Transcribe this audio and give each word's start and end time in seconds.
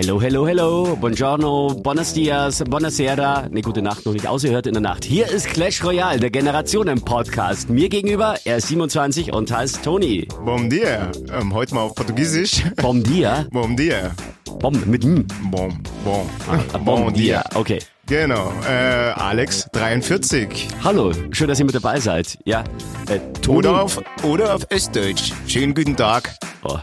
Hello, 0.00 0.20
hello, 0.20 0.46
hello, 0.46 0.96
buongiorno, 1.00 1.74
buenos 1.82 2.12
dias, 2.12 2.62
buonasera. 2.62 3.48
Ne, 3.50 3.62
gute 3.62 3.82
Nacht 3.82 4.06
noch 4.06 4.12
nicht 4.12 4.28
ausgehört 4.28 4.68
in 4.68 4.74
der 4.74 4.80
Nacht. 4.80 5.04
Hier 5.04 5.26
ist 5.28 5.48
Clash 5.48 5.82
Royale, 5.82 6.20
der 6.20 6.30
Generationen-Podcast. 6.30 7.68
Mir 7.68 7.88
gegenüber, 7.88 8.36
er 8.44 8.58
ist 8.58 8.68
27 8.68 9.32
und 9.32 9.50
heißt 9.50 9.82
Toni. 9.82 10.28
Bom 10.44 10.70
dia. 10.70 11.10
Ähm, 11.36 11.52
heute 11.52 11.74
mal 11.74 11.80
auf 11.80 11.96
Portugiesisch. 11.96 12.62
Bom 12.76 13.02
dia. 13.02 13.46
Bom 13.50 13.76
dia. 13.76 14.12
Bom 14.60 14.80
mit 14.86 15.02
M. 15.04 15.26
Bom, 15.50 15.82
bom. 16.04 16.30
Ah, 16.48 16.78
Bom 16.78 17.12
dia. 17.12 17.42
Okay. 17.56 17.80
Genau. 18.06 18.52
Äh, 18.68 18.72
Alex, 19.16 19.68
43. 19.72 20.68
Hallo, 20.84 21.12
schön, 21.32 21.48
dass 21.48 21.58
ihr 21.58 21.66
mit 21.66 21.74
dabei 21.74 21.98
seid. 21.98 22.38
Ja, 22.44 22.62
äh, 23.08 23.18
Toni. 23.42 23.58
Oder 23.58 23.82
auf, 23.82 24.00
oder 24.22 24.54
auf 24.54 24.62
Östdeutsch. 24.70 25.32
Schönen 25.48 25.74
guten 25.74 25.96
Tag. 25.96 26.36
Oh. 26.62 26.78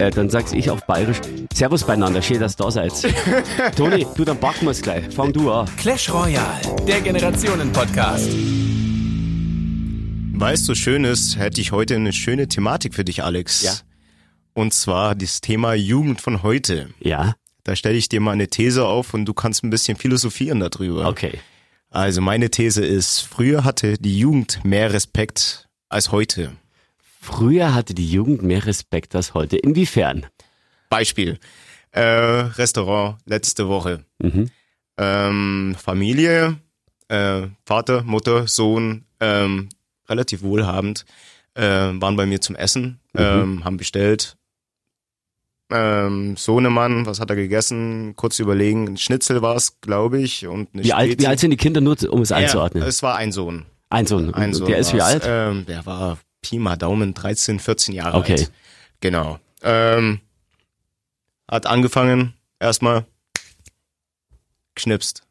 Äh, 0.00 0.10
dann 0.10 0.30
sag's 0.30 0.52
ich 0.52 0.70
auf 0.70 0.86
Bayerisch. 0.86 1.18
Servus 1.52 1.84
beieinander, 1.84 2.22
schön, 2.22 2.40
dass 2.40 2.54
ihr 2.54 2.64
da 2.64 2.70
seid. 2.70 2.92
Toni, 3.76 4.06
du, 4.16 4.24
dann 4.24 4.40
packen 4.40 4.64
wir's 4.64 4.80
gleich. 4.80 5.04
Fang 5.14 5.30
du 5.30 5.52
an. 5.52 5.68
Clash 5.76 6.10
Royale, 6.10 6.58
der 6.88 7.02
Generationen-Podcast. 7.02 8.30
Weißt 10.32 10.66
du, 10.66 10.74
Schönes, 10.74 11.36
hätte 11.36 11.60
ich 11.60 11.72
heute 11.72 11.96
eine 11.96 12.14
schöne 12.14 12.48
Thematik 12.48 12.94
für 12.94 13.04
dich, 13.04 13.22
Alex. 13.22 13.60
Ja. 13.60 13.74
Und 14.54 14.72
zwar 14.72 15.14
das 15.14 15.42
Thema 15.42 15.74
Jugend 15.74 16.22
von 16.22 16.42
heute. 16.42 16.88
Ja, 17.00 17.34
Da 17.64 17.76
stelle 17.76 17.98
ich 17.98 18.08
dir 18.08 18.20
mal 18.20 18.32
eine 18.32 18.48
These 18.48 18.86
auf 18.86 19.12
und 19.12 19.26
du 19.26 19.34
kannst 19.34 19.62
ein 19.64 19.68
bisschen 19.70 19.98
philosophieren 19.98 20.60
darüber. 20.60 21.08
okay. 21.08 21.40
Also 21.90 22.22
meine 22.22 22.48
These 22.48 22.82
ist, 22.86 23.20
früher 23.20 23.64
hatte 23.64 23.98
die 23.98 24.18
Jugend 24.18 24.64
mehr 24.64 24.94
Respekt 24.94 25.68
als 25.90 26.10
heute. 26.10 26.52
Früher 27.22 27.74
hatte 27.74 27.92
die 27.94 28.10
Jugend 28.10 28.42
mehr 28.42 28.64
Respekt 28.64 29.14
als 29.14 29.34
heute. 29.34 29.58
Inwiefern? 29.58 30.24
Beispiel. 30.88 31.38
Äh, 31.92 32.00
Restaurant 32.00 33.18
letzte 33.26 33.68
Woche. 33.68 34.04
Mhm. 34.22 34.50
Ähm, 34.96 35.76
Familie, 35.78 36.56
äh, 37.08 37.42
Vater, 37.66 38.02
Mutter, 38.04 38.46
Sohn, 38.46 39.04
ähm, 39.20 39.68
relativ 40.08 40.40
wohlhabend, 40.42 41.04
äh, 41.54 41.62
waren 41.62 42.16
bei 42.16 42.24
mir 42.24 42.40
zum 42.40 42.56
Essen, 42.56 43.00
ähm, 43.14 43.64
haben 43.64 43.76
bestellt. 43.76 44.36
Ähm, 45.70 46.36
Sohnemann, 46.38 47.04
was 47.06 47.20
hat 47.20 47.28
er 47.30 47.36
gegessen? 47.36 48.14
Kurz 48.16 48.38
überlegen, 48.38 48.88
ein 48.88 48.96
Schnitzel 48.96 49.42
war 49.42 49.56
es, 49.56 49.80
glaube 49.82 50.20
ich. 50.20 50.46
Und 50.46 50.68
Wie 50.72 50.92
alt, 50.94 51.20
wie 51.20 51.26
alt 51.26 51.38
sind 51.38 51.50
die 51.50 51.56
Kinder, 51.58 51.80
nur 51.82 51.96
um 52.10 52.22
es 52.22 52.30
Ja, 52.30 52.36
einzuordnen? 52.38 52.82
es 52.82 53.02
war 53.02 53.16
ein 53.16 53.30
Sohn. 53.30 53.66
ein 53.90 54.06
Sohn. 54.06 54.32
Ein 54.34 54.54
Sohn 54.54 54.66
der 54.68 54.78
ist 54.78 54.94
wie 54.94 55.02
alt? 55.02 55.22
Ähm, 55.26 55.66
der 55.66 55.84
war 55.86 56.18
Pi 56.42 56.58
mal 56.58 56.76
Daumen 56.76 57.14
13, 57.14 57.58
14 57.60 57.94
Jahre 57.94 58.16
Okay. 58.18 58.32
alt. 58.32 58.52
Genau. 59.00 59.38
Ähm, 59.62 60.20
hat 61.50 61.66
angefangen, 61.66 62.34
erstmal 62.58 63.04
geschnipst. 64.74 65.22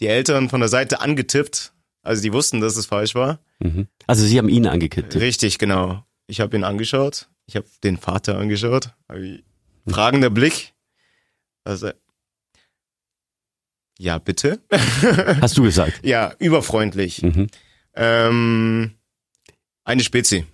Die 0.00 0.06
Eltern 0.06 0.48
von 0.48 0.60
der 0.60 0.68
Seite 0.68 1.00
angetippt, 1.00 1.72
also 2.02 2.22
die 2.22 2.32
wussten, 2.32 2.60
dass 2.60 2.76
es 2.76 2.86
falsch 2.86 3.14
war. 3.14 3.40
Mhm. 3.58 3.88
Also 4.06 4.24
sie 4.24 4.38
haben 4.38 4.48
ihn 4.48 4.66
angekippt. 4.66 5.16
Richtig, 5.16 5.58
genau. 5.58 6.04
Ich 6.26 6.40
habe 6.40 6.56
ihn 6.56 6.62
angeschaut, 6.64 7.28
ich 7.46 7.56
habe 7.56 7.66
den 7.82 7.96
Vater 7.96 8.38
angeschaut, 8.38 8.90
fragender 9.88 10.30
Blick. 10.30 10.74
Also, 11.64 11.90
ja, 13.98 14.18
bitte. 14.18 14.60
Hast 15.40 15.56
du 15.58 15.62
gesagt? 15.64 15.94
Ja, 16.04 16.32
überfreundlich. 16.38 17.22
Mhm. 17.22 17.48
Ähm, 17.94 18.94
eine 19.88 20.02
Spezi. 20.04 20.46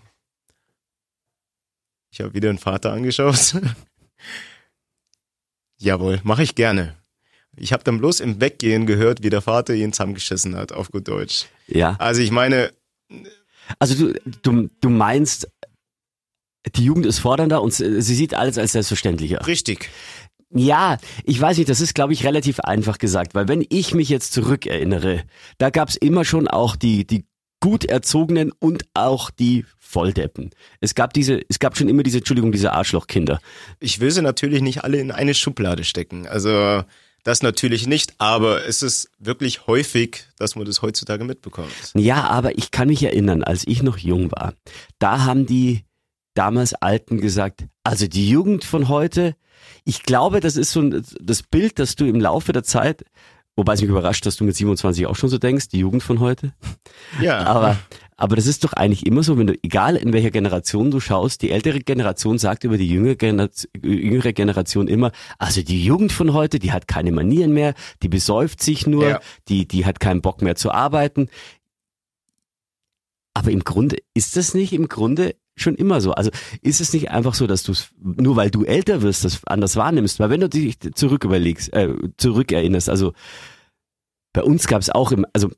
Ich 2.13 2.21
habe 2.21 2.33
wieder 2.35 2.53
den 2.53 2.59
Vater 2.59 2.93
angeschaut. 2.93 3.57
Jawohl, 5.79 6.21
mache 6.23 6.45
ich 6.45 6.55
gerne. 6.55 6.97
Ich 7.57 7.73
habe 7.73 7.85
dann 7.85 7.99
bloß 7.99 8.21
im 8.21 8.41
Weggehen 8.41 8.87
gehört, 8.87 9.23
wie 9.23 9.31
der 9.31 9.43
Vater 9.43 9.75
ihn 9.75 9.93
zusammengeschissen 9.93 10.57
hat, 10.57 10.73
auf 10.73 10.91
gut 10.91 11.09
Deutsch. 11.09 11.47
Ja. 11.67 11.97
Also 11.99 12.21
ich 12.21 12.31
meine, 12.31 12.73
Also 13.79 13.95
du, 13.95 14.21
du, 14.43 14.69
du 14.81 14.89
meinst, 14.89 15.49
die 16.77 16.85
Jugend 16.85 17.07
ist 17.07 17.19
fordernder 17.19 17.63
und 17.63 17.73
sie 17.73 18.01
sie 18.03 18.15
sieht 18.15 18.35
alles 18.35 18.59
als 18.59 18.73
selbstverständlicher. 18.73 19.47
richtig. 19.47 19.91
Ja, 20.57 20.99
ich 21.25 21.41
weiß 21.41 21.57
nicht, 21.59 21.69
das 21.69 21.81
ist, 21.81 21.95
glaube 21.95 22.13
ich, 22.13 22.25
relativ 22.25 22.61
einfach 22.61 22.99
gesagt, 22.99 23.35
weil 23.35 23.49
wenn 23.49 23.67
ich 23.71 23.93
mich 23.93 24.09
jetzt 24.09 24.33
zurückerinnere, 24.33 25.25
da 25.59 25.71
gab's 25.71 25.97
immer 25.97 26.25
schon 26.25 26.47
auch 26.47 26.77
die, 26.77 27.05
die 27.05 27.25
gut 27.65 27.87
erzogenen 27.87 28.53
und 28.53 28.85
auch 28.93 29.31
die 29.31 29.65
Volldeppen. 29.79 30.51
Es 30.83 30.95
gab 30.95 31.15
diese, 31.15 31.41
es 31.49 31.59
gab 31.59 31.79
schon 31.79 31.89
immer 31.89 32.03
diese, 32.03 32.19
Entschuldigung, 32.19 32.53
diese 32.53 32.75
Arschlochkinder. 32.75 33.41
Ich 33.81 34.01
will 34.01 34.11
sie 34.11 34.21
natürlich 34.21 34.61
nicht 34.61 34.85
alle 34.85 34.99
in 34.99 35.11
eine 35.11 35.33
Schublade 35.33 35.83
stecken. 35.83 36.29
Also 36.29 36.85
das 37.23 37.43
natürlich 37.43 37.87
nicht, 37.87 38.13
aber 38.19 38.67
es 38.67 38.83
ist 38.83 39.11
wirklich 39.19 39.67
häufig, 39.67 40.27
dass 40.37 40.57
man 40.57 40.67
das 40.67 40.83
heutzutage 40.83 41.25
mitbekommt. 41.25 41.73
Ja, 41.95 42.25
aber 42.25 42.59
ich 42.59 42.71
kann 42.71 42.89
mich 42.89 43.03
erinnern, 43.03 43.43
als 43.43 43.67
ich 43.67 43.83
noch 43.83 43.97
jung 43.97 44.31
war, 44.31 44.53
da 44.99 45.25
haben 45.25 45.47
die 45.47 45.87
damals 46.35 46.75
Alten 46.75 47.19
gesagt, 47.19 47.65
also 47.83 48.07
die 48.07 48.29
Jugend 48.29 48.65
von 48.65 48.89
heute, 48.89 49.37
ich 49.87 50.03
glaube, 50.03 50.41
das 50.41 50.57
ist 50.57 50.73
so 50.73 50.83
ein, 50.83 51.03
das 51.19 51.43
Bild, 51.43 51.79
das 51.79 51.97
du 51.97 52.05
im 52.05 52.21
Laufe 52.21 52.53
der 52.53 52.63
Zeit, 52.63 53.07
wobei 53.57 53.75
es 53.75 53.81
mich 53.81 53.91
überrascht, 53.91 54.27
dass 54.27 54.37
du 54.37 54.45
mit 54.45 54.57
27 54.57 55.07
auch 55.07 55.17
schon 55.17 55.29
so 55.31 55.39
denkst, 55.39 55.69
die 55.69 55.79
Jugend 55.79 56.03
von 56.03 56.21
heute. 56.21 56.53
Ja, 57.21 57.39
Aber, 57.47 57.79
aber 58.17 58.37
das 58.37 58.47
ist 58.47 58.65
doch 58.65 58.73
eigentlich 58.73 59.07
immer 59.07 59.23
so, 59.23 59.39
wenn 59.39 59.47
du, 59.49 59.55
egal 59.63 59.97
in 59.97 60.13
welcher 60.13 60.31
Generation 60.31 60.91
du 60.91 61.01
schaust, 61.01 61.43
die 61.43 61.51
ältere 61.51 61.81
Generation 61.81 62.39
sagt 62.39 62.65
über 62.65 62.77
die 62.79 62.89
jüngere 62.89 63.17
Generation, 63.17 63.71
jüngere 63.83 64.33
Generation 64.33 64.89
immer, 64.89 65.11
also 65.39 65.63
die 65.63 65.85
Jugend 65.85 66.13
von 66.13 66.33
heute, 66.33 66.59
die 66.59 66.73
hat 66.73 66.87
keine 66.89 67.13
Manieren 67.13 67.53
mehr, 67.53 67.75
die 68.03 68.09
besäuft 68.09 68.63
sich 68.63 68.87
nur, 68.87 69.09
Ja. 69.09 69.21
die, 69.49 69.67
die 69.67 69.85
hat 69.85 69.99
keinen 70.01 70.23
Bock 70.23 70.43
mehr 70.43 70.57
zu 70.57 70.71
arbeiten. 70.71 71.29
Aber 73.35 73.51
im 73.51 73.65
Grunde, 73.65 73.97
ist 74.15 74.37
das 74.37 74.55
nicht 74.55 74.73
im 74.73 74.89
Grunde 74.89 75.35
schon 75.57 75.75
immer 75.77 76.01
so? 76.01 76.13
Also 76.13 76.31
ist 76.63 76.81
es 76.81 76.93
nicht 76.93 77.11
einfach 77.11 77.35
so, 77.35 77.47
dass 77.47 77.63
du 77.63 77.73
es, 77.73 77.91
nur 78.01 78.37
weil 78.37 78.51
du 78.51 78.65
älter 78.65 79.03
wirst, 79.03 79.25
das 79.25 79.45
anders 79.47 79.77
wahrnimmst? 79.77 80.19
Weil 80.21 80.31
wenn 80.31 80.41
du 80.41 80.49
dich 80.49 80.79
zurück 80.95 81.25
überlegst, 81.25 81.73
äh, 81.73 81.95
zurückerinnerst, 82.17 82.89
also 82.89 83.13
bei 84.33 84.43
uns 84.43 84.67
gab 84.67 84.83
es 84.83 84.91
auch 84.91 85.13
im, 85.13 85.25
also 85.33 85.51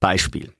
Beispiel. 0.00 0.52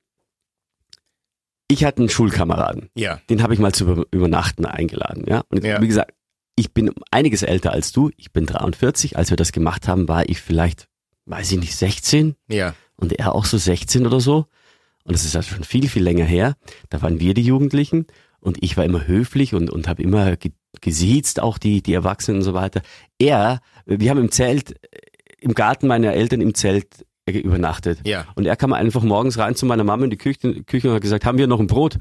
Ich 1.71 1.85
hatte 1.85 1.99
einen 1.99 2.09
Schulkameraden, 2.09 2.89
ja, 2.95 3.21
den 3.29 3.43
habe 3.43 3.53
ich 3.53 3.61
mal 3.61 3.73
zu 3.75 3.85
über- 3.85 4.07
übernachten 4.11 4.65
eingeladen, 4.65 5.25
ja. 5.27 5.43
Und 5.51 5.65
Ja. 5.65 5.81
wie 5.83 5.89
gesagt, 5.89 6.15
ich 6.57 6.73
bin 6.73 6.93
einiges 7.11 7.43
älter 7.43 7.73
als 7.73 7.93
du. 7.93 8.11
Ich 8.17 8.33
bin 8.33 8.47
43. 8.47 9.17
Als 9.17 9.31
wir 9.31 9.37
das 9.37 9.53
gemacht 9.53 9.87
haben, 9.87 10.09
war 10.09 10.29
ich 10.29 10.41
vielleicht, 10.41 10.89
weiß 11.27 11.53
ich 11.53 11.59
nicht, 11.59 11.77
16 11.77 12.35
ja, 12.49 12.75
und 12.97 13.13
er 13.13 13.35
auch 13.35 13.45
so 13.45 13.59
16 13.59 14.07
oder 14.07 14.19
so. 14.21 14.47
Und 15.09 15.15
das 15.15 15.25
ist 15.25 15.35
also 15.35 15.55
schon 15.55 15.65
viel, 15.65 15.89
viel 15.89 16.03
länger 16.03 16.27
her. 16.27 16.55
Da 16.91 17.01
waren 17.01 17.19
wir 17.19 17.33
die 17.33 17.43
Jugendlichen 17.43 18.07
und 18.41 18.63
ich 18.63 18.77
war 18.77 18.85
immer 18.85 19.07
höflich 19.07 19.55
und, 19.55 19.71
und 19.71 19.89
habe 19.89 20.03
immer 20.03 20.37
ge 20.37 20.53
gesiezt, 20.83 21.41
auch 21.41 21.57
die, 21.57 21.83
die 21.83 21.95
Erwachsenen 21.95 22.39
und 22.39 22.45
so 22.45 22.53
weiter. 22.53 22.83
Er, 23.19 23.61
wir 23.87 24.11
haben 24.11 24.19
im 24.19 24.31
Zelt, 24.31 24.73
äh, 24.73 24.99
im 25.41 25.55
Garten 25.55 25.87
meiner 25.87 26.13
Eltern 26.13 26.43
im 26.43 26.55
Zelt 26.55 27.07
äh, 27.25 27.39
übernachtet. 27.39 28.07
ja. 28.07 28.27
Und 28.35 28.47
er 28.47 28.55
kam 28.55 28.75
einfach 28.75 29.03
morgens 29.03 29.39
rein 29.39 29.55
zu 29.55 29.65
meiner 29.65 29.83
Mama 29.83 30.05
in 30.05 30.11
die 30.11 30.19
Küche, 30.19 30.63
Küche 30.65 30.89
und 30.89 30.95
hat 30.95 31.01
gesagt, 31.01 31.25
haben 31.25 31.39
wir 31.39 31.47
noch 31.47 31.59
ein 31.59 31.69
Brot? 31.69 31.99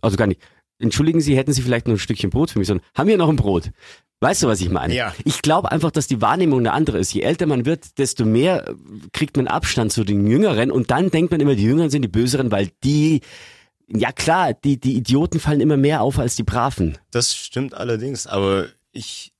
Also 0.00 0.16
gar 0.16 0.26
nicht. 0.26 0.40
Entschuldigen 0.78 1.20
Sie, 1.20 1.36
hätten 1.36 1.52
Sie 1.52 1.62
vielleicht 1.62 1.86
noch 1.88 1.94
ein 1.94 1.98
Stückchen 1.98 2.30
Brot 2.30 2.50
für 2.50 2.58
mich, 2.58 2.68
sondern 2.68 2.86
haben 2.94 3.08
wir 3.08 3.16
noch 3.16 3.28
ein 3.28 3.36
Brot? 3.36 3.70
Weißt 4.20 4.42
du, 4.42 4.48
was 4.48 4.60
ich 4.60 4.68
meine? 4.68 4.94
Ja. 4.94 5.14
Ich 5.24 5.42
glaube 5.42 5.70
einfach, 5.70 5.92
dass 5.92 6.08
die 6.08 6.20
Wahrnehmung 6.20 6.58
eine 6.60 6.72
andere 6.72 6.98
ist. 6.98 7.12
Je 7.14 7.20
älter 7.22 7.46
man 7.46 7.66
wird, 7.66 7.98
desto 7.98 8.24
mehr 8.24 8.68
äh, 8.68 8.74
kriegt 9.12 9.36
man 9.36 9.46
Abstand 9.46 9.92
zu 9.92 10.02
den 10.04 10.26
Jüngeren 10.26 10.70
und 10.72 10.90
dann 10.90 11.10
denkt 11.10 11.30
man 11.30 11.40
immer, 11.40 11.54
die 11.54 11.62
Jüngeren 11.64 11.90
sind 11.90 12.02
die 12.02 12.08
Böseren, 12.08 12.50
weil 12.50 12.70
die, 12.82 13.20
ja 13.86 14.10
klar, 14.10 14.54
die, 14.54 14.78
die 14.80 14.96
Idioten 14.96 15.38
fallen 15.38 15.60
immer 15.60 15.76
mehr 15.76 16.02
auf 16.02 16.18
als 16.18 16.34
die 16.34 16.42
Braven. 16.42 16.98
Das 17.12 17.34
stimmt 17.36 17.74
allerdings, 17.74 18.26
aber 18.26 18.66
ich 18.90 19.32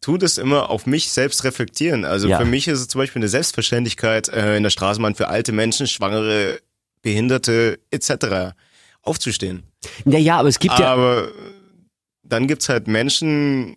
tue 0.00 0.18
das 0.18 0.38
immer 0.38 0.70
auf 0.70 0.86
mich 0.86 1.10
selbst 1.10 1.42
reflektieren. 1.44 2.04
Also 2.04 2.28
Ja. 2.28 2.38
für 2.38 2.44
mich 2.44 2.68
ist 2.68 2.78
es 2.80 2.88
zum 2.88 3.00
Beispiel 3.00 3.20
eine 3.20 3.28
Selbstverständlichkeit, 3.28 4.28
äh, 4.28 4.56
in 4.56 4.62
der 4.62 4.70
Straßenbahn 4.70 5.16
für 5.16 5.26
alte 5.28 5.50
Menschen, 5.52 5.88
Schwangere, 5.88 6.60
Behinderte 7.02 7.80
etc. 7.90 8.54
aufzustehen. 9.02 9.62
Naja, 10.04 10.38
aber 10.38 10.48
es 10.48 10.58
gibt 10.58 10.78
ja, 10.78 10.92
Aber 10.92 11.28
dann 12.22 12.46
gibt's 12.46 12.68
halt 12.68 12.86
Menschen, 12.88 13.76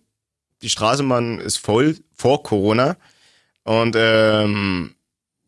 die 0.62 0.68
Straßenbahn 0.68 1.40
ist 1.40 1.56
voll 1.58 1.96
vor 2.14 2.42
Corona 2.42 2.96
und 3.64 3.96
ähm, 3.98 4.94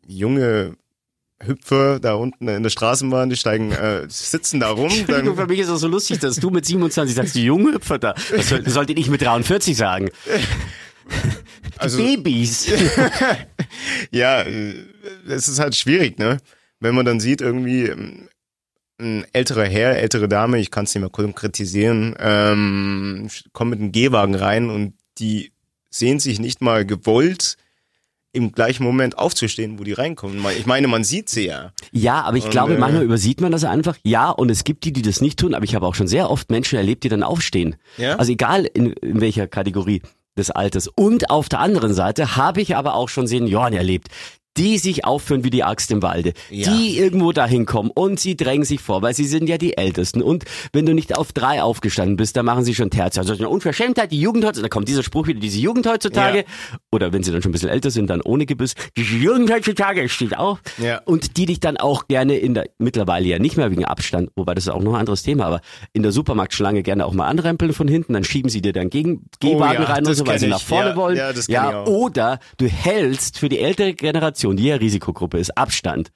junge 0.05 0.75
Hüpfer 1.39 1.99
da 1.99 2.15
unten 2.15 2.47
in 2.47 2.63
der 2.63 2.71
Straßenbahn, 2.71 3.29
die 3.29 3.35
steigen, 3.35 3.71
äh, 3.71 4.05
sitzen 4.09 4.59
da 4.59 4.69
rum. 4.71 4.85
Entschuldigung, 4.91 5.35
für 5.35 5.41
Dann, 5.41 5.47
mich 5.49 5.59
ist 5.59 5.69
das 5.69 5.81
so 5.81 5.87
lustig, 5.87 6.17
dass 6.19 6.37
du 6.37 6.49
mit 6.49 6.65
27 6.65 7.15
sagst, 7.15 7.35
die 7.35 7.43
junge 7.45 7.73
Hüpfer 7.73 7.99
da. 7.99 8.15
Das 8.35 8.49
soll- 8.49 8.63
das 8.63 8.73
sollte 8.73 8.93
ich 8.93 9.07
mit 9.09 9.21
43 9.21 9.77
sagen. 9.77 10.09
Die 11.07 11.79
also 11.79 11.97
Babys. 11.99 12.67
ja, 14.11 14.41
äh, 14.41 14.73
es 15.27 15.47
ist 15.47 15.59
halt 15.59 15.75
schwierig, 15.75 16.17
ne? 16.17 16.37
Wenn 16.79 16.95
man 16.95 17.05
dann 17.05 17.19
sieht, 17.19 17.41
irgendwie 17.41 17.83
ähm, 17.83 18.27
ein 18.99 19.25
älterer 19.33 19.65
Herr, 19.65 19.97
ältere 19.97 20.27
Dame, 20.27 20.59
ich 20.59 20.71
kann 20.71 20.85
es 20.85 20.95
nicht 20.95 21.01
mehr 21.01 21.09
konkretisieren, 21.09 22.15
ähm, 22.19 23.29
kommt 23.53 23.71
mit 23.71 23.79
einem 23.79 23.91
Gehwagen 23.91 24.35
rein 24.35 24.69
und 24.69 24.93
die 25.19 25.51
sehen 25.89 26.19
sich 26.19 26.39
nicht 26.39 26.61
mal 26.61 26.85
gewollt, 26.85 27.57
im 28.33 28.51
gleichen 28.51 28.83
Moment 28.83 29.17
aufzustehen, 29.17 29.79
wo 29.79 29.83
die 29.83 29.93
reinkommen. 29.93 30.45
Ich 30.57 30.67
meine, 30.67 30.87
man 30.87 31.03
sieht 31.03 31.29
sie 31.29 31.47
ja. 31.47 31.71
Ja, 31.91 32.21
aber 32.21 32.37
ich 32.37 32.45
Und, 32.45 32.51
glaube, 32.51 32.75
äh, 32.75 32.77
manchmal 32.77 33.03
übersieht 33.03 33.41
man 33.41 33.51
das 33.51 33.63
einfach. 33.63 33.97
Ja, 34.03 34.29
und 34.29 34.51
es 34.51 34.63
gibt 34.63 34.83
die, 34.83 34.93
die 34.93 35.01
das 35.01 35.21
nicht 35.21 35.39
tun, 35.39 35.55
aber 35.55 35.65
ich 35.65 35.73
habe 35.73 35.87
auch 35.87 35.95
schon 35.95 36.07
sehr 36.07 36.29
oft 36.29 36.51
Menschen 36.51 36.77
erlebt, 36.77 37.03
die 37.03 37.09
dann 37.09 37.23
aufstehen. 37.23 37.77
Ja? 37.97 38.15
Also 38.17 38.31
egal 38.31 38.65
in, 38.65 38.91
in 38.93 39.21
welcher 39.21 39.47
Kategorie 39.47 40.01
des 40.37 40.51
Alters. 40.51 40.87
Und 40.87 41.31
auf 41.31 41.49
der 41.49 41.59
anderen 41.59 41.95
Seite 41.95 42.35
habe 42.35 42.61
ich 42.61 42.75
aber 42.75 42.93
auch 42.93 43.09
schon 43.09 43.25
Senioren 43.25 43.73
erlebt, 43.73 44.09
die 44.57 44.77
sich 44.77 45.05
aufführen 45.05 45.43
wie 45.43 45.49
die 45.49 45.63
Axt 45.63 45.91
im 45.91 46.01
Walde, 46.01 46.33
Ja. 46.49 46.71
die 46.71 46.97
irgendwo 46.97 47.31
dahin 47.31 47.65
kommen 47.65 47.91
und 47.93 48.19
sie 48.19 48.35
drängen 48.35 48.65
sich 48.65 48.81
vor, 48.81 49.01
weil 49.01 49.13
sie 49.13 49.25
sind 49.25 49.47
ja 49.49 49.57
die 49.57 49.77
Ältesten. 49.77 50.21
Und 50.21 50.45
wenn 50.73 50.85
du 50.85 50.93
nicht 50.93 51.15
auf 51.17 51.31
drei 51.31 51.61
aufgestanden 51.61 52.17
bist, 52.17 52.35
dann 52.37 52.45
machen 52.45 52.63
sie 52.63 52.75
schon 52.75 52.89
Terz. 52.89 53.17
Also 53.17 53.33
eine 53.33 53.49
Unverschämtheit, 53.49 54.11
die 54.11 54.19
Jugend 54.19 54.43
heutzutage, 54.45 54.69
da 54.69 54.73
kommt 54.73 54.87
dieser 54.87 55.03
Spruch 55.03 55.27
wieder, 55.27 55.39
diese 55.39 55.59
Jugend 55.59 55.87
heutzutage, 55.87 56.39
Ja. 56.39 56.77
oder 56.91 57.13
wenn 57.13 57.23
sie 57.23 57.31
dann 57.31 57.41
schon 57.41 57.49
ein 57.49 57.53
bisschen 57.53 57.69
älter 57.69 57.91
sind, 57.91 58.09
dann 58.09 58.21
ohne 58.21 58.45
Gebiss, 58.45 58.73
diese 58.95 59.15
Jugend 59.15 59.51
heutzutage 59.51 60.09
steht 60.09 60.37
auch. 60.37 60.59
Ja. 60.77 61.01
Und 61.05 61.37
die 61.37 61.45
dich 61.45 61.59
dann 61.59 61.77
auch 61.77 62.07
gerne 62.07 62.37
in 62.37 62.53
der, 62.53 62.65
mittlerweile 62.77 63.27
ja 63.27 63.39
nicht 63.39 63.57
mehr 63.57 63.69
wegen 63.71 63.85
Abstand, 63.85 64.29
wobei 64.35 64.53
das 64.55 64.65
ist 64.65 64.69
auch 64.69 64.81
noch 64.81 64.93
ein 64.93 64.99
anderes 65.01 65.23
Thema, 65.23 65.45
aber 65.45 65.61
in 65.93 66.03
der 66.03 66.11
Supermarktschlange 66.11 66.83
gerne 66.83 67.05
auch 67.05 67.13
mal 67.13 67.27
anrempeln 67.27 67.73
von 67.73 67.87
hinten, 67.87 68.13
dann 68.13 68.23
schieben 68.23 68.49
sie 68.49 68.61
dir 68.61 68.73
dann 68.73 68.89
gegen 68.89 69.25
Gehwagen 69.39 69.79
Oh 69.79 69.83
ja, 69.83 69.93
rein 69.93 70.05
und 70.05 70.13
so, 70.15 70.25
weil 70.25 70.39
sie 70.39 70.47
nach 70.47 70.61
vorne 70.61 70.95
wollen. 70.95 71.17
ja, 71.17 71.33
das 71.33 71.47
ja, 71.47 71.69
ich 71.69 71.75
auch. 71.75 71.87
oder 71.87 72.39
du 72.57 72.67
hältst 72.67 73.37
für 73.39 73.49
die 73.49 73.59
ältere 73.59 73.93
Generation, 73.93 74.46
die 74.55 74.65
ja 74.65 74.75
Risikogruppe 74.75 75.37
ist, 75.37 75.57
Abstand. 75.57 76.11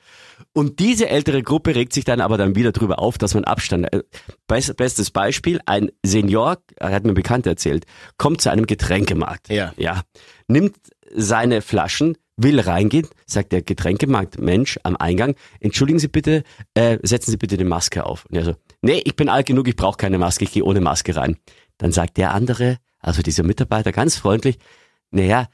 Und 0.53 0.79
diese 0.79 1.09
ältere 1.09 1.43
Gruppe 1.43 1.75
regt 1.75 1.93
sich 1.93 2.05
dann 2.05 2.21
aber 2.21 2.37
dann 2.37 2.55
wieder 2.55 2.71
drüber 2.71 2.99
auf, 2.99 3.17
dass 3.17 3.33
man 3.33 3.43
Abstand. 3.43 3.91
Äh, 3.93 4.03
best, 4.47 4.75
bestes 4.77 5.11
Beispiel, 5.11 5.59
ein 5.65 5.91
Senior, 6.03 6.57
hat 6.79 7.03
mir 7.03 7.13
bekannt 7.13 7.45
erzählt, 7.45 7.85
kommt 8.17 8.41
zu 8.41 8.49
einem 8.49 8.65
Getränkemarkt. 8.65 9.49
Ja. 9.49 9.73
Ja. 9.77 10.01
Nimmt 10.47 10.75
seine 11.13 11.61
Flaschen, 11.61 12.17
will 12.37 12.59
reingehen, 12.59 13.07
sagt 13.25 13.51
der 13.51 13.61
Getränkemarkt 13.61 14.39
Mensch 14.39 14.79
am 14.83 14.95
Eingang, 14.95 15.35
entschuldigen 15.59 15.99
Sie 15.99 16.07
bitte, 16.07 16.43
äh, 16.73 16.97
setzen 17.03 17.31
Sie 17.31 17.37
bitte 17.37 17.57
die 17.57 17.63
Maske 17.63 18.05
auf. 18.05 18.25
Und 18.25 18.37
er 18.37 18.45
so, 18.45 18.55
nee, 18.81 19.01
ich 19.03 19.15
bin 19.15 19.29
alt 19.29 19.45
genug, 19.45 19.67
ich 19.67 19.75
brauche 19.75 19.97
keine 19.97 20.17
Maske, 20.17 20.45
ich 20.45 20.51
gehe 20.51 20.63
ohne 20.63 20.81
Maske 20.81 21.15
rein. 21.15 21.37
Dann 21.77 21.91
sagt 21.91 22.17
der 22.17 22.33
andere, 22.33 22.77
also 22.99 23.21
dieser 23.21 23.43
Mitarbeiter 23.43 23.91
ganz 23.91 24.15
freundlich, 24.15 24.57
naja, 25.11 25.47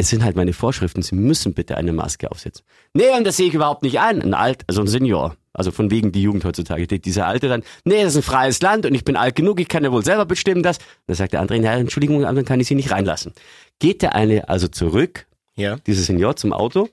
es 0.00 0.08
sind 0.10 0.22
halt 0.24 0.36
meine 0.36 0.52
Vorschriften, 0.52 1.02
Sie 1.02 1.14
müssen 1.16 1.52
bitte 1.54 1.76
eine 1.76 1.92
Maske 1.92 2.30
aufsetzen. 2.30 2.64
Nee, 2.94 3.10
und 3.16 3.24
das 3.26 3.36
sehe 3.36 3.48
ich 3.48 3.54
überhaupt 3.54 3.82
nicht 3.82 3.98
ein. 4.00 4.22
Ein 4.22 4.32
Alt, 4.32 4.62
also 4.68 4.80
ein 4.80 4.86
Senior. 4.86 5.36
Also 5.52 5.72
von 5.72 5.90
wegen 5.90 6.12
die 6.12 6.22
Jugend 6.22 6.44
heutzutage. 6.44 6.86
Die- 6.86 7.00
Dieser 7.00 7.26
Alte 7.26 7.48
dann, 7.48 7.64
nee, 7.84 8.02
das 8.04 8.12
ist 8.12 8.18
ein 8.18 8.22
freies 8.22 8.62
Land 8.62 8.86
und 8.86 8.94
ich 8.94 9.04
bin 9.04 9.16
alt 9.16 9.34
genug, 9.34 9.58
ich 9.60 9.66
kann 9.68 9.82
ja 9.82 9.90
wohl 9.90 10.04
selber 10.04 10.24
bestimmen 10.24 10.62
das. 10.62 10.78
Dann 11.08 11.16
sagt 11.16 11.32
der 11.32 11.40
andere, 11.40 11.58
ja, 11.58 11.74
Entschuldigung, 11.74 12.22
dann 12.22 12.44
kann 12.44 12.60
ich 12.60 12.68
Sie 12.68 12.76
nicht 12.76 12.92
reinlassen. 12.92 13.32
Geht 13.80 14.02
der 14.02 14.14
eine 14.14 14.48
also 14.48 14.68
zurück, 14.68 15.26
Ja. 15.56 15.76
dieser 15.84 16.02
Senior 16.04 16.36
zum 16.36 16.52
Auto, 16.52 16.88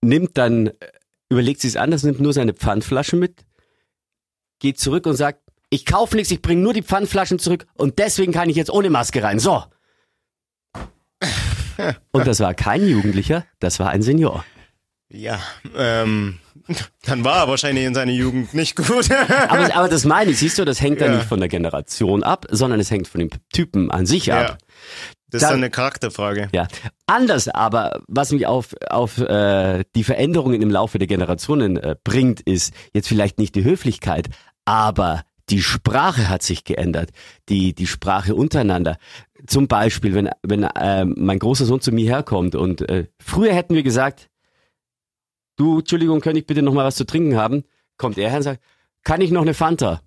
nimmt 0.00 0.38
dann, 0.38 0.68
äh, 0.68 0.72
überlegt 1.28 1.60
sich 1.60 1.72
es 1.72 1.76
anders, 1.76 2.02
nimmt 2.02 2.20
nur 2.20 2.32
seine 2.32 2.54
Pfandflasche 2.54 3.16
mit, 3.16 3.44
geht 4.58 4.78
zurück 4.78 5.06
und 5.06 5.16
sagt, 5.16 5.40
ich 5.70 5.84
kaufe 5.84 6.16
nichts, 6.16 6.30
ich 6.30 6.40
bringe 6.40 6.62
nur 6.62 6.72
die 6.72 6.82
Pfandflaschen 6.82 7.38
zurück 7.38 7.66
und 7.74 7.98
deswegen 7.98 8.32
kann 8.32 8.48
ich 8.48 8.56
jetzt 8.56 8.70
ohne 8.70 8.88
Maske 8.88 9.22
rein. 9.22 9.38
So. 9.38 9.64
Und 12.12 12.26
das 12.26 12.40
war 12.40 12.54
kein 12.54 12.86
Jugendlicher, 12.86 13.44
das 13.60 13.78
war 13.80 13.90
ein 13.90 14.02
Senior. 14.02 14.44
Ja. 15.10 15.38
Ähm, 15.76 16.38
dann 17.04 17.24
war 17.24 17.38
er 17.38 17.48
wahrscheinlich 17.48 17.84
in 17.86 17.94
seiner 17.94 18.12
Jugend 18.12 18.52
nicht 18.52 18.76
gut. 18.76 19.08
Aber, 19.48 19.74
aber 19.74 19.88
das 19.88 20.04
meine 20.04 20.32
ich, 20.32 20.38
siehst 20.38 20.58
du, 20.58 20.66
das 20.66 20.82
hängt 20.82 21.00
dann 21.00 21.12
Ja. 21.12 21.16
nicht 21.16 21.26
von 21.28 21.40
der 21.40 21.48
Generation 21.48 22.22
ab, 22.22 22.44
sondern 22.50 22.78
es 22.78 22.90
hängt 22.90 23.08
von 23.08 23.20
dem 23.20 23.30
Typen 23.52 23.90
an 23.90 24.04
sich 24.04 24.26
ja. 24.26 24.40
ab. 24.42 24.58
Das 25.30 25.40
ist 25.40 25.46
Da- 25.46 25.50
dann 25.50 25.58
eine 25.60 25.70
Charakterfrage. 25.70 26.48
Ja, 26.52 26.68
anders 27.06 27.48
aber, 27.48 28.00
was 28.06 28.32
mich 28.32 28.46
auf, 28.46 28.74
auf 28.90 29.16
äh, 29.18 29.84
die 29.94 30.04
Veränderungen 30.04 30.60
im 30.60 30.70
Laufe 30.70 30.98
der 30.98 31.06
Generationen 31.08 31.78
äh, 31.78 31.96
bringt, 32.04 32.40
ist 32.42 32.74
jetzt 32.92 33.08
vielleicht 33.08 33.38
nicht 33.38 33.54
die 33.54 33.64
Höflichkeit, 33.64 34.28
aber 34.66 35.22
die 35.50 35.62
Sprache 35.62 36.28
hat 36.28 36.42
sich 36.42 36.64
geändert, 36.64 37.10
die, 37.48 37.74
die 37.74 37.86
Sprache 37.86 38.34
untereinander. 38.34 38.98
Zum 39.46 39.68
Beispiel, 39.68 40.14
wenn, 40.14 40.30
wenn 40.42 40.64
äh, 40.64 41.04
mein 41.04 41.38
großer 41.38 41.64
Sohn 41.64 41.80
zu 41.80 41.92
mir 41.92 42.10
herkommt 42.10 42.54
und 42.54 42.88
äh, 42.88 43.06
früher 43.20 43.54
hätten 43.54 43.74
wir 43.74 43.82
gesagt, 43.82 44.28
du, 45.56 45.80
Entschuldigung, 45.80 46.20
könnte 46.20 46.40
ich 46.40 46.46
bitte 46.46 46.62
noch 46.62 46.74
mal 46.74 46.84
was 46.84 46.96
zu 46.96 47.06
trinken 47.06 47.36
haben? 47.36 47.64
Kommt 47.96 48.18
er 48.18 48.28
her 48.28 48.38
und 48.38 48.42
sagt, 48.44 48.62
kann 49.04 49.20
ich 49.20 49.30
noch 49.30 49.42
eine 49.42 49.54
Fanta? 49.54 50.02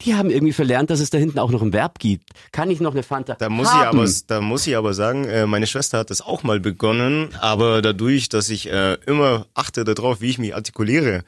Die 0.00 0.14
haben 0.14 0.30
irgendwie 0.30 0.52
verlernt, 0.52 0.90
dass 0.90 0.98
es 0.98 1.10
da 1.10 1.18
hinten 1.18 1.38
auch 1.38 1.50
noch 1.50 1.62
ein 1.62 1.72
Verb 1.72 1.98
gibt. 2.00 2.30
Kann 2.50 2.70
ich 2.70 2.80
noch 2.80 2.92
eine 2.92 3.04
Fanta? 3.04 3.34
Da 3.34 3.48
muss 3.48 3.72
haben? 3.72 3.98
ich 3.98 4.02
aber, 4.02 4.10
da 4.26 4.40
muss 4.40 4.66
ich 4.66 4.76
aber 4.76 4.94
sagen, 4.94 5.24
äh, 5.26 5.46
meine 5.46 5.66
Schwester 5.66 5.98
hat 5.98 6.10
das 6.10 6.20
auch 6.20 6.42
mal 6.42 6.58
begonnen, 6.58 7.28
aber 7.40 7.82
dadurch, 7.82 8.28
dass 8.28 8.50
ich 8.50 8.68
äh, 8.68 8.94
immer 9.06 9.46
achte 9.54 9.84
darauf, 9.84 10.20
wie 10.20 10.30
ich 10.30 10.38
mich 10.38 10.56
artikuliere, 10.56 11.22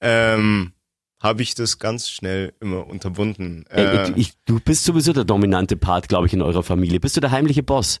ähm, 0.00 0.72
habe 1.26 1.42
ich 1.42 1.54
das 1.54 1.78
ganz 1.78 2.08
schnell 2.08 2.54
immer 2.60 2.86
unterbunden. 2.86 3.64
Äh, 3.70 4.10
ich, 4.10 4.16
ich, 4.16 4.32
du 4.46 4.60
bist 4.60 4.84
sowieso 4.84 5.12
der 5.12 5.24
dominante 5.24 5.76
Part, 5.76 6.08
glaube 6.08 6.26
ich, 6.26 6.32
in 6.32 6.40
eurer 6.40 6.62
Familie. 6.62 7.00
Bist 7.00 7.16
du 7.16 7.20
der 7.20 7.30
heimliche 7.30 7.62
Boss? 7.62 8.00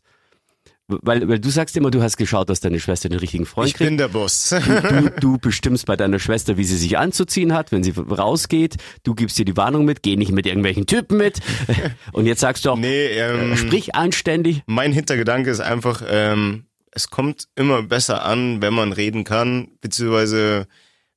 Weil, 0.88 1.28
weil 1.28 1.40
du 1.40 1.50
sagst 1.50 1.76
immer, 1.76 1.90
du 1.90 2.00
hast 2.00 2.16
geschaut, 2.16 2.48
dass 2.48 2.60
deine 2.60 2.78
Schwester 2.78 3.08
den 3.08 3.18
richtigen 3.18 3.44
Freund 3.44 3.68
ich 3.68 3.74
kriegt. 3.74 3.90
bin 3.90 3.98
der 3.98 4.06
Boss. 4.06 4.50
Du, 4.50 5.10
du 5.20 5.38
bestimmst 5.38 5.86
bei 5.86 5.96
deiner 5.96 6.20
Schwester, 6.20 6.56
wie 6.56 6.64
sie 6.64 6.76
sich 6.76 6.96
anzuziehen 6.96 7.52
hat, 7.52 7.72
wenn 7.72 7.82
sie 7.82 7.90
rausgeht. 7.90 8.76
Du 9.02 9.16
gibst 9.16 9.36
ihr 9.40 9.44
die 9.44 9.56
Warnung 9.56 9.84
mit, 9.84 10.04
geh 10.04 10.14
nicht 10.14 10.30
mit 10.30 10.46
irgendwelchen 10.46 10.86
Typen 10.86 11.18
mit. 11.18 11.40
Und 12.12 12.26
jetzt 12.26 12.40
sagst 12.40 12.64
du 12.64 12.70
auch, 12.70 12.76
nee, 12.76 13.06
ähm, 13.06 13.52
äh, 13.52 13.56
sprich 13.56 13.96
anständig. 13.96 14.62
mein 14.66 14.92
Hintergedanke 14.92 15.50
ist 15.50 15.60
einfach, 15.60 16.02
ähm, 16.08 16.66
es 16.92 17.10
kommt 17.10 17.48
immer 17.56 17.82
besser 17.82 18.24
an, 18.24 18.62
wenn 18.62 18.72
man 18.72 18.92
reden 18.92 19.24
kann, 19.24 19.68
beziehungsweise 19.80 20.68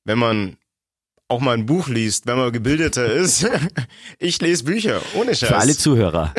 wenn 0.04 0.18
man 0.18 0.56
auch 1.30 1.40
mal 1.40 1.56
ein 1.56 1.66
Buch 1.66 1.88
liest, 1.88 2.26
wenn 2.26 2.36
man 2.36 2.52
gebildeter 2.52 3.10
ist. 3.10 3.48
ich 4.18 4.40
lese 4.40 4.64
Bücher, 4.64 5.00
ohne 5.14 5.34
Scheiß. 5.34 5.48
Für 5.48 5.56
alle 5.56 5.76
Zuhörer. 5.76 6.34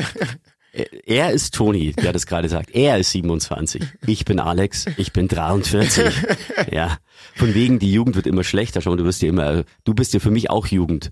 Er 1.06 1.32
ist 1.32 1.54
Toni, 1.54 1.92
der 1.94 2.14
das 2.14 2.26
gerade 2.26 2.48
sagt. 2.48 2.72
Er 2.72 2.98
ist 2.98 3.12
27. 3.12 3.84
Ich 4.08 4.24
bin 4.24 4.40
Alex. 4.40 4.86
Ich 4.98 5.12
bin 5.12 5.28
43. 5.28 6.14
Ja. 6.72 6.98
Von 7.36 7.54
wegen, 7.54 7.80
die 7.80 7.92
Jugend 7.92 8.16
wird 8.16 8.28
immer 8.28 8.44
schlechter. 8.44 8.82
Schau 8.82 8.92
mal, 8.92 8.98
du 8.98 9.06
wirst 9.06 9.22
ja 9.22 9.30
immer, 9.30 9.64
du 9.84 9.94
bist 9.94 10.14
ja 10.14 10.20
für 10.20 10.32
mich 10.32 10.50
auch 10.50 10.68
Jugend. 10.68 11.12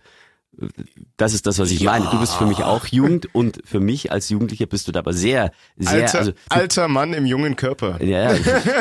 Das 1.18 1.34
ist 1.34 1.46
das, 1.46 1.60
was 1.60 1.72
ich 1.72 1.84
meine. 1.84 2.06
Du 2.12 2.20
bist 2.20 2.36
für 2.36 2.46
mich 2.46 2.64
auch 2.64 2.86
Jugend 2.88 3.34
und 3.34 3.62
für 3.66 3.80
mich 3.80 4.12
als 4.12 4.30
Jugendlicher 4.30 4.66
bist 4.66 4.88
du 4.88 4.92
da 4.92 5.00
aber 5.00 5.14
sehr, 5.14 5.52
sehr, 5.78 6.04
alter, 6.04 6.20
also, 6.20 6.32
alter 6.50 6.88
Mann 6.88 7.14
im 7.14 7.26
jungen 7.26 7.56
Körper. 7.56 8.04
ja, 8.04 8.34
ja, 8.34 8.40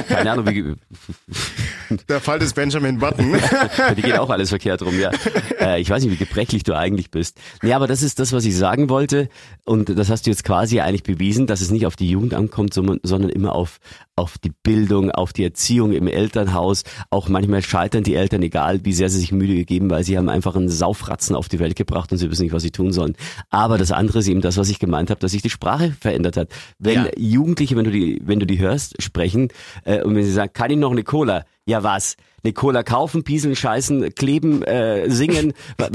keine 0.08 0.32
Ahnung, 0.32 0.46
wie, 0.46 0.74
Der 2.08 2.20
Fall 2.20 2.38
des 2.38 2.52
Benjamin 2.52 2.98
Button. 2.98 3.32
Dir 3.96 4.02
geht 4.02 4.18
auch 4.18 4.30
alles 4.30 4.50
verkehrt 4.50 4.82
rum, 4.82 4.98
ja. 4.98 5.10
Äh, 5.58 5.80
ich 5.80 5.88
weiß 5.88 6.02
nicht, 6.02 6.12
wie 6.12 6.24
gebrechlich 6.24 6.62
du 6.62 6.76
eigentlich 6.76 7.10
bist. 7.10 7.38
Nee, 7.62 7.72
aber 7.72 7.86
das 7.86 8.02
ist 8.02 8.18
das, 8.18 8.32
was 8.32 8.44
ich 8.44 8.56
sagen 8.56 8.90
wollte. 8.90 9.28
Und 9.64 9.96
das 9.98 10.10
hast 10.10 10.26
du 10.26 10.30
jetzt 10.30 10.44
quasi 10.44 10.80
eigentlich 10.80 11.02
bewiesen, 11.02 11.46
dass 11.46 11.60
es 11.60 11.70
nicht 11.70 11.86
auf 11.86 11.96
die 11.96 12.10
Jugend 12.10 12.34
ankommt, 12.34 12.74
sondern 12.74 13.30
immer 13.30 13.54
auf, 13.54 13.78
auf 14.18 14.36
die 14.38 14.52
Bildung, 14.62 15.10
auf 15.10 15.32
die 15.32 15.44
Erziehung 15.44 15.92
im 15.92 16.06
Elternhaus. 16.08 16.82
Auch 17.10 17.28
manchmal 17.28 17.62
scheitern 17.62 18.02
die 18.02 18.14
Eltern, 18.14 18.42
egal 18.42 18.84
wie 18.84 18.92
sehr 18.92 19.08
sie 19.08 19.18
sich 19.20 19.32
Mühe 19.32 19.54
gegeben, 19.54 19.90
weil 19.90 20.04
sie 20.04 20.18
haben 20.18 20.28
einfach 20.28 20.56
einen 20.56 20.68
Saufratzen 20.68 21.34
auf 21.36 21.48
die 21.48 21.58
Welt 21.58 21.76
gebracht 21.76 22.12
und 22.12 22.18
sie 22.18 22.30
wissen 22.30 22.42
nicht, 22.42 22.52
was 22.52 22.62
sie 22.62 22.70
tun 22.70 22.92
sollen. 22.92 23.16
Aber 23.50 23.78
das 23.78 23.92
andere 23.92 24.18
ist 24.18 24.28
eben 24.28 24.40
das, 24.40 24.56
was 24.56 24.68
ich 24.68 24.78
gemeint 24.78 25.10
habe, 25.10 25.20
dass 25.20 25.30
sich 25.32 25.42
die 25.42 25.50
Sprache 25.50 25.94
verändert 25.98 26.36
hat. 26.36 26.48
Wenn 26.78 27.04
Ja. 27.04 27.10
Jugendliche, 27.16 27.76
wenn 27.76 27.84
du 27.84 27.90
die, 27.90 28.20
wenn 28.24 28.40
du 28.40 28.46
die 28.46 28.58
hörst, 28.58 29.00
sprechen, 29.02 29.48
äh, 29.84 30.02
und 30.02 30.14
wenn 30.14 30.24
sie 30.24 30.32
sagen, 30.32 30.52
kann 30.52 30.70
ich 30.70 30.76
noch 30.76 30.92
eine 30.92 31.04
Cola? 31.04 31.44
Ja, 31.64 31.82
was? 31.82 32.16
Eine 32.42 32.52
Cola 32.52 32.82
kaufen, 32.82 33.24
pieseln, 33.24 33.56
scheißen, 33.56 34.14
kleben, 34.14 34.62
äh, 34.62 35.10
singen. 35.10 35.52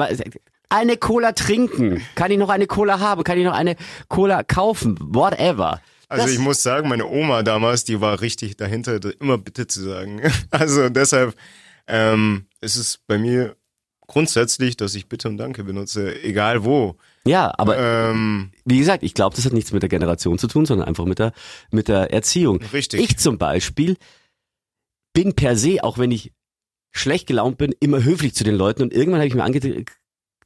Eine 0.70 0.98
Cola 0.98 1.34
trinken. 1.34 2.01
Kann 2.15 2.32
ich 2.32 2.39
noch 2.39 2.50
eine 2.50 2.65
Cola 2.65 3.00
haben? 3.00 3.24
Kann 3.24 3.38
ich 3.38 3.46
noch 3.46 3.53
eine 3.53 3.75
Cola 4.08 4.42
kaufen? 4.42 4.98
Whatever. 5.00 5.82
Also 6.10 6.25
Das- 6.25 6.33
ich 6.33 6.39
muss 6.39 6.62
sagen, 6.63 6.89
meine 6.89 7.07
Oma 7.07 7.43
damals, 7.43 7.83
die 7.86 8.01
war 8.01 8.22
richtig 8.22 8.57
dahinter, 8.57 9.00
immer 9.19 9.38
bitte 9.38 9.67
zu 9.67 9.81
sagen. 9.83 10.22
Also 10.51 10.89
deshalb 10.89 11.36
ähm, 11.88 12.45
ist 12.62 12.75
es 12.75 13.00
bei 13.07 13.17
mir 13.17 13.55
grundsätzlich, 14.07 14.77
dass 14.77 14.95
ich 14.95 15.07
Bitte 15.07 15.27
und 15.29 15.38
Danke 15.38 15.63
benutze, 15.63 16.22
egal 16.24 16.63
wo. 16.65 16.98
Ja, 17.25 17.53
aber 17.57 17.77
Ähm, 17.77 18.51
wie 18.65 18.77
gesagt, 18.77 19.01
ich 19.01 19.13
glaube, 19.13 19.36
das 19.36 19.45
hat 19.45 19.53
nichts 19.53 19.72
mit 19.72 19.81
der 19.81 19.89
Generation 19.89 20.38
zu 20.38 20.48
tun, 20.48 20.65
sondern 20.65 20.88
einfach 20.88 21.05
mit 21.05 21.19
der, 21.19 21.31
mit 21.72 21.88
der 21.88 22.12
Erziehung. 22.13 22.62
Richtig. 22.74 23.00
Ich 23.01 23.17
zum 23.17 23.38
Beispiel 23.38 23.95
bin 25.13 25.33
per 25.33 25.55
se, 25.55 25.83
auch 25.83 25.98
wenn 25.98 26.12
ich 26.12 26.31
schlecht 26.91 27.27
gelaunt 27.27 27.57
bin, 27.57 27.74
immer 27.79 28.03
höflich 28.03 28.36
zu 28.36 28.43
den 28.43 28.55
Leuten 28.55 28.83
und 28.83 28.93
irgendwann 28.93 29.22
habe 29.22 29.27
ich 29.27 29.36
mir 29.36 29.43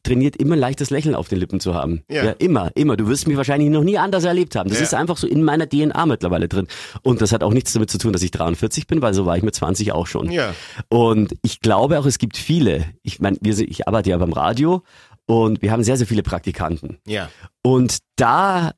angetrainiert, 0.08 0.36
immer 0.38 0.56
ein 0.56 0.60
leichtes 0.60 0.90
Lächeln 0.90 1.16
auf 1.16 1.28
den 1.28 1.40
Lippen 1.40 1.60
zu 1.60 1.74
haben. 1.76 2.04
Ja. 2.10 2.32
immer, 2.40 2.72
immer. 2.76 2.98
Du 2.98 3.08
wirst 3.08 3.28
mich 3.28 3.38
wahrscheinlich 3.38 3.70
noch 3.70 3.84
nie 3.84 3.98
anders 3.98 4.24
erlebt 4.24 4.56
haben. 4.56 4.70
Das 4.70 4.80
Ja. 4.80 4.84
ist 4.86 4.94
einfach 4.94 5.18
so 5.18 5.28
in 5.28 5.44
meiner 5.44 5.68
DNA 5.68 6.06
mittlerweile 6.06 6.48
drin. 6.48 6.68
Und 7.04 7.22
das 7.22 7.32
hat 7.32 7.44
auch 7.44 7.54
nichts 7.54 7.74
damit 7.74 7.90
zu 7.90 7.98
tun, 7.98 8.14
dass 8.14 8.22
ich 8.22 8.32
43 8.32 8.88
bin, 8.88 9.02
weil 9.02 9.14
so 9.14 9.26
war 9.26 9.38
ich 9.38 9.44
mit 9.44 9.56
20 9.56 9.92
auch 9.92 10.08
schon. 10.08 10.32
ja, 10.32 10.54
Und 10.90 11.34
ich 11.44 11.60
glaube 11.60 12.00
auch, 12.00 12.06
es 12.06 12.18
gibt 12.18 12.38
viele. 12.38 12.86
Ich 13.04 13.20
meine, 13.20 13.38
ich 13.42 13.88
arbeite 13.88 14.10
ja 14.10 14.18
beim 14.18 14.34
Radio 14.34 14.84
und 15.26 15.62
wir 15.62 15.72
haben 15.72 15.84
sehr, 15.84 15.98
sehr 15.98 16.08
viele 16.08 16.24
Praktikanten. 16.24 16.98
ja. 17.06 17.30
Und 17.64 17.98
da 18.16 18.72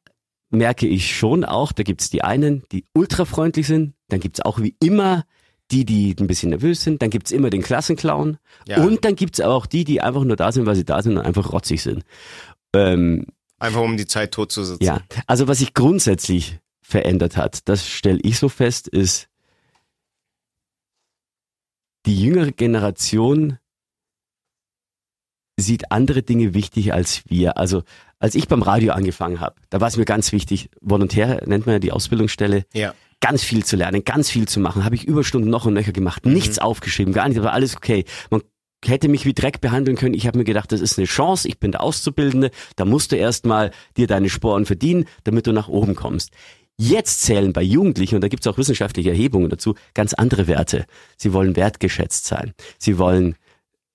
merke 0.49 0.87
ich 0.87 1.15
schon 1.15 1.45
auch, 1.45 1.71
da 1.71 1.83
gibt's 1.83 2.09
die 2.09 2.23
einen, 2.23 2.63
die 2.71 2.85
ultra 2.95 3.25
freundlich 3.25 3.67
sind, 3.67 3.93
dann 4.07 4.19
gibt's 4.19 4.41
auch 4.41 4.59
wie 4.59 4.75
immer 4.83 5.25
die, 5.71 5.85
die 5.85 6.15
ein 6.19 6.27
bisschen 6.27 6.49
nervös 6.49 6.83
sind, 6.83 7.01
dann 7.01 7.09
gibt's 7.09 7.31
immer 7.31 7.49
den 7.49 7.61
Klassenclown 7.61 8.37
Ja. 8.67 8.83
und 8.83 9.05
dann 9.05 9.15
gibt's 9.15 9.39
auch 9.39 9.65
die, 9.65 9.83
die 9.83 10.01
einfach 10.01 10.23
nur 10.23 10.35
da 10.35 10.51
sind, 10.51 10.65
weil 10.65 10.75
sie 10.75 10.85
da 10.85 11.01
sind 11.01 11.17
und 11.17 11.23
einfach 11.25 11.51
rotzig 11.53 11.81
sind. 11.83 12.03
Ähm, 12.73 13.27
Einfach 13.59 13.81
um 13.81 13.97
die 13.97 14.07
Zeit 14.07 14.31
tot 14.31 14.51
zu 14.51 14.63
sitzen. 14.63 14.83
ja, 14.83 15.01
also 15.27 15.47
was 15.47 15.59
sich 15.59 15.73
grundsätzlich 15.73 16.59
verändert 16.81 17.37
hat, 17.37 17.67
das 17.67 17.87
stelle 17.87 18.19
ich 18.23 18.39
so 18.39 18.49
fest, 18.49 18.87
ist 18.87 19.27
die 22.05 22.19
jüngere 22.21 22.51
Generation 22.51 23.57
sieht 25.59 25.91
andere 25.91 26.23
Dinge 26.23 26.53
wichtig 26.53 26.93
als 26.93 27.23
wir. 27.27 27.57
Also 27.57 27.83
als 28.17 28.33
ich 28.35 28.47
beim 28.47 28.61
Radio 28.61 28.93
angefangen 28.93 29.41
habe, 29.41 29.55
da 29.69 29.81
war 29.81 29.89
es 29.89 29.97
mir 29.97 30.05
ganz 30.05 30.31
wichtig, 30.31 30.69
Volontär 30.79 31.43
nennt 31.45 31.65
man 31.65 31.73
ja 31.73 31.79
die 31.79 31.91
Ausbildungsstelle, 31.91 32.65
Ja. 32.73 32.93
Ganz 33.21 33.43
viel 33.43 33.65
zu 33.65 33.75
lernen, 33.75 34.03
ganz 34.03 34.29
viel 34.29 34.47
zu 34.47 34.59
machen. 34.59 34.85
Habe 34.85 34.95
ich 34.95 35.05
Überstunden 35.05 35.49
noch 35.49 35.65
und 35.65 35.73
nöcher 35.73 35.91
gemacht, 35.91 36.25
nichts 36.25 36.59
aufgeschrieben, 36.59 37.13
gar 37.13 37.27
nichts, 37.27 37.39
aber 37.39 37.53
alles 37.53 37.75
okay. 37.75 38.05
Man 38.29 38.41
hätte 38.85 39.09
mich 39.09 39.25
wie 39.25 39.33
Dreck 39.33 39.61
behandeln 39.61 39.97
können. 39.97 40.13
Ich 40.13 40.25
habe 40.25 40.37
mir 40.37 40.45
gedacht, 40.45 40.71
das 40.71 40.81
ist 40.81 40.97
eine 40.97 41.07
Chance, 41.07 41.47
ich 41.47 41.59
bin 41.59 41.71
der 41.71 41.83
Auszubildende, 41.83 42.51
da 42.75 42.85
musst 42.85 43.11
du 43.11 43.17
erstmal 43.17 43.71
dir 43.97 44.07
deine 44.07 44.29
Sporen 44.29 44.65
verdienen, 44.65 45.05
damit 45.23 45.47
du 45.47 45.51
nach 45.51 45.67
oben 45.67 45.95
kommst. 45.95 46.31
Jetzt 46.77 47.23
zählen 47.23 47.51
bei 47.51 47.61
Jugendlichen, 47.61 48.15
und 48.15 48.21
da 48.21 48.29
gibt 48.29 48.45
es 48.45 48.47
auch 48.47 48.57
wissenschaftliche 48.57 49.09
Erhebungen 49.09 49.49
dazu, 49.49 49.75
ganz 49.93 50.13
andere 50.13 50.47
Werte. 50.47 50.85
Sie 51.17 51.33
wollen 51.33 51.57
wertgeschätzt 51.57 52.25
sein. 52.25 52.53
Sie 52.77 52.97
wollen 52.97 53.35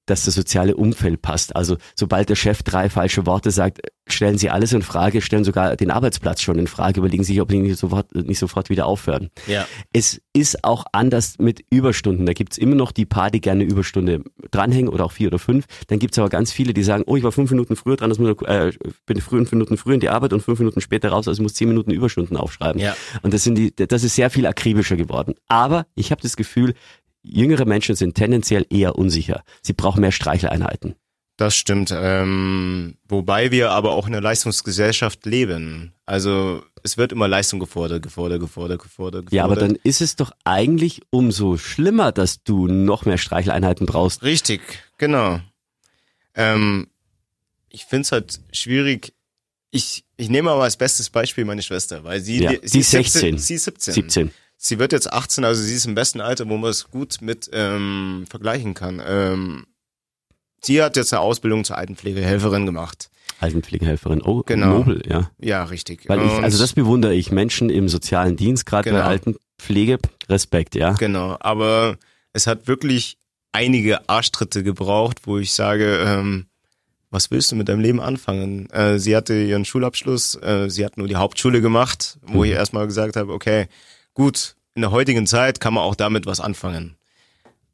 dass 0.06 0.24
das 0.24 0.34
soziale 0.34 0.76
Umfeld 0.76 1.22
passt. 1.22 1.56
Also 1.56 1.76
sobald 1.94 2.28
der 2.28 2.36
Chef 2.36 2.62
drei 2.62 2.88
falsche 2.88 3.26
Worte 3.26 3.50
sagt, 3.50 3.80
stellen 4.06 4.36
sie 4.36 4.50
alles 4.50 4.72
in 4.72 4.82
Frage, 4.82 5.22
stellen 5.22 5.44
sogar 5.44 5.76
den 5.76 5.90
Arbeitsplatz 5.90 6.42
schon 6.42 6.58
in 6.58 6.66
Frage, 6.66 7.00
überlegen 7.00 7.24
sich, 7.24 7.40
ob 7.40 7.50
sie 7.50 7.58
nicht 7.58 7.78
sofort, 7.78 8.14
nicht 8.14 8.38
sofort 8.38 8.68
wieder 8.68 8.86
aufhören. 8.86 9.30
Ja. 9.46 9.66
Es 9.92 10.20
ist 10.34 10.64
auch 10.64 10.84
anders 10.92 11.36
mit 11.38 11.64
Überstunden. 11.70 12.26
Da 12.26 12.32
gibt's 12.32 12.58
immer 12.58 12.74
noch 12.74 12.92
die 12.92 13.06
paar, 13.06 13.30
die 13.30 13.40
gerne 13.40 13.64
Überstunde 13.64 14.22
dranhängen 14.50 14.88
oder 14.88 15.06
auch 15.06 15.12
vier 15.12 15.28
oder 15.28 15.38
fünf. 15.38 15.64
Dann 15.86 15.98
gibt's 15.98 16.18
aber 16.18 16.28
ganz 16.28 16.52
viele, 16.52 16.74
die 16.74 16.82
sagen, 16.82 17.04
oh, 17.06 17.16
ich 17.16 17.22
war 17.22 17.32
fünf 17.32 17.50
Minuten 17.50 17.76
früher 17.76 17.96
dran, 17.96 18.10
das 18.10 18.18
muss, 18.18 18.30
äh, 18.42 18.72
bin 19.06 19.20
fünf 19.20 19.52
Minuten 19.52 19.76
früher 19.76 19.94
in 19.94 20.00
die 20.00 20.10
Arbeit 20.10 20.32
und 20.32 20.42
fünf 20.42 20.58
Minuten 20.58 20.80
später 20.80 21.08
raus, 21.08 21.28
also 21.28 21.40
ich 21.40 21.42
muss 21.42 21.54
zehn 21.54 21.68
Minuten 21.68 21.90
Überstunden 21.90 22.36
aufschreiben. 22.36 22.80
Ja. 22.80 22.96
Und 23.22 23.32
das 23.32 23.44
sind 23.44 23.56
die, 23.56 23.74
das 23.74 24.04
ist 24.04 24.16
sehr 24.16 24.28
viel 24.28 24.46
akribischer 24.46 24.96
geworden. 24.96 25.34
Aber 25.48 25.86
ich 25.94 26.10
habe 26.10 26.20
das 26.20 26.36
Gefühl, 26.36 26.74
jüngere 27.24 27.64
Menschen 27.64 27.96
sind 27.96 28.14
tendenziell 28.14 28.66
eher 28.70 28.96
unsicher. 28.96 29.42
Sie 29.62 29.72
brauchen 29.72 30.00
mehr 30.00 30.12
Streicheleinheiten. 30.12 30.94
Das 31.36 31.56
stimmt. 31.56 31.92
Ähm, 31.92 32.94
wobei 33.08 33.50
wir 33.50 33.72
aber 33.72 33.90
auch 33.92 34.06
in 34.06 34.14
einer 34.14 34.22
Leistungsgesellschaft 34.22 35.26
leben. 35.26 35.92
Also 36.06 36.62
es 36.84 36.96
wird 36.96 37.10
immer 37.10 37.26
Leistung 37.26 37.58
gefordert, 37.58 38.02
gefordert, 38.02 38.40
gefordert, 38.40 38.80
gefordert, 38.80 39.26
gefordert. 39.26 39.32
Ja, 39.32 39.44
aber 39.44 39.56
dann 39.56 39.76
ist 39.82 40.00
es 40.00 40.14
doch 40.14 40.30
eigentlich 40.44 41.02
umso 41.10 41.56
schlimmer, 41.56 42.12
dass 42.12 42.44
du 42.44 42.68
noch 42.68 43.04
mehr 43.04 43.18
Streicheleinheiten 43.18 43.86
brauchst. 43.86 44.22
Richtig, 44.22 44.60
genau. 44.96 45.40
Ähm, 46.36 46.86
ich 47.68 47.84
find's 47.84 48.12
halt 48.12 48.40
schwierig. 48.52 49.12
Ich, 49.72 50.04
ich 50.16 50.28
nehme 50.28 50.52
aber 50.52 50.62
als 50.62 50.76
bestes 50.76 51.10
Beispiel 51.10 51.44
meine 51.44 51.62
Schwester, 51.62 52.04
weil 52.04 52.20
sie, 52.20 52.44
Ja, 52.44 52.52
die, 52.52 52.68
sie 52.68 52.78
ist 52.80 52.90
16. 52.92 53.38
17, 53.38 53.38
sie 53.38 53.54
ist 53.54 53.64
17. 53.64 53.94
17. 53.94 54.30
Sie 54.66 54.78
wird 54.78 54.92
jetzt 54.92 55.12
18, 55.12 55.44
also 55.44 55.62
sie 55.62 55.74
ist 55.74 55.84
im 55.84 55.94
besten 55.94 56.22
Alter, 56.22 56.48
wo 56.48 56.56
man 56.56 56.70
es 56.70 56.88
gut 56.90 57.18
mit 57.20 57.50
ähm, 57.52 58.24
vergleichen 58.30 58.72
kann. 58.72 59.02
Ähm, 59.06 59.66
sie 60.62 60.82
hat 60.82 60.96
jetzt 60.96 61.12
eine 61.12 61.20
Ausbildung 61.20 61.64
zur 61.64 61.76
Altenpflegehelferin 61.76 62.64
gemacht. 62.64 63.10
Altenpflegehelferin. 63.40 64.22
Oh, 64.22 64.42
Genau. 64.46 64.78
nobel, 64.78 65.02
ja. 65.06 65.30
Ja, 65.38 65.64
richtig. 65.64 66.08
Weil 66.08 66.20
ich, 66.24 66.32
also 66.32 66.56
das 66.58 66.72
bewundere 66.72 67.12
ich. 67.14 67.30
Menschen 67.30 67.68
im 67.68 67.90
sozialen 67.90 68.36
Dienst, 68.36 68.64
gerade 68.64 68.90
bei 68.90 68.96
Genau. 68.96 69.06
Altenpflege, 69.08 69.98
Respekt, 70.30 70.74
ja. 70.76 70.92
Genau, 70.94 71.36
aber 71.40 71.96
es 72.32 72.46
hat 72.46 72.66
wirklich 72.66 73.18
einige 73.52 74.08
Arschtritte 74.08 74.62
gebraucht, 74.62 75.26
wo 75.26 75.36
ich 75.36 75.52
sage, 75.52 75.98
ähm, 76.06 76.46
was 77.10 77.30
willst 77.30 77.52
du 77.52 77.56
mit 77.56 77.68
deinem 77.68 77.80
Leben 77.80 78.00
anfangen? 78.00 78.70
Äh, 78.70 78.98
sie 78.98 79.14
hatte 79.14 79.34
ihren 79.34 79.66
Schulabschluss, 79.66 80.36
äh, 80.36 80.70
sie 80.70 80.86
hat 80.86 80.96
nur 80.96 81.06
die 81.06 81.16
Hauptschule 81.16 81.60
gemacht, 81.60 82.18
wo 82.22 82.38
Mhm. 82.38 82.44
ich 82.44 82.50
erstmal 82.52 82.86
gesagt 82.86 83.16
habe, 83.16 83.30
okay, 83.32 83.68
gut, 84.14 84.56
in 84.74 84.82
der 84.82 84.90
heutigen 84.90 85.26
Zeit 85.26 85.60
kann 85.60 85.74
man 85.74 85.84
auch 85.84 85.94
damit 85.94 86.26
was 86.26 86.40
anfangen. 86.40 86.96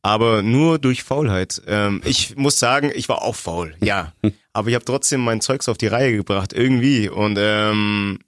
Aber 0.02 0.42
nur 0.42 0.78
durch 0.78 1.02
Faulheit. 1.02 1.60
Ähm, 1.66 2.00
ich 2.04 2.36
muss 2.36 2.58
sagen, 2.58 2.90
ich 2.94 3.08
war 3.08 3.22
auch 3.22 3.36
faul, 3.36 3.74
ja. 3.82 4.12
Aber 4.52 4.68
ich 4.68 4.74
habe 4.74 4.84
trotzdem 4.84 5.20
mein 5.20 5.40
Zeugs 5.40 5.68
auf 5.68 5.78
die 5.78 5.86
Reihe 5.86 6.12
gebracht, 6.16 6.52
irgendwie. 6.52 7.08
Und 7.08 7.36
ähm, 7.38 8.18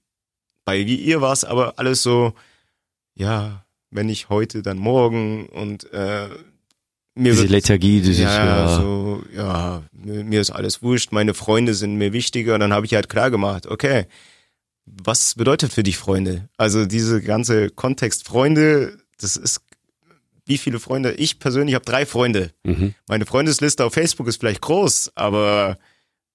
bei 0.64 0.87
wie 0.87 0.97
ihr 0.97 1.21
war 1.21 1.33
es 1.33 1.45
aber 1.45 1.78
alles 1.78 2.02
so, 2.02 2.35
ja, 3.14 3.64
wenn 3.90 4.07
nicht 4.07 4.28
heute, 4.28 4.62
dann 4.62 4.78
morgen 4.78 5.47
und 5.47 5.92
äh, 5.92 6.28
mir 7.14 7.33
Diese 7.33 7.42
wird, 7.42 7.50
Lethargie, 7.50 8.00
dieses, 8.00 8.21
ja, 8.21 8.47
ja, 8.47 8.76
so, 8.76 9.23
ja, 9.35 9.83
mir, 9.92 10.25
mir 10.25 10.40
ist 10.40 10.50
alles 10.50 10.83
wurscht, 10.83 11.12
meine 11.12 11.35
Freunde 11.35 11.75
sind 11.75 11.97
mir 11.97 12.12
wichtiger 12.12 12.54
und 12.54 12.61
dann 12.61 12.73
habe 12.73 12.87
ich 12.87 12.95
halt 12.95 13.09
klar 13.09 13.31
gemacht, 13.31 13.66
okay, 13.66 14.07
was 14.86 15.34
bedeutet 15.34 15.72
für 15.72 15.82
dich 15.82 15.96
Freunde? 15.98 16.48
Also 16.56 16.86
diese 16.86 17.22
ganze 17.22 17.70
Kontext 17.70 18.26
Freunde, 18.26 18.98
das 19.18 19.36
ist 19.36 19.60
wie 20.44 20.58
viele 20.58 20.80
Freunde? 20.80 21.12
Ich 21.12 21.38
persönlich 21.38 21.74
habe 21.76 21.84
drei 21.84 22.04
Freunde. 22.04 22.50
Mhm. 22.64 22.94
Meine 23.08 23.26
Freundesliste 23.26 23.84
auf 23.84 23.94
Facebook 23.94 24.26
ist 24.26 24.40
vielleicht 24.40 24.60
groß, 24.60 25.12
aber 25.14 25.78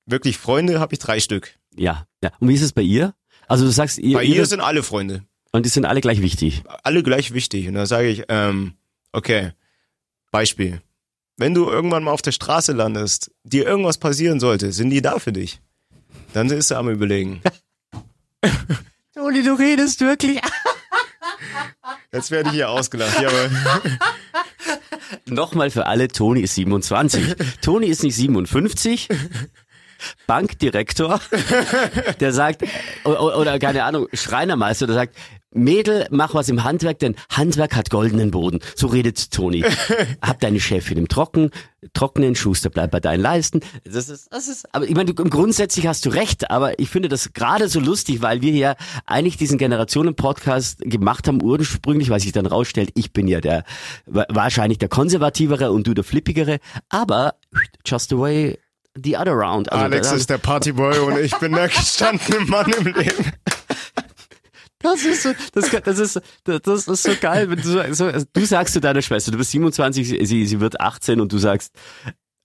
wirklich 0.05 0.37
Freunde 0.37 0.79
habe 0.79 0.93
ich 0.93 0.99
drei 0.99 1.19
Stück. 1.19 1.53
ja, 1.75 2.07
ja. 2.23 2.31
Und 2.39 2.47
wie 2.47 2.53
ist 2.55 2.61
es 2.61 2.71
bei 2.71 2.81
ihr? 2.83 3.13
Also 3.47 3.65
du 3.65 3.71
sagst, 3.71 3.97
ihr, 3.99 4.17
Bei 4.17 4.23
ihr 4.23 4.45
sind 4.45 4.61
alle 4.61 4.81
Freunde. 4.83 5.23
und 5.51 5.65
die 5.65 5.69
sind 5.69 5.85
alle 5.85 6.01
gleich 6.01 6.21
wichtig. 6.21 6.63
alle 6.83 7.03
gleich 7.03 7.33
wichtig. 7.33 7.67
Und 7.67 7.73
da 7.75 7.85
sage 7.85 8.07
ich, 8.07 8.23
ähm, 8.29 8.73
okay, 9.11 9.51
Beispiel. 10.31 10.81
Wenn 11.37 11.53
du 11.53 11.69
irgendwann 11.69 12.03
mal 12.03 12.11
auf 12.11 12.21
der 12.21 12.31
Straße 12.31 12.71
landest, 12.73 13.31
dir 13.43 13.65
irgendwas 13.65 13.97
passieren 13.97 14.39
sollte, 14.39 14.71
sind 14.71 14.89
die 14.89 15.01
da 15.01 15.19
für 15.19 15.31
dich? 15.33 15.61
Dann 16.33 16.49
ist 16.49 16.71
er 16.71 16.79
am 16.79 16.89
überlegen. 16.89 17.41
Toni, 19.13 19.43
du 19.43 19.53
redest 19.53 20.01
wirklich. 20.01 20.39
Jetzt 22.11 22.31
werde 22.31 22.49
ich 22.49 22.55
hier 22.55 22.69
ausgelacht. 22.69 23.19
Ja, 23.21 23.29
Nochmal 25.25 25.69
für 25.71 25.85
alle, 25.85 26.07
Toni 26.07 26.41
ist 26.41 26.55
27. 26.55 27.35
Toni 27.61 27.87
ist 27.87 28.03
nicht 28.03 28.15
57. 28.15 29.07
Bankdirektor, 30.27 31.19
der 32.19 32.31
sagt, 32.31 32.61
o- 33.03 33.09
o- 33.09 33.35
oder 33.41 33.57
keine 33.57 33.83
Ahnung, 33.83 34.07
Schreinermeister, 34.13 34.85
der 34.85 34.95
sagt, 34.95 35.15
Mädel, 35.57 36.07
mach 36.11 36.33
was 36.33 36.49
im 36.49 36.63
Handwerk, 36.63 36.99
denn 36.99 37.15
Handwerk 37.29 37.75
hat 37.75 37.89
goldenen 37.89 38.31
Boden. 38.31 38.59
So 38.75 38.87
redet 38.87 39.31
Toni. 39.31 39.63
Hab 40.21 40.39
deine 40.39 40.59
Chefin 40.59 40.97
im 40.97 41.07
Trocken, 41.07 41.51
trockenen 41.93 42.35
Schuster, 42.35 42.69
bleib 42.69 42.91
bei 42.91 42.99
deinen 42.99 43.21
Leisten. 43.21 43.61
Das 43.83 44.09
ist, 44.09 44.27
das 44.31 44.47
ist, 44.47 44.73
aber 44.73 44.85
ich 44.87 44.95
meine, 44.95 45.13
du, 45.13 45.23
grundsätzlich 45.23 45.87
hast 45.87 46.05
du 46.05 46.09
recht, 46.09 46.49
aber 46.51 46.79
ich 46.79 46.89
finde 46.89 47.09
das 47.09 47.33
gerade 47.33 47.69
so 47.69 47.79
lustig, 47.79 48.21
weil 48.21 48.41
wir 48.41 48.51
ja 48.53 48.75
eigentlich 49.05 49.37
diesen 49.37 49.57
Generationen-Podcast 49.57 50.79
gemacht 50.81 51.27
haben, 51.27 51.41
ursprünglich, 51.41 52.09
weil 52.09 52.19
sich 52.19 52.31
dann 52.31 52.45
rausstellt, 52.45 52.91
ich 52.95 53.13
bin 53.13 53.27
ja 53.27 53.41
der, 53.41 53.63
wa- 54.05 54.25
wahrscheinlich 54.29 54.77
der 54.79 54.89
konservativere 54.89 55.71
und 55.71 55.87
du 55.87 55.93
der 55.93 56.03
flippigere, 56.03 56.59
aber 56.89 57.35
just 57.85 58.09
the 58.09 58.17
way 58.17 58.57
the 59.03 59.15
other 59.17 59.33
round. 59.33 59.71
Also 59.71 59.83
Alex 59.85 60.09
da- 60.09 60.15
ist 60.15 60.29
der 60.29 60.37
Partyboy 60.39 60.97
und 60.99 61.19
ich 61.19 61.35
bin 61.37 61.51
der 61.53 61.67
gestandene 61.67 62.39
Mann 62.45 62.71
im 62.79 62.85
Leben. 62.85 63.31
Das 64.79 65.03
ist 65.03 65.23
so, 65.23 65.33
das, 65.53 65.71
das 65.71 65.99
ist, 65.99 66.21
das, 66.43 66.87
ist 66.87 67.03
so 67.03 67.11
geil, 67.19 67.49
wenn 67.49 67.59
du 67.59 67.93
so, 67.93 68.11
du 68.11 68.45
sagst 68.45 68.73
zu 68.73 68.79
deiner 68.79 69.01
Schwester, 69.01 69.31
du 69.31 69.37
bist 69.37 69.51
27, 69.51 70.07
sie, 70.07 70.25
sie 70.25 70.45
sie 70.45 70.59
wird 70.59 70.79
18 70.79 71.19
und 71.19 71.31
du 71.31 71.39
sagst, 71.39 71.73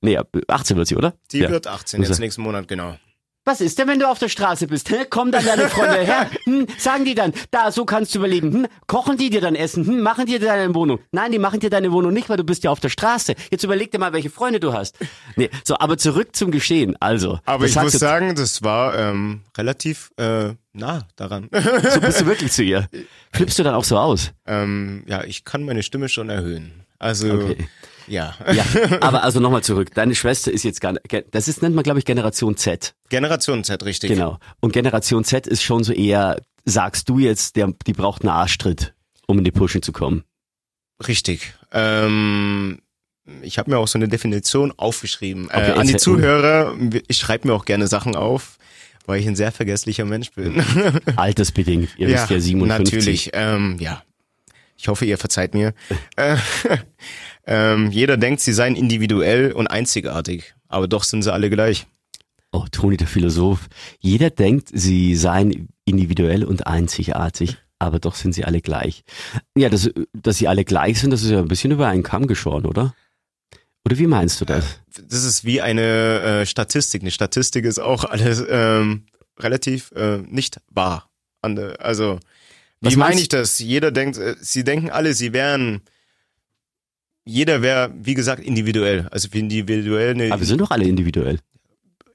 nee, 0.01 0.19
18 0.49 0.77
wird 0.77 0.89
sie, 0.89 0.97
oder? 0.97 1.15
Die 1.31 1.41
Ja. 1.41 1.51
wird 1.51 1.67
18 1.67 2.03
jetzt 2.03 2.19
nächsten 2.19 2.43
Monat, 2.43 2.69
genau. 2.69 2.97
Was 3.45 3.61
ist 3.61 3.77
denn, 3.79 3.89
wenn 3.89 3.99
du 3.99 4.09
auf 4.09 4.21
der 4.21 4.29
Straße 4.29 4.69
bist? 4.69 4.89
Hä? 4.91 5.05
Kommen 5.11 5.33
dann 5.33 5.45
deine 5.45 5.69
Freunde 5.69 5.99
her? 6.05 6.31
Hm, 6.45 6.67
sagen 6.79 7.05
die 7.05 7.15
dann, 7.15 7.33
da, 7.51 7.71
so 7.73 7.85
kannst 7.85 8.15
du 8.15 8.19
überleben. 8.21 8.53
Hm, 8.53 8.67
kochen 8.87 9.17
die 9.17 9.31
dir 9.31 9.41
dann 9.41 9.55
Essen? 9.55 9.85
Hm, 9.87 10.01
machen 10.01 10.27
die 10.27 10.39
dir 10.39 10.47
deine 10.47 10.75
Wohnung? 10.75 11.01
Nein, 11.13 11.33
die 11.33 11.39
machen 11.39 11.61
dir 11.61 11.71
deine 11.71 11.91
Wohnung 11.93 12.13
nicht, 12.13 12.29
weil 12.29 12.37
du 12.37 12.45
bist 12.45 12.63
ja 12.65 12.71
auf 12.71 12.81
der 12.81 12.89
Straße. 12.89 13.35
Jetzt 13.51 13.65
überleg 13.65 13.91
dir 13.91 13.99
mal, 13.99 14.13
welche 14.13 14.31
Freunde 14.31 14.61
du 14.61 14.73
hast. 14.73 14.97
Nee, 15.37 15.51
so, 15.65 15.77
aber 15.79 15.99
zurück 15.99 16.35
zum 16.37 16.51
Geschehen. 16.51 16.97
Also, 17.01 17.39
Aber 17.45 17.67
ich 17.67 17.75
muss 17.77 17.93
sagen, 17.93 18.35
das 18.35 18.63
war 18.63 18.97
ähm, 18.99 19.43
relativ 19.57 20.11
äh, 20.19 20.55
nah 20.73 21.07
daran. 21.17 21.49
so 21.53 22.01
bist 22.01 22.21
du 22.21 22.27
wirklich 22.27 22.53
zu 22.53 22.63
ihr. 22.63 22.89
Flippst 23.33 23.59
du 23.59 23.63
dann 23.63 23.75
auch 23.75 23.85
so 23.85 23.99
aus? 23.99 24.33
ähm, 24.47 25.05
ja, 25.07 25.25
ich 25.25 25.45
kann 25.45 25.65
meine 25.65 25.83
Stimme 25.83 26.09
schon 26.09 26.29
erhöhen. 26.29 26.82
Also, 27.03 27.33
Okay. 27.33 27.69
ja. 28.07 28.35
Ja, 28.53 28.65
aber 29.01 29.23
also 29.23 29.41
nochmal 29.41 29.63
zurück. 29.63 29.93
Deine 29.95 30.15
Schwester 30.15 30.51
ist 30.53 30.63
jetzt 30.63 30.81
gar, 30.81 30.95
ge- 31.09 31.25
das 31.31 31.49
ist, 31.49 31.63
nennt 31.63 31.75
man 31.75 31.83
glaube 31.85 31.99
ich 31.99 32.05
Generation 32.05 32.57
Z. 32.57 32.95
Generation 33.09 33.65
Z, 33.65 33.83
richtig. 33.85 34.11
Genau. 34.11 34.39
Und 34.61 34.73
Generation 34.73 35.25
Z 35.25 35.47
ist 35.47 35.63
schon 35.63 35.85
so 35.85 35.93
eher, 35.93 36.41
sagst 36.65 37.09
du 37.09 37.19
jetzt, 37.19 37.57
der, 37.57 37.73
die 37.87 37.93
braucht 37.93 38.23
einen 38.23 38.31
Arschtritt, 38.31 38.95
um 39.27 39.39
in 39.39 39.45
die 39.45 39.51
Pushen 39.53 39.83
zu 39.83 39.93
kommen. 39.93 40.25
Richtig. 41.07 41.55
Ähm, 41.73 42.79
ich 43.43 43.59
habe 43.59 43.71
mir 43.71 43.79
auch 43.79 43.89
so 43.89 43.99
eine 43.99 44.09
Definition 44.09 44.73
aufgeschrieben. 44.77 45.47
Okay, 45.47 45.71
äh, 45.71 45.75
an 45.75 45.87
die 45.87 45.97
Zuhörer, 45.97 46.75
ich 47.09 47.19
schreibe 47.19 47.49
mir 47.49 47.55
auch 47.55 47.65
gerne 47.65 47.87
Sachen 47.89 48.15
auf. 48.17 48.59
weil 49.07 49.19
ich 49.21 49.27
ein 49.27 49.35
sehr 49.35 49.51
vergesslicher 49.51 50.05
Mensch 50.05 50.31
bin. 50.31 50.63
Altersbedingt. 51.17 51.91
Ihr 51.99 52.07
wisst 52.15 52.31
ja 52.31 52.39
57. 52.39 52.95
Natürlich, 52.95 53.31
ähm, 53.33 53.77
ja. 53.81 54.03
Ich 54.83 54.89
hoffe, 54.89 55.05
ihr 55.05 55.17
verzeiht 55.17 55.55
mir. 55.55 55.75
Äh, 56.17 56.37
ähm, 57.47 57.91
jeder 57.91 58.17
denkt, 58.17 58.41
sie 58.41 58.53
seien 58.53 58.75
individuell 58.77 59.53
und 59.53 59.69
einzigartig, 59.69 60.55
aber 60.69 60.89
doch 60.89 61.05
sind 61.05 61.23
sie 61.23 61.33
alle 61.33 61.51
gleich. 61.51 61.87
Oh, 62.51 62.65
Toni, 62.71 62.97
der 62.97 63.07
Philosoph. 63.07 63.69
Jeder 64.01 64.31
denkt, 64.31 64.69
sie 64.73 65.15
seien 65.15 65.69
individuell 65.85 66.45
und 66.45 66.67
einzigartig, 66.67 67.57
aber 67.79 67.99
doch 68.01 68.17
sind 68.17 68.35
sie 68.35 68.45
alle 68.45 68.61
gleich. 68.61 69.05
Ja, 69.57 69.69
dass, 69.69 69.89
dass 70.13 70.39
sie 70.39 70.49
alle 70.49 70.65
gleich 70.65 71.01
sind, 71.01 71.13
das 71.13 71.23
ist 71.23 71.31
ja 71.31 71.39
ein 71.39 71.49
bisschen 71.49 71.71
über 71.71 71.87
einen 71.87 72.03
Kamm 72.03 72.27
geschoren, 72.27 72.67
oder? 72.67 72.95
Oder 73.87 73.99
wie 73.99 74.07
meinst 74.09 74.41
du 74.41 74.45
das? 74.45 74.81
Das 75.09 75.25
ist 75.25 75.45
wie 75.45 75.61
eine 75.61 76.21
äh, 76.43 76.47
Statistik. 76.47 77.03
Eine 77.03 77.11
Statistik 77.13 77.65
ist 77.65 77.79
auch 77.79 78.05
alles 78.05 78.45
ähm, 78.49 79.07
relativ 79.39 79.93
äh, 79.93 80.19
nicht 80.19 80.61
wahr. 80.71 81.09
Also, 81.41 82.21
Was 82.83 82.93
wie 82.93 82.97
meine 82.97 83.21
ich 83.21 83.29
das? 83.29 83.59
Jeder 83.59 83.91
denkt, 83.91 84.19
äh, 84.19 84.37
sie 84.41 84.65
denken 84.65 84.91
alle, 84.91 85.15
sie 85.15 85.33
wären, 85.33 85.81
jeder 87.25 87.63
wäre, 87.63 87.93
wie 87.95 88.15
gesagt, 88.15 88.43
individuell. 88.43 89.09
Also 89.11 89.29
für 89.29 89.39
individuell 89.39 90.11
eine, 90.11 90.33
Aber 90.33 90.41
wir 90.41 90.47
sind 90.47 90.61
doch 90.61 90.71
alle 90.71 90.85
individuell. 90.85 91.39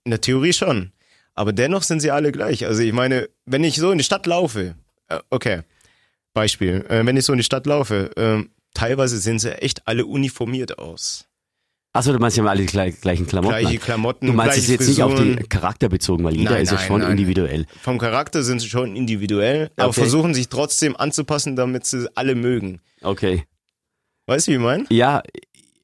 in 0.03 0.11
der 0.11 0.21
Theorie 0.21 0.53
schon. 0.53 0.91
Aber 1.33 1.53
dennoch 1.53 1.83
sind 1.83 2.01
sie 2.01 2.11
alle 2.11 2.31
gleich. 2.31 2.65
Also 2.65 2.81
ich 2.81 2.93
meine, 2.93 3.29
wenn 3.45 3.63
ich 3.63 3.77
so 3.77 3.91
in 3.91 3.97
die 3.97 4.03
Stadt 4.03 4.25
laufe, 4.25 4.75
äh, 5.07 5.19
okay, 5.29 5.61
Beispiel, 6.33 6.85
äh, 6.89 7.05
wenn 7.05 7.15
ich 7.17 7.25
so 7.25 7.33
in 7.33 7.37
die 7.37 7.43
Stadt 7.43 7.65
laufe, 7.65 8.11
ähm, 8.17 8.49
teilweise 8.73 9.17
sehen 9.17 9.39
sie 9.39 9.59
echt 9.61 9.87
alle 9.87 10.05
uniformiert 10.05 10.77
aus. 10.77 11.26
Achso, 11.93 12.13
du 12.13 12.19
meinst, 12.19 12.35
sie 12.35 12.41
haben 12.41 12.47
alle 12.47 12.61
die 12.61 12.67
gleich, 12.67 12.99
gleichen 13.01 13.25
Klamotten. 13.25 13.57
Gleiche. 13.59 13.79
Klamotten, 13.79 14.27
du 14.27 14.33
meinst 14.33 14.57
es 14.57 14.67
jetzt 14.67 14.87
nicht 14.87 15.01
auf 15.01 15.13
Frisuren. 15.13 15.37
den 15.37 15.49
Charakter 15.49 15.89
bezogen, 15.89 16.23
weil 16.23 16.35
jeder 16.35 16.51
Nein, 16.51 16.63
ist 16.63 16.71
ja 16.71 16.77
nein, 16.77 16.87
schon 16.87 17.01
nein. 17.01 17.11
individuell. 17.11 17.65
Vom 17.81 17.97
Charakter 17.97 18.43
sind 18.43 18.59
sie 18.59 18.69
schon 18.69 18.95
individuell, 18.95 19.71
aber 19.77 19.89
Okay. 19.89 20.01
versuchen 20.01 20.33
sich 20.35 20.47
trotzdem 20.49 20.95
anzupassen, 20.95 21.55
damit 21.55 21.85
sie 21.85 22.07
alle 22.15 22.35
mögen. 22.35 22.81
Okay. 23.01 23.45
Weißt 24.27 24.47
du, 24.47 24.51
wie 24.51 24.55
ich 24.55 24.61
meine? 24.61 24.85
Ja, 24.89 25.23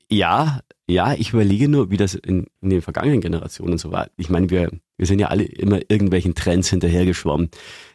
ja, 0.10 0.60
ja, 0.88 1.14
ich 1.14 1.32
überlege 1.34 1.68
nur, 1.68 1.90
wie 1.90 1.98
das 1.98 2.14
in, 2.14 2.46
in 2.62 2.70
den 2.70 2.82
vergangenen 2.84 3.22
Generationen 3.22 3.78
so 3.80 3.92
war. 3.92 4.08
Ich 4.18 4.30
meine, 4.30 4.50
wir, 4.52 4.70
wir 4.98 5.08
sind 5.08 5.18
ja 5.20 5.30
alle 5.30 5.46
immer 5.46 5.80
irgendwelchen 5.90 6.36
Trends 6.36 6.70
hinterhergeschwommen. 6.70 7.50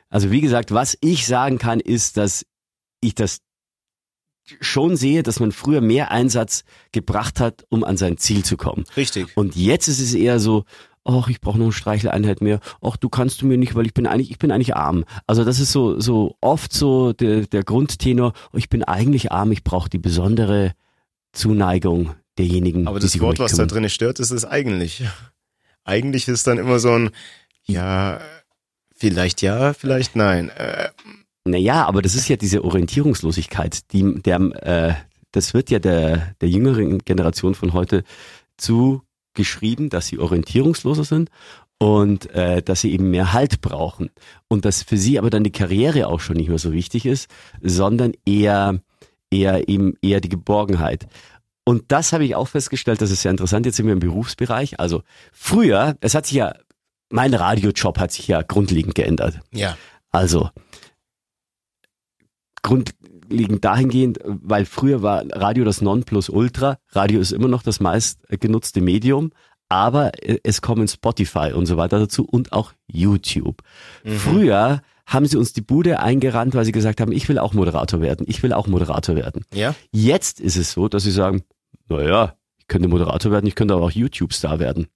Also 0.09 0.31
wie 0.33 0.41
gesagt, 0.41 0.73
was 0.73 0.97
ich 1.03 1.27
sagen 1.27 1.59
kann, 1.59 1.79
ist, 1.81 2.17
dass 2.17 2.47
ich 3.01 3.15
das 3.15 3.39
schon 4.61 4.97
sehe, 4.97 5.23
dass 5.23 5.41
man 5.41 5.53
früher 5.53 5.81
mehr 5.81 6.11
Einsatz 6.11 6.65
gebracht 6.93 7.41
hat, 7.41 7.65
um 7.69 7.85
an 7.85 7.97
sein 7.97 8.19
Ziel 8.19 8.45
zu 8.45 8.57
kommen. 8.57 8.85
Richtig. 8.97 9.37
Und 9.37 9.57
jetzt 9.57 9.89
ist 9.89 10.01
es 10.01 10.15
eher 10.15 10.41
so, 10.41 10.65
ach, 11.05 11.29
ich 11.29 11.41
brauche 11.41 11.59
noch 11.59 11.67
eine 11.67 11.73
Streicheleinheit 11.73 12.41
mehr. 12.41 12.61
Ach, 12.81 12.97
du 12.97 13.09
kannst 13.09 13.43
du 13.43 13.47
mir 13.47 13.59
nicht, 13.59 13.75
weil 13.75 13.87
ich 13.87 13.95
bin 13.95 14.07
eigentlich, 14.07 14.31
ich 14.31 14.39
bin 14.39 14.51
eigentlich 14.51 14.77
arm. 14.77 15.05
Also 15.27 15.45
das 15.45 15.59
ist 15.59 15.73
so, 15.73 15.99
so 16.01 16.37
oft 16.41 16.73
so 16.73 17.13
der, 17.13 17.47
der 17.47 17.65
Grundtenor, 17.65 18.33
oh, 18.53 18.57
ich 18.57 18.69
bin 18.69 18.85
eigentlich 18.85 19.33
arm, 19.33 19.53
ich 19.53 19.65
brauche 19.65 19.89
die 19.89 19.99
besondere 19.99 20.75
Zuneigung 21.33 22.15
derjenigen, 22.39 22.87
Aber 22.87 23.01
das 23.01 23.19
Wort, 23.21 23.39
was 23.39 23.53
da 23.53 23.67
drin 23.67 23.89
stört, 23.89 24.21
ist 24.21 24.31
es 24.31 24.45
eigentlich. 24.45 25.03
Eigentlich 25.85 26.29
ist 26.29 26.47
dann 26.47 26.59
immer 26.59 26.79
so 26.79 26.93
ein, 26.93 27.11
ja, 27.65 28.21
vielleicht 28.95 29.43
ja, 29.43 29.73
vielleicht 29.73 30.15
nein. 30.15 30.51
Äh, 30.51 30.91
Naja, 31.51 31.87
aber 31.87 32.03
das 32.03 32.15
ist 32.15 32.29
ja 32.29 32.37
diese 32.37 32.65
Orientierungslosigkeit, 32.65 33.93
die, 33.93 34.21
der, 34.23 34.41
äh, 34.63 34.95
das 35.33 35.55
wird 35.55 35.71
ja 35.71 35.79
der, 35.79 36.35
der 36.41 36.49
jüngeren 36.49 36.99
Generation 36.99 37.55
von 37.55 37.73
heute 37.73 38.05
zugeschrieben, 38.57 39.91
dass 39.91 40.09
sie 40.09 40.19
orientierungsloser 40.19 41.05
sind 41.05 41.31
und 41.79 42.31
äh, 42.35 42.63
dass 42.63 42.81
sie 42.81 42.93
eben 42.93 43.11
mehr 43.11 43.33
Halt 43.33 43.61
brauchen. 43.61 44.11
Und 44.49 44.65
dass 44.65 44.83
für 44.83 44.99
sie 44.99 45.19
aber 45.19 45.31
dann 45.31 45.45
die 45.45 45.53
Karriere 45.53 46.09
auch 46.09 46.21
schon 46.21 46.37
nicht 46.37 46.49
mehr 46.49 46.59
so 46.59 46.73
wichtig 46.73 47.07
ist, 47.07 47.31
sondern 47.63 48.13
eher, 48.27 48.81
eher 49.31 49.69
eben 49.69 49.95
eher 50.03 50.21
die 50.21 50.29
Geborgenheit. 50.29 51.07
Und 51.65 51.93
das 51.93 52.13
habe 52.13 52.25
ich 52.25 52.35
auch 52.35 52.49
festgestellt, 52.49 53.01
das 53.01 53.11
ist 53.11 53.23
sehr 53.23 53.31
interessant, 53.31 53.67
jetzt 53.67 53.77
sind 53.77 53.87
wir 53.87 53.93
im 53.93 54.01
Berufsbereich. 54.01 54.81
Also 54.81 55.03
früher, 55.33 55.97
es 56.01 56.15
hat 56.15 56.27
sich 56.27 56.37
ja, 56.37 56.55
mein 57.11 57.35
Radiojob 57.35 57.99
hat 57.99 58.11
sich 58.11 58.27
ja 58.27 58.43
grundlegend 58.43 58.95
geändert. 58.95 59.41
ja. 59.53 59.77
Also 60.11 60.49
grundlegend 62.69 63.65
dahingehend, 63.65 64.19
weil 64.25 64.67
früher 64.67 65.03
war 65.03 65.25
Radio 65.33 65.65
das 65.65 65.81
Nonplusultra. 65.81 66.79
Radio 66.91 67.21
ist 67.21 67.33
immer 67.33 67.49
noch 67.49 67.63
das 67.63 67.81
meist 67.81 68.21
genutzte 68.41 68.81
Medium, 68.81 69.31
aber 69.69 70.13
es 70.45 70.61
kommen 70.61 70.87
Spotify 70.87 71.53
und 71.55 71.67
so 71.67 71.77
weiter 71.77 71.99
dazu 71.99 72.25
und 72.25 72.53
auch 72.53 72.73
YouTube. 72.87 73.63
Früher 74.05 74.83
haben 75.07 75.25
sie 75.25 75.39
uns 75.39 75.55
die 75.55 75.63
Bude 75.63 76.01
eingerannt, 76.01 76.55
weil 76.55 76.67
sie 76.67 76.73
gesagt 76.73 77.01
haben, 77.01 77.13
ich 77.13 77.29
will 77.31 77.39
auch 77.39 77.55
Moderator 77.55 78.03
werden, 78.03 78.27
ich 78.29 78.43
will 78.43 78.53
auch 78.53 78.67
Moderator 78.67 79.17
werden. 79.17 79.45
Ja? 79.55 79.75
Jetzt 79.91 80.39
ist 80.39 80.57
es 80.57 80.73
so, 80.73 80.89
dass 80.89 81.05
sie 81.05 81.11
sagen, 81.11 81.45
naja, 81.89 82.35
ich 82.59 82.69
könnte 82.69 82.89
Moderator 82.89 83.33
werden, 83.33 83.47
ich 83.47 83.55
könnte 83.55 83.73
aber 83.73 83.85
auch 83.85 83.91
YouTube-Star 83.91 84.59
werden. 84.59 84.89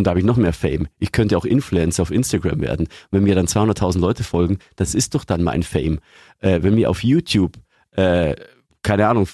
Und 0.00 0.04
da 0.04 0.12
habe 0.12 0.20
ich 0.20 0.24
noch 0.24 0.38
mehr 0.38 0.54
Fame. 0.54 0.88
Ich 0.98 1.12
könnte 1.12 1.36
auch 1.36 1.44
Influencer 1.44 2.00
auf 2.00 2.10
Instagram 2.10 2.62
werden. 2.62 2.88
Wenn 3.10 3.22
mir 3.22 3.34
dann 3.34 3.44
200.000 3.44 3.98
Leute 3.98 4.24
folgen, 4.24 4.58
das 4.76 4.94
ist 4.94 5.14
doch 5.14 5.24
dann 5.24 5.42
mein 5.42 5.62
Fame. 5.62 6.00
Äh, 6.38 6.62
wenn 6.62 6.74
mir 6.74 6.88
auf 6.88 7.04
YouTube, 7.04 7.58
äh, 7.90 8.34
keine 8.80 9.08
Ahnung, 9.08 9.28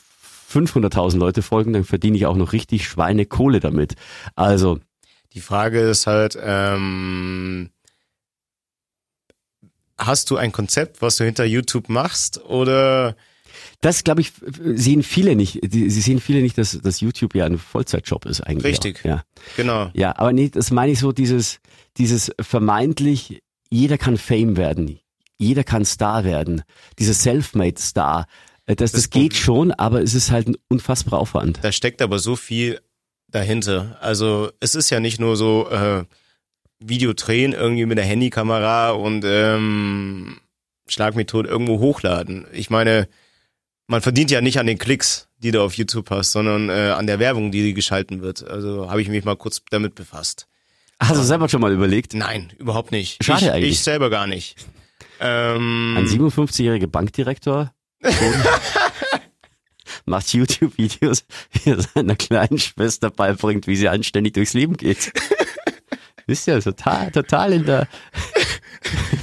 500.000 0.50 1.18
Leute 1.18 1.42
folgen, 1.42 1.72
dann 1.72 1.84
verdiene 1.84 2.16
ich 2.16 2.26
auch 2.26 2.34
noch 2.34 2.52
richtig 2.52 2.88
Schweinekohle 2.88 3.60
damit. 3.60 3.94
Also, 4.34 4.80
Die 5.34 5.40
Frage 5.40 5.78
ist 5.78 6.08
halt, 6.08 6.36
ähm, 6.42 7.70
hast 9.96 10.32
du 10.32 10.36
ein 10.36 10.50
Konzept, 10.50 11.00
was 11.00 11.14
du 11.14 11.22
hinter 11.22 11.44
YouTube 11.44 11.88
machst 11.88 12.42
oder 12.44 13.14
das 13.80 14.04
glaube 14.04 14.20
ich, 14.20 14.32
sehen 14.74 15.02
viele 15.02 15.36
nicht. 15.36 15.60
Sie 15.70 15.88
sehen 15.88 16.20
viele 16.20 16.42
nicht, 16.42 16.58
dass, 16.58 16.80
dass 16.80 17.00
YouTube 17.00 17.34
ja 17.34 17.44
ein 17.46 17.58
Vollzeitjob 17.58 18.26
ist 18.26 18.40
eigentlich. 18.40 18.72
Richtig. 18.72 19.00
Auch. 19.00 19.04
Ja. 19.04 19.24
genau? 19.56 19.90
Ja, 19.94 20.18
aber 20.18 20.32
nee, 20.32 20.48
das 20.48 20.70
meine 20.70 20.92
ich 20.92 20.98
so, 20.98 21.12
dieses, 21.12 21.60
dieses 21.98 22.32
vermeintlich, 22.40 23.42
jeder 23.70 23.98
kann 23.98 24.16
Fame 24.16 24.56
werden, 24.56 24.98
jeder 25.38 25.64
kann 25.64 25.84
Star 25.84 26.24
werden, 26.24 26.62
dieses 26.98 27.22
Selfmade 27.22 27.80
Star, 27.80 28.26
äh, 28.66 28.76
das, 28.76 28.92
das, 28.92 29.02
Das 29.02 29.10
geht 29.10 29.36
schon, 29.36 29.72
aber 29.72 30.02
es 30.02 30.14
ist 30.14 30.30
halt 30.30 30.48
ein 30.48 30.56
unfassbarer 30.68 31.20
Aufwand. 31.20 31.58
Da 31.62 31.72
steckt 31.72 32.02
aber 32.02 32.18
so 32.18 32.36
viel 32.36 32.80
dahinter. 33.28 33.98
Also 34.00 34.50
es 34.60 34.74
ist 34.74 34.90
ja 34.90 35.00
nicht 35.00 35.20
nur 35.20 35.36
so 35.36 35.68
äh, 35.70 36.04
Video 36.78 37.12
drehen 37.12 37.52
irgendwie 37.52 37.86
mit 37.86 37.98
der 37.98 38.04
Handykamera 38.04 38.90
und 38.90 39.24
ähm, 39.26 40.38
Schlag 40.88 41.16
mich 41.16 41.26
tot 41.26 41.46
irgendwo 41.46 41.80
hochladen. 41.80 42.46
Ich 42.52 42.70
meine, 42.70 43.08
man 43.86 44.00
verdient 44.00 44.30
ja 44.30 44.40
nicht 44.40 44.58
an 44.58 44.66
den 44.66 44.78
Klicks, 44.78 45.28
die 45.38 45.50
du 45.50 45.62
auf 45.62 45.74
YouTube 45.74 46.10
hast, 46.10 46.32
sondern 46.32 46.68
äh, 46.68 46.90
an 46.90 47.06
der 47.06 47.18
Werbung, 47.18 47.50
die 47.50 47.74
geschalten 47.74 48.22
wird. 48.22 48.46
Also 48.46 48.90
habe 48.90 49.02
ich 49.02 49.08
mich 49.08 49.24
mal 49.24 49.36
kurz 49.36 49.62
damit 49.70 49.94
befasst. 49.94 50.48
Hast 50.98 51.16
du 51.16 51.22
selber 51.22 51.48
schon 51.48 51.60
mal 51.60 51.72
überlegt? 51.72 52.14
Nein, 52.14 52.52
überhaupt 52.58 52.90
nicht. 52.90 53.22
Schade 53.22 53.44
ich, 53.44 53.50
eigentlich. 53.52 53.72
Ich 53.72 53.80
selber 53.80 54.08
gar 54.10 54.26
nicht. 54.26 54.56
Ähm, 55.20 55.94
Ein 55.96 56.06
57-jähriger 56.06 56.86
Bankdirektor 56.86 57.72
macht 60.04 60.32
YouTube-Videos, 60.32 61.24
wie 61.52 61.70
er 61.70 61.80
seiner 61.80 62.16
kleinen 62.16 62.58
Schwester 62.58 63.10
beibringt, 63.10 63.66
wie 63.66 63.76
sie 63.76 63.88
anständig 63.88 64.34
durchs 64.34 64.54
Leben 64.54 64.76
geht. 64.76 65.12
Ist 66.26 66.46
ja 66.46 66.58
total, 66.60 67.12
total 67.12 67.52
in 67.52 67.66
der, 67.66 67.86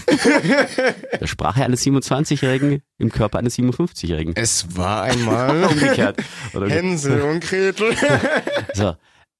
der 1.19 1.27
Sprache 1.27 1.63
eines 1.63 1.85
27-Jährigen 1.85 2.81
im 2.97 3.11
Körper 3.11 3.39
eines 3.39 3.57
57-Jährigen. 3.57 4.33
es 4.35 4.75
war 4.75 5.03
einmal 5.03 5.63
Umgekehrt. 5.71 6.21
Oder 6.53 6.69
Hänsel 6.69 7.21
und 7.21 7.41
Gretel. 7.41 7.95
so. 8.73 8.95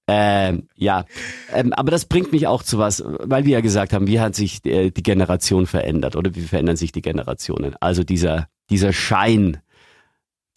Ähm, 0.08 0.68
ja, 0.76 1.06
ähm, 1.54 1.72
aber 1.72 1.90
das 1.90 2.06
bringt 2.06 2.34
mich 2.34 2.46
auch 2.48 2.62
zu 2.62 2.78
was, 2.78 3.04
weil 3.06 3.46
wir 3.46 3.54
ja 3.54 3.62
gesagt 3.62 3.94
haben, 3.94 4.08
wie 4.08 4.20
hat 4.20 4.36
sich 4.36 4.66
äh, 4.66 4.92
die 4.92 5.04
Generation 5.04 5.66
verändert 5.66 6.18
oder 6.18 6.36
wie 6.36 6.42
verändern 6.42 6.76
sich 6.76 6.92
die 6.92 7.02
Generationen? 7.02 7.76
Also 7.80 8.04
dieser, 8.04 8.50
dieser 8.70 8.92
Schein, 8.92 9.60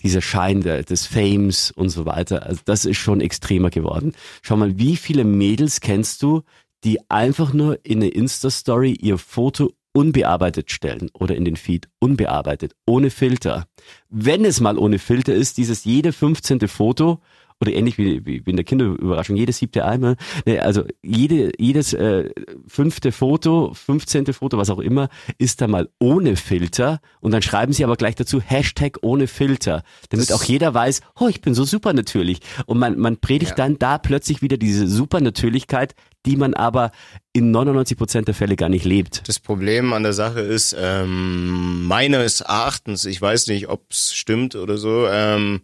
dieser 0.01 0.21
Schein 0.21 0.63
der, 0.63 0.83
des 0.83 1.07
Fames 1.07 1.71
und 1.71 1.91
so 1.91 2.07
weiter, 2.07 2.43
also 2.43 2.61
das 2.65 2.85
ist 2.85 2.97
schon 2.99 3.21
extremer 3.21 3.71
geworden. 3.71 4.15
Schau 4.43 4.57
mal, 4.57 4.79
wie 4.79 4.97
viele 4.97 5.23
Mädels 5.23 5.81
kennst 5.81 6.23
du, 6.23 6.43
die 6.83 6.99
einfach 7.09 7.53
nur 7.53 7.79
in 7.85 7.99
eine 7.99 8.09
Insta-Story 8.09 8.93
ihr 8.93 9.19
Foto 9.19 9.73
unbearbeitet 9.97 10.71
stellen 10.71 11.09
oder 11.15 11.35
in 11.37 11.47
den 11.47 11.57
Feed 11.57 11.89
unbearbeitet, 12.01 12.75
ohne 12.85 13.09
Filter. 13.09 13.67
Wenn 14.11 14.45
es 14.45 14.61
mal 14.61 14.77
ohne 14.77 14.99
Filter 14.99 15.33
ist, 15.33 15.57
dieses 15.57 15.85
jede 15.85 16.13
15. 16.13 16.69
Foto 16.69 17.23
oder 17.61 17.73
ähnlich 17.73 17.97
wie, 17.99 18.25
wie, 18.27 18.45
wie 18.45 18.51
in 18.51 18.57
der 18.57 18.65
Kinderüberraschung, 18.65 19.35
jede 19.37 19.53
siebte 19.53 19.85
Eimer, 19.85 20.17
nee, 20.45 20.59
also 20.59 20.85
jede, 21.03 21.53
jedes 21.59 21.95
äh, 21.95 22.31
fünfte 22.67 23.13
Foto, 23.13 23.73
fünfzehnte 23.73 24.33
Foto, 24.35 24.59
was 24.59 24.69
auch 24.71 24.79
immer, 24.79 25.09
ist 25.39 25.61
da 25.63 25.67
mal 25.69 25.89
ohne 25.99 26.37
Filter 26.37 27.01
und 27.21 27.33
dann 27.33 27.41
schreiben 27.43 27.73
sie 27.73 27.85
aber 27.85 27.97
gleich 27.97 28.15
dazu 28.15 28.41
Hashtag 28.43 28.99
ohne 29.03 29.27
Filter, 29.27 29.83
damit 30.11 30.29
Das- 30.31 30.37
auch 30.39 30.45
jeder 30.45 30.75
weiß, 30.75 31.01
oh, 31.19 31.29
ich 31.29 31.41
bin 31.41 31.55
so 31.55 31.65
super 31.65 31.93
natürlich. 31.95 32.41
Und 32.67 32.79
man, 32.79 32.99
man 32.99 33.17
predigt 33.19 33.53
Ja. 33.53 33.57
dann 33.57 33.79
da 33.79 33.97
plötzlich 33.99 34.43
wieder 34.43 34.57
diese 34.59 34.87
Supernatürlichkeit, 34.87 35.95
die 36.27 36.37
man 36.37 36.55
aber 36.55 36.91
in 37.33 37.51
99 37.53 37.97
Prozent 37.97 38.29
der 38.29 38.35
Fälle 38.35 38.57
gar 38.57 38.69
nicht 38.69 38.85
lebt. 38.85 39.27
Das 39.29 39.39
Problem 39.39 39.93
an 39.93 40.03
der 40.03 40.13
Sache 40.13 40.41
ist, 40.41 40.77
ähm, 40.79 41.85
meines 41.87 42.41
Erachtens, 42.43 43.05
ich 43.05 43.23
weiß 43.23 43.47
nicht, 43.47 43.69
ob 43.69 43.85
es 43.91 44.13
stimmt 44.15 44.57
oder 44.57 44.77
so, 44.77 45.07
ähm, 45.09 45.61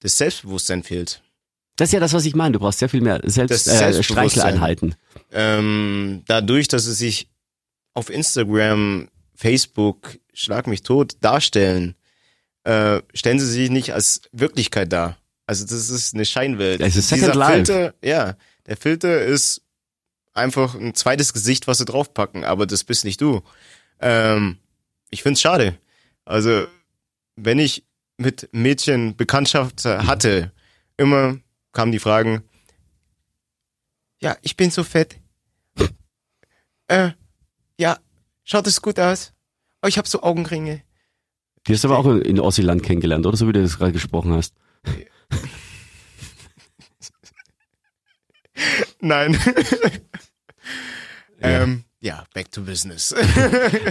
das 0.00 0.16
Selbstbewusstsein 0.16 0.82
fehlt. 0.82 1.22
Das 1.80 1.88
ist 1.88 1.92
ja 1.94 2.00
das, 2.00 2.12
was 2.12 2.26
ich 2.26 2.34
meine. 2.34 2.52
Du 2.52 2.58
brauchst 2.58 2.78
sehr 2.78 2.90
viel 2.90 3.00
mehr 3.00 3.22
Selbst, 3.24 3.66
äh. 3.66 4.02
Streicheleinheiten. 4.02 4.96
Ähm, 5.32 6.22
dadurch, 6.26 6.68
dass 6.68 6.84
sie 6.84 6.92
sich 6.92 7.30
auf 7.94 8.10
Instagram, 8.10 9.08
Facebook, 9.34 10.18
schlag 10.34 10.66
mich 10.66 10.82
tot, 10.82 11.16
darstellen, 11.22 11.94
äh, 12.64 13.00
stellen 13.14 13.40
sie 13.40 13.46
sich 13.46 13.70
nicht 13.70 13.94
als 13.94 14.20
Wirklichkeit 14.30 14.92
dar. 14.92 15.16
Also 15.46 15.64
das 15.64 15.88
ist 15.88 16.12
eine 16.12 16.26
Scheinwelt. 16.26 16.82
Es 16.82 16.96
ist 16.96 17.10
Dieser 17.12 17.28
Second 17.28 17.38
Life. 17.38 17.54
Filter, 17.54 17.94
ja, 18.04 18.36
der 18.66 18.76
Filter 18.76 19.24
ist 19.24 19.62
einfach 20.34 20.74
ein 20.74 20.94
zweites 20.94 21.32
Gesicht, 21.32 21.66
was 21.66 21.78
sie 21.78 21.86
draufpacken, 21.86 22.44
aber 22.44 22.66
das 22.66 22.84
bist 22.84 23.06
nicht 23.06 23.22
du. 23.22 23.40
Ähm, 24.00 24.58
ich 25.08 25.22
find's 25.22 25.40
schade. 25.40 25.78
Also, 26.26 26.66
wenn 27.36 27.58
ich 27.58 27.84
mit 28.18 28.50
Mädchen 28.52 29.16
Bekanntschaft 29.16 29.86
hatte, 29.86 30.52
immer 30.98 31.38
kamen 31.72 31.92
die 31.92 31.98
Fragen, 31.98 32.42
ja, 34.20 34.36
ich 34.42 34.56
bin 34.56 34.70
so 34.70 34.84
fett. 34.84 35.18
äh, 36.88 37.10
ja, 37.78 37.98
schaut 38.44 38.66
es 38.66 38.82
gut 38.82 38.98
aus. 38.98 39.32
Oh, 39.82 39.86
ich 39.86 39.96
habe 39.96 40.08
so 40.08 40.22
Augenringe. 40.22 40.82
Die 41.66 41.72
hast 41.72 41.84
du 41.84 41.88
aber 41.88 41.98
auch 41.98 42.06
in, 42.06 42.38
Ossiland 42.40 42.82
kennengelernt, 42.82 43.26
oder? 43.26 43.36
So 43.36 43.48
wie 43.48 43.52
du 43.52 43.62
das 43.62 43.78
gerade 43.78 43.92
gesprochen 43.92 44.32
hast. 44.32 44.54
Nein. 49.00 49.38
ähm, 51.40 51.84
ja, 52.00 52.24
back 52.34 52.50
to 52.50 52.62
business. 52.62 53.14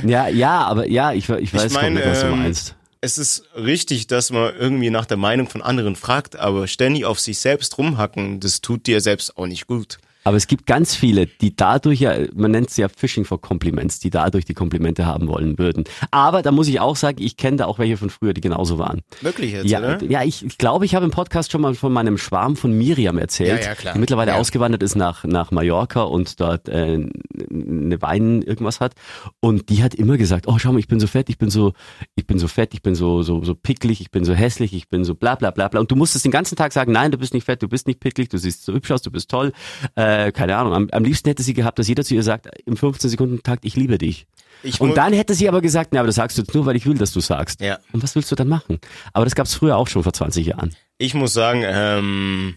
Ja, 0.04 0.28
ja, 0.28 0.62
aber 0.66 0.88
ja, 0.88 1.14
ich, 1.14 1.28
ich 1.30 1.54
weiß 1.54 1.74
mein, 1.74 1.96
komplett, 1.96 2.12
was 2.12 2.22
du 2.22 2.28
ähm, 2.28 2.40
meinst. 2.40 2.76
Es 3.02 3.18
ist 3.18 3.44
richtig, 3.56 4.08
dass 4.08 4.32
man 4.32 4.56
irgendwie 4.56 4.90
nach 4.90 5.06
der 5.06 5.18
Meinung 5.18 5.48
von 5.48 5.62
anderen 5.62 5.96
fragt, 5.96 6.36
aber 6.36 6.68
ständig 6.68 7.06
auf 7.06 7.20
sich 7.20 7.40
selbst 7.40 7.78
rumhacken, 7.78 8.40
das 8.40 8.62
tut 8.62 8.88
dir 8.88 9.00
selbst 9.02 9.38
auch 9.38 9.48
nicht 9.48 9.68
gut. 9.68 10.00
Aber 10.26 10.36
es 10.38 10.48
gibt 10.48 10.66
ganz 10.66 10.96
viele, 10.96 11.28
die 11.28 11.56
dadurch 11.56 12.00
ja, 12.02 12.14
man 12.36 12.52
nennt 12.52 12.70
es 12.70 12.78
ja 12.78 12.88
Fishing 12.90 13.24
for 13.26 13.40
Compliments, 13.42 14.00
die 14.00 14.10
dadurch 14.10 14.46
die 14.46 14.54
Komplimente 14.54 15.06
haben 15.06 15.28
wollen 15.28 15.58
würden. 15.58 15.86
Aber 16.12 16.42
da 16.42 16.52
muss 16.52 16.68
ich 16.68 16.80
auch 16.82 16.96
sagen, 16.98 17.18
ich 17.22 17.38
kenne 17.38 17.58
da 17.58 17.66
auch 17.66 17.80
welche 17.80 17.96
von 17.98 18.10
früher, 18.10 18.34
die 18.34 18.42
genauso 18.42 18.78
waren. 18.78 19.02
Wirklich 19.22 19.54
jetzt, 19.54 19.66
Ja, 19.70 19.80
oder? 19.80 20.04
ja 20.04 20.24
ich, 20.24 20.46
ich 20.46 20.58
glaube, 20.58 20.86
ich 20.86 20.94
habe 20.94 21.06
im 21.06 21.12
Podcast 21.12 21.52
schon 21.52 21.62
mal 21.62 21.74
von 21.74 21.94
meinem 21.94 22.18
Schwarm 22.18 22.58
von 22.58 22.74
Miriam 22.78 23.18
erzählt, 23.18 23.62
Ja, 23.64 23.70
ja, 23.70 23.76
klar. 23.76 23.94
die 23.94 24.00
mittlerweile 24.00 24.32
Ja. 24.32 24.38
ausgewandert 24.38 24.84
ist 24.84 24.96
nach, 24.96 25.24
nach 25.24 25.52
Mallorca 25.52 26.02
und 26.02 26.40
dort 26.42 26.68
äh, 26.68 27.08
eine 27.50 28.02
Wein 28.02 28.42
irgendwas 28.42 28.82
hat. 28.82 28.94
Und 29.40 29.70
die 29.70 29.84
hat 29.84 29.96
immer 29.96 30.18
gesagt, 30.18 30.48
oh 30.48 30.58
schau 30.60 30.74
mal, 30.74 30.80
ich 30.80 30.88
bin 30.90 31.00
so 31.00 31.08
fett, 31.08 31.30
ich 31.30 31.38
bin 31.38 31.50
so, 31.50 31.74
ich 32.16 32.28
bin 32.28 32.40
so 32.40 32.48
fett, 32.48 32.74
ich 32.74 32.82
bin 32.82 32.94
so, 32.94 33.24
so, 33.24 33.44
so 33.44 33.56
picklig, 33.56 34.02
ich 34.02 34.12
bin 34.12 34.26
so 34.26 34.34
hässlich, 34.34 34.74
ich 34.74 34.90
bin 34.90 35.04
so 35.06 35.16
bla 35.16 35.36
bla 35.36 35.52
bla 35.52 35.70
bla. 35.70 35.80
Und 35.80 35.90
du 35.92 35.96
musstest 35.96 36.26
den 36.26 36.32
ganzen 36.32 36.56
Tag 36.58 36.74
sagen, 36.74 36.92
nein, 36.92 37.12
du 37.12 37.18
bist 37.18 37.34
nicht 37.34 37.46
fett, 37.46 37.62
du 37.64 37.68
bist 37.70 37.88
nicht 37.88 38.00
picklig, 38.02 38.28
du 38.30 38.38
siehst 38.38 38.66
so 38.66 38.74
hübsch 38.74 38.92
aus, 38.92 39.02
du 39.02 39.12
bist 39.12 39.30
toll. 39.32 39.54
Äh, 39.96 40.09
keine 40.32 40.58
Ahnung. 40.58 40.74
Am, 40.74 40.90
am 40.92 41.04
liebsten 41.04 41.30
hätte 41.30 41.44
sie 41.44 41.54
gehabt, 41.54 41.80
dass 41.80 41.88
jeder 41.88 42.04
zu 42.04 42.16
ihr 42.16 42.24
sagt, 42.24 42.48
im 42.66 42.78
15 42.78 43.10
Sekunden 43.10 43.44
Takt, 43.44 43.66
ich 43.66 43.76
liebe 43.76 43.98
dich. 43.98 44.28
Ich 44.64 44.82
Und 44.82 44.98
dann 44.98 45.14
hätte 45.14 45.34
sie 45.34 45.48
aber 45.48 45.62
gesagt, 45.62 45.92
na, 45.94 46.00
aber 46.00 46.08
das 46.08 46.16
sagst 46.16 46.38
du 46.38 46.42
jetzt 46.42 46.54
nur, 46.54 46.66
weil 46.66 46.76
ich 46.76 46.86
will, 46.86 46.98
dass 46.98 47.14
du 47.14 47.22
sagst. 47.22 47.62
Ja. 47.62 47.80
Und 47.94 48.04
was 48.04 48.16
willst 48.16 48.32
du 48.32 48.36
dann 48.36 48.48
machen? 48.50 48.80
Aber 49.14 49.26
das 49.26 49.36
gab's 49.36 49.54
früher 49.54 49.78
auch 49.78 49.88
schon 49.88 50.04
vor 50.04 50.14
20 50.14 50.48
Jahren. 50.48 50.76
Ich 50.98 51.14
muss 51.14 51.34
sagen, 51.34 51.64
ähm, 51.66 52.56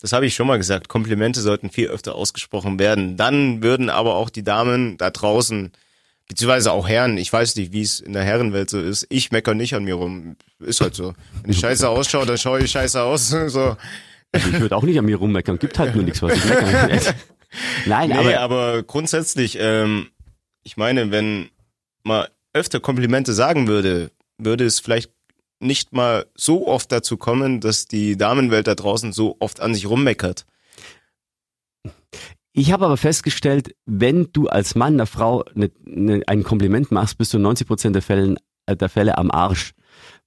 das 0.00 0.12
habe 0.12 0.26
ich 0.26 0.34
schon 0.34 0.46
mal 0.46 0.58
gesagt, 0.58 0.88
Komplimente 0.88 1.40
sollten 1.40 1.70
viel 1.70 1.88
öfter 1.88 2.14
ausgesprochen 2.14 2.78
werden. 2.78 3.16
Dann 3.16 3.62
würden 3.62 3.90
aber 3.90 4.14
auch 4.14 4.30
die 4.30 4.44
Damen 4.44 4.96
da 4.98 5.10
draußen, 5.10 5.72
beziehungsweise 6.28 6.72
auch 6.72 6.88
Herren, 6.88 7.16
ich 7.16 7.32
weiß 7.32 7.56
nicht, 7.56 7.72
wie 7.72 7.82
es 7.82 7.98
in 7.98 8.12
der 8.12 8.24
Herrenwelt 8.24 8.70
so 8.70 8.78
ist, 8.78 9.06
ich 9.08 9.32
mecker 9.32 9.54
nicht 9.54 9.74
an 9.74 9.84
mir 9.84 9.94
rum. 9.94 10.36
Ist 10.60 10.80
halt 10.80 10.94
so. 10.94 11.14
Wenn 11.42 11.52
ich 11.52 11.58
scheiße 11.58 11.88
ausschaue, 11.88 12.26
dann 12.26 12.38
schaue 12.38 12.60
ich 12.60 12.70
scheiße 12.70 13.02
aus. 13.02 13.34
So. 13.48 13.76
Also 14.32 14.48
ich 14.50 14.60
würde 14.60 14.76
auch 14.76 14.82
nicht 14.82 14.98
an 14.98 15.06
mir 15.06 15.16
rummeckern. 15.16 15.58
Gibt 15.58 15.78
halt 15.78 15.94
nur 15.94 16.04
nichts, 16.04 16.22
was 16.22 16.34
ich 16.34 16.44
meckern 16.44 16.72
kann. 16.90 17.14
Nein, 17.86 18.10
Nee, 18.10 18.34
aber, 18.34 18.40
aber, 18.40 18.82
grundsätzlich, 18.82 19.56
ähm, 19.60 20.08
ich 20.62 20.76
meine, 20.76 21.10
wenn 21.10 21.48
man 22.02 22.26
öfter 22.52 22.80
Komplimente 22.80 23.32
sagen 23.32 23.68
würde, 23.68 24.10
würde 24.38 24.64
es 24.64 24.80
vielleicht 24.80 25.10
nicht 25.60 25.92
mal 25.92 26.26
so 26.34 26.68
oft 26.68 26.92
dazu 26.92 27.16
kommen, 27.16 27.60
dass 27.60 27.86
die 27.86 28.16
Damenwelt 28.16 28.66
da 28.66 28.74
draußen 28.74 29.12
so 29.12 29.36
oft 29.40 29.60
an 29.60 29.74
sich 29.74 29.88
rummeckert. 29.88 30.46
ich 32.52 32.72
habe 32.72 32.86
aber 32.86 32.96
festgestellt, 32.96 33.74
wenn 33.86 34.28
du 34.32 34.48
als 34.48 34.74
Mann 34.74 34.94
einer 34.94 35.06
Frau 35.06 35.44
ne, 35.54 35.70
ne, 35.84 36.22
ein 36.26 36.42
Kompliment 36.44 36.90
machst, 36.90 37.18
bist 37.18 37.32
du 37.32 37.38
in 37.38 37.42
90 37.42 37.66
Prozent 37.66 37.94
der, 37.94 38.02
Fällen, 38.02 38.36
äh, 38.66 38.76
der 38.76 38.88
Fälle 38.88 39.18
am 39.18 39.30
Arsch, 39.30 39.72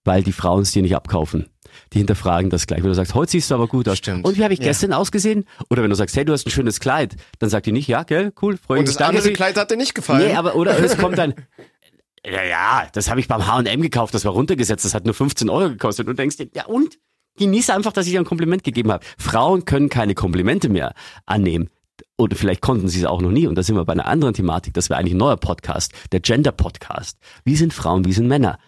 weil 0.03 0.23
die 0.23 0.33
Frauen 0.33 0.63
es 0.63 0.71
dir 0.71 0.81
nicht 0.81 0.95
abkaufen. 0.95 1.47
Die 1.93 1.97
hinterfragen 1.99 2.49
das 2.49 2.67
gleich. 2.67 2.81
Wenn 2.81 2.89
du 2.89 2.95
sagst, 2.95 3.13
heute 3.15 3.31
siehst 3.31 3.51
du 3.51 3.55
aber 3.55 3.67
gut 3.67 3.87
aus. 3.89 3.97
Stimmt. 3.97 4.25
Und 4.25 4.37
wie 4.37 4.43
habe 4.43 4.53
ich 4.53 4.59
Ja. 4.59 4.65
gestern 4.65 4.93
ausgesehen? 4.93 5.45
Oder 5.69 5.83
wenn 5.83 5.89
du 5.89 5.95
sagst, 5.95 6.15
hey, 6.15 6.25
du 6.25 6.33
hast 6.33 6.45
ein 6.47 6.51
schönes 6.51 6.79
Kleid, 6.79 7.15
dann 7.39 7.49
sagt 7.49 7.65
die 7.65 7.71
nicht, 7.71 7.87
ja, 7.87 8.03
gell, 8.03 8.31
cool, 8.41 8.57
freue 8.57 8.79
Und 8.79 8.83
mich. 8.85 8.89
das 8.95 8.97
danke, 8.97 9.17
andere 9.17 9.33
Kleid 9.33 9.57
hat 9.57 9.71
dir 9.71 9.77
nicht 9.77 9.95
gefallen. 9.95 10.27
Nee, 10.27 10.35
aber 10.35 10.55
oder 10.55 10.77
es 10.79 10.97
kommt 10.97 11.17
dann, 11.17 11.33
ja, 12.25 12.43
ja, 12.43 12.87
das 12.93 13.09
habe 13.09 13.19
ich 13.19 13.27
beim 13.27 13.45
H&M 13.47 13.81
gekauft, 13.81 14.13
das 14.13 14.25
war 14.25 14.31
runtergesetzt, 14.33 14.85
das 14.85 14.93
hat 14.93 15.05
nur 15.05 15.13
15 15.13 15.49
Euro 15.49 15.69
gekostet. 15.69 16.07
Und 16.07 16.13
du 16.17 16.21
denkst 16.21 16.37
dir, 16.37 16.49
ja 16.53 16.65
und? 16.65 16.97
Genieße 17.37 17.73
einfach, 17.73 17.93
dass 17.93 18.05
ich 18.07 18.11
dir 18.11 18.19
ein 18.19 18.25
Kompliment 18.25 18.63
gegeben 18.63 18.91
habe. 18.91 19.05
Frauen 19.17 19.63
können 19.65 19.87
keine 19.89 20.15
Komplimente 20.15 20.67
mehr 20.69 20.93
annehmen. 21.25 21.69
Oder 22.17 22.35
vielleicht 22.35 22.61
konnten 22.61 22.87
sie 22.89 22.99
es 22.99 23.05
auch 23.05 23.21
noch 23.21 23.31
nie. 23.31 23.47
Und 23.47 23.55
da 23.55 23.63
sind 23.63 23.75
wir 23.75 23.85
bei 23.85 23.93
einer 23.93 24.05
anderen 24.05 24.33
Thematik. 24.33 24.73
Das 24.73 24.89
wäre 24.89 24.99
eigentlich 24.99 25.13
ein 25.13 25.17
neuer 25.17 25.37
Podcast, 25.37 25.93
der 26.11 26.19
Gender-Podcast. 26.19 27.17
Wie 27.45 27.55
sind 27.55 27.73
Frauen, 27.73 28.05
wie 28.05 28.11
sind 28.13 28.27
Männer? 28.27 28.59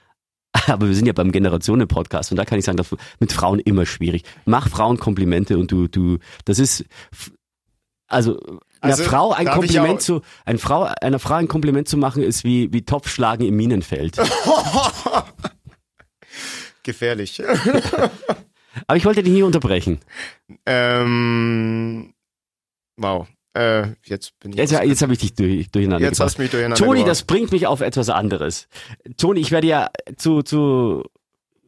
Aber 0.68 0.88
wir 0.88 0.96
sind 0.96 1.08
ja 1.08 1.14
beim 1.14 1.32
Generationen-Podcast 1.32 2.32
und 2.32 2.38
da 2.38 2.46
kann 2.46 2.60
ich 2.60 2.66
sagen, 2.66 2.78
das 2.78 2.96
mit 3.20 3.32
Frauen 3.32 3.60
immer 3.60 3.86
schwierig. 3.86 4.24
Mach 4.46 4.70
Frauen 4.70 4.98
Komplimente 4.98 5.58
und 5.58 5.72
du, 5.72 5.88
du, 5.88 6.20
das 6.46 6.60
ist, 6.60 6.86
also, 8.08 8.40
einer 8.80 8.94
Also, 8.94 9.04
Frau 9.04 9.32
ein 9.32 9.48
Kompliment 9.48 10.02
zu, 10.02 10.22
ein 10.46 10.60
Frau, 10.60 10.84
einer 11.02 11.20
Frau 11.20 11.36
ein 11.36 11.48
Kompliment 11.48 11.88
zu 11.88 11.98
machen, 11.98 12.22
ist 12.22 12.44
wie, 12.44 12.72
wie 12.72 12.84
Topfschlagen 12.84 13.48
im 13.48 13.56
Minenfeld. 13.56 14.18
Gefährlich. 16.84 17.42
Aber 18.88 18.98
ich 18.98 19.06
wollte 19.06 19.24
dich 19.24 19.34
nie 19.34 19.44
unterbrechen. 19.44 20.00
ähm, 20.66 22.14
wow. 22.98 23.28
Äh, 23.54 23.90
jetzt 24.06 24.40
bin 24.40 24.52
ich. 24.52 24.58
Jetzt, 24.58 24.72
jetzt 24.72 25.02
habe 25.02 25.14
ich 25.14 25.20
dich 25.20 25.36
durch, 25.36 25.70
durcheinander 25.70 26.08
jetzt 26.08 26.20
hast 26.20 26.36
gebracht. 26.36 26.38
du 26.38 26.42
mich 26.42 26.52
durcheinander 26.52 26.78
Toni, 26.78 27.00
gebracht. 27.00 27.12
das 27.12 27.24
bringt 27.24 27.52
mich 27.52 27.68
auf 27.68 27.82
etwas 27.82 28.10
anderes. 28.10 28.68
Toni, 29.18 29.40
ich 29.40 29.52
werde 29.52 29.68
ja 29.68 29.90
zu, 30.18 30.42
zu 30.42 31.04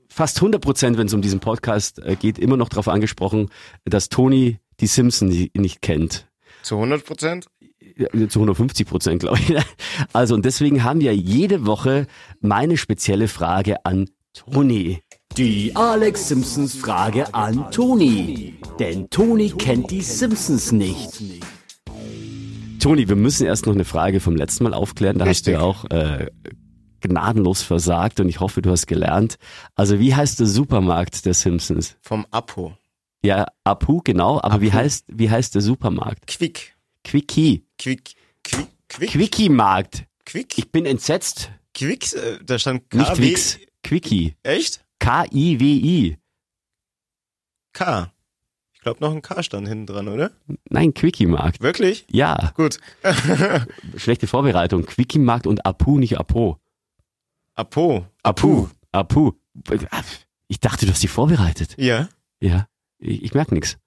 fast 0.10 0.38
100 0.38 0.62
Prozent, 0.62 0.98
wenn 0.98 1.08
es 1.08 1.14
um 1.14 1.22
diesen 1.22 1.40
Podcast 1.40 2.00
äh, 2.00 2.16
geht, 2.16 2.40
immer 2.40 2.58
noch 2.58 2.70
darauf 2.70 2.88
angesprochen, 2.88 3.50
dass 3.84 4.10
Toni 4.10 4.60
die 4.80 4.88
Simpsons 4.88 5.36
nicht, 5.54 5.82
kennt. 5.82 6.28
Zu 6.64 6.76
100 6.76 7.06
Prozent? 7.06 7.46
Zu 8.30 8.40
150 8.40 8.88
Prozent, 8.88 9.20
glaube 9.22 9.38
ich. 9.40 9.56
Also, 10.14 10.36
und 10.36 10.44
deswegen 10.44 10.84
haben 10.84 11.00
wir 11.02 11.16
jede 11.16 11.66
Woche 11.66 12.08
meine 12.40 12.78
spezielle 12.78 13.28
Frage 13.28 13.86
an 13.86 14.10
Toni. 14.34 15.02
Die 15.38 15.76
Alex 15.76 16.30
Simpsons 16.30 16.76
Frage 16.76 17.34
an 17.34 17.70
Toni. 17.72 18.56
Denn 18.80 19.10
Toni 19.10 19.50
kennt 19.52 19.92
die 19.92 20.02
Simpsons 20.02 20.72
nicht. 20.72 21.22
Toni, 22.86 23.10
wir 23.10 23.16
müssen 23.16 23.48
erst 23.48 23.66
noch 23.66 23.74
eine 23.74 23.84
Frage 23.84 24.20
vom 24.20 24.36
letzten 24.36 24.64
Mal 24.64 24.76
aufklären. 24.76 25.18
Da 25.18 25.26
hast 25.26 25.48
du 25.48 25.50
Richtig. 25.50 25.54
ja 25.54 25.62
auch 25.62 25.86
äh, 25.86 26.30
gnadenlos 27.02 27.64
versagt 27.64 28.20
und 28.20 28.30
ich 28.30 28.42
hoffe, 28.42 28.62
du 28.62 28.70
hast 28.70 28.86
gelernt. 28.86 29.40
Also, 29.74 29.98
wie 29.98 30.14
heißt 30.14 30.40
der 30.40 30.46
Supermarkt 30.46 31.26
der 31.26 31.34
Simpsons? 31.34 31.98
Vom 32.02 32.28
Apo. 32.30 32.78
Ja, 33.24 33.48
Apu, 33.64 34.02
genau. 34.04 34.40
Aber 34.40 34.62
wie 34.62 34.68
Apu. 34.68 34.78
heißt, 34.78 35.06
wie 35.08 35.32
heißt 35.32 35.56
der 35.56 35.64
Supermarkt? 35.64 36.28
Quick. 36.28 36.76
Quickie. 37.04 37.66
Quick. 37.80 38.14
Quick. 38.44 38.68
Quick. 38.88 39.10
Quickie-Markt. 39.10 40.06
Quick. 40.24 40.56
Ich 40.60 40.72
bin 40.72 40.86
entsetzt. 40.86 41.50
Quicks, 41.74 42.14
äh, 42.14 42.38
da 42.46 42.60
stand 42.60 42.88
K. 42.92 42.98
Nicht 43.00 43.18
Wix. 43.18 43.60
Quickie. 43.82 44.36
Echt? 44.44 44.86
K-I-W-I. 45.00 46.20
K. 47.74 48.12
Ich 48.86 48.88
glaube 48.88 49.04
noch 49.04 49.16
ein 49.16 49.24
K 49.24 49.42
stand 49.42 49.68
hinten 49.68 49.88
dran, 49.88 50.08
oder? 50.08 50.30
Nein, 50.70 50.94
Quickie-Markt. 50.94 51.60
Wirklich? 51.60 52.06
Ja, 52.12 52.54
Gut. 52.56 52.78
schlechte 53.98 54.28
Vorbereitung. 54.28 54.86
Quickie-Markt 54.86 55.48
und 55.48 55.66
Apu, 55.66 55.98
nicht 55.98 56.20
Apo. 56.20 56.60
Apo. 57.56 58.06
Apu. 58.22 58.68
Apu. 58.92 59.32
Ich 60.48 60.60
dachte, 60.60 60.86
du 60.86 60.92
hast 60.92 61.02
die 61.02 61.08
vorbereitet. 61.08 61.74
Ja. 61.80 62.10
Ja. 62.40 62.68
Ich, 63.00 63.24
ich 63.24 63.34
merke 63.34 63.56
nichts. 63.56 63.80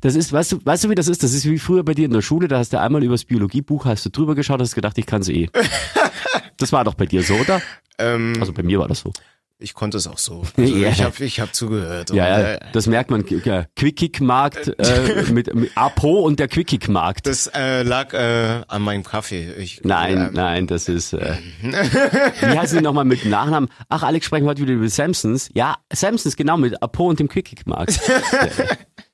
Das 0.00 0.14
ist, 0.14 0.32
weißt 0.32 0.52
du, 0.52 0.64
weißt 0.64 0.84
du, 0.84 0.88
wie 0.88 0.94
das 0.94 1.08
ist? 1.08 1.22
Das 1.22 1.34
ist 1.34 1.44
wie 1.44 1.58
früher 1.58 1.84
bei 1.84 1.92
dir 1.92 2.06
in 2.06 2.12
der 2.12 2.22
Schule, 2.22 2.48
da 2.48 2.56
hast 2.56 2.72
du 2.72 2.80
einmal 2.80 3.04
übers 3.04 3.26
Biologiebuch, 3.26 3.84
hast 3.84 4.06
du 4.06 4.08
drüber 4.08 4.34
geschaut, 4.34 4.62
hast 4.62 4.74
gedacht, 4.76 4.96
ich 4.96 5.04
kann's 5.04 5.28
eh. 5.28 5.50
Das 6.56 6.72
war 6.72 6.84
doch 6.84 6.94
bei 6.94 7.04
dir 7.04 7.22
so, 7.22 7.34
oder? 7.34 7.60
Ähm, 7.98 8.32
Also 8.40 8.54
bei 8.54 8.62
mir 8.62 8.78
war 8.78 8.88
das 8.88 9.00
so. 9.00 9.12
Ich 9.60 9.74
konnte 9.74 9.96
es 9.96 10.06
auch 10.06 10.18
so. 10.18 10.42
Also 10.56 10.74
Ja. 10.74 10.90
Ich 10.90 11.02
habe 11.02 11.24
ich 11.24 11.40
hab 11.40 11.54
zugehört. 11.54 12.10
Ja, 12.10 12.28
ja, 12.28 12.52
äh, 12.54 12.60
das 12.72 12.86
merkt 12.86 13.10
man. 13.10 13.24
Ja, 13.44 13.64
Quick-Kick-Markt 13.76 14.78
äh, 14.78 15.22
mit, 15.32 15.54
mit 15.54 15.76
Apo 15.76 16.20
und 16.20 16.38
der 16.38 16.48
Quick-Kick-Markt. 16.48 17.26
Das 17.26 17.48
äh, 17.48 17.82
lag 17.82 18.12
äh, 18.12 18.62
an 18.68 18.82
meinem 18.82 19.02
Kaffee. 19.02 19.52
Ich, 19.54 19.80
Nein, 19.84 20.28
äh, 20.28 20.30
nein, 20.32 20.66
das 20.66 20.88
ist. 20.88 21.12
Äh, 21.12 21.36
wie 21.62 22.58
heißen 22.58 22.78
die 22.78 22.84
nochmal 22.84 23.04
mit 23.04 23.24
Nachnamen? 23.24 23.68
Ach, 23.88 24.02
Alex, 24.02 24.26
sprechen 24.26 24.44
wir 24.44 24.50
heute 24.50 24.62
wieder 24.62 24.74
über 24.74 24.88
Samsons. 24.88 25.50
Ja, 25.54 25.76
Samsons, 25.92 26.36
genau, 26.36 26.56
mit 26.56 26.80
Apo 26.82 27.08
und 27.08 27.18
dem 27.18 27.28
Quick-Kick-Markt. 27.28 28.00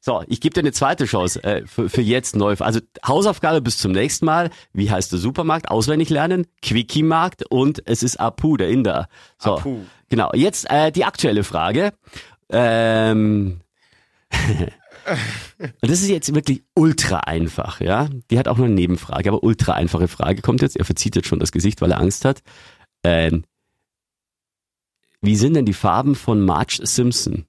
So, 0.05 0.23
ich 0.27 0.43
gebe 0.43 0.53
dir 0.53 0.61
eine 0.61 0.73
zweite 0.73 1.07
Chance 1.07 1.43
äh, 1.45 1.67
für, 1.67 1.89
für 1.89 2.03
jetzt 2.03 2.37
neu. 2.37 2.55
Also 2.59 2.81
Hausaufgabe 3.07 3.63
bis 3.63 3.79
zum 3.79 3.93
nächsten 3.93 4.27
Mal. 4.27 4.51
Wie 4.75 4.91
heißt 4.91 5.11
der 5.11 5.19
Supermarkt? 5.19 5.71
Auswendig 5.71 6.11
lernen. 6.11 6.47
Quickie-Markt 6.61 7.47
und 7.51 7.83
es 7.87 8.03
ist 8.03 8.21
Apu, 8.21 8.59
der 8.59 8.69
Inder. 8.69 9.09
So, 9.39 9.55
Apu. 9.57 9.79
genau. 10.11 10.31
Jetzt 10.35 10.71
äh, 10.71 10.93
die 10.93 11.07
aktuelle 11.07 11.43
Frage. 11.43 11.95
Ähm, 12.51 13.63
und 15.59 15.91
das 15.91 16.03
ist 16.03 16.11
jetzt 16.11 16.35
wirklich 16.35 16.65
ultra 16.75 17.21
einfach, 17.21 17.81
ja. 17.81 18.11
Die 18.31 18.39
hat 18.39 18.47
auch 18.47 18.59
noch 18.59 18.67
eine 18.67 18.75
Nebenfrage, 18.75 19.31
aber 19.31 19.43
ultra 19.43 19.73
einfache 19.73 20.09
Frage 20.09 20.43
kommt 20.43 20.61
jetzt. 20.61 20.77
Er 20.77 20.85
verzieht 20.85 21.17
jetzt 21.17 21.29
schon 21.29 21.41
das 21.41 21.51
Gesicht, 21.51 21.81
weil 21.81 21.93
er 21.93 22.01
Angst 22.01 22.27
hat. 22.27 22.43
Ähm, 23.05 23.45
wie 25.23 25.37
sind 25.37 25.55
denn 25.55 25.65
die 25.65 25.73
Farben 25.73 26.15
von 26.15 26.43
Marge 26.43 26.81
Simpson? 26.83 27.47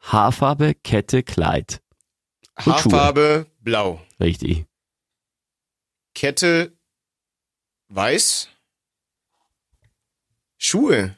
Haarfarbe, 0.00 0.74
Kette, 0.74 1.22
Kleid. 1.22 1.82
Und 2.56 2.64
Schuhe. 2.64 2.74
Haarfarbe 2.74 3.46
blau. 3.60 4.00
Richtig. 4.20 4.66
Kette 6.14 6.72
weiß. 7.88 8.48
Schuhe. 10.58 11.16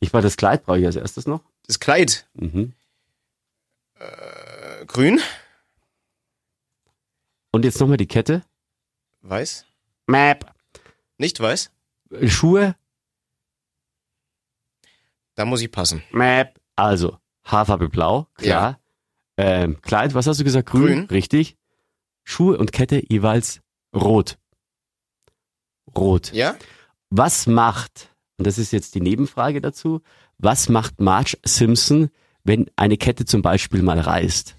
Ich 0.00 0.12
war 0.12 0.22
das 0.22 0.36
Kleid, 0.36 0.64
brauche 0.64 0.78
ich 0.78 0.86
als 0.86 0.96
erstes 0.96 1.26
noch. 1.26 1.42
Das 1.66 1.78
Kleid. 1.78 2.26
Mhm. 2.34 2.72
Äh, 3.96 4.86
grün. 4.86 5.20
Und 7.52 7.64
jetzt 7.64 7.80
nochmal 7.80 7.98
die 7.98 8.06
Kette. 8.06 8.44
Weiß. 9.20 9.66
Map. 10.06 10.54
Nicht 11.18 11.38
weiß. 11.38 11.70
Schuhe. 12.26 12.74
Da 15.34 15.44
muss 15.44 15.60
ich 15.60 15.70
passen. 15.70 16.02
Map. 16.10 16.58
Also, 16.76 17.18
Haarfarbe 17.44 17.88
blau, 17.88 18.26
klar. 18.34 18.78
Ähm, 19.36 19.80
Kleid, 19.82 20.14
was 20.14 20.26
hast 20.26 20.38
du 20.40 20.44
gesagt? 20.44 20.68
Grün. 20.68 20.82
Grün. 20.86 21.04
Richtig. 21.06 21.56
Schuhe 22.24 22.58
und 22.58 22.72
Kette 22.72 23.02
jeweils 23.08 23.60
rot. 23.94 24.38
Rot. 25.96 26.32
Ja? 26.32 26.56
Was 27.08 27.46
macht, 27.46 28.08
und 28.36 28.46
das 28.46 28.58
ist 28.58 28.72
jetzt 28.72 28.94
die 28.94 29.00
Nebenfrage 29.00 29.60
dazu, 29.60 30.02
was 30.38 30.68
macht 30.68 31.00
Marge 31.00 31.38
Simpson, 31.44 32.10
wenn 32.44 32.70
eine 32.76 32.96
Kette 32.96 33.24
zum 33.24 33.42
Beispiel 33.42 33.82
mal 33.82 33.98
reißt? 33.98 34.54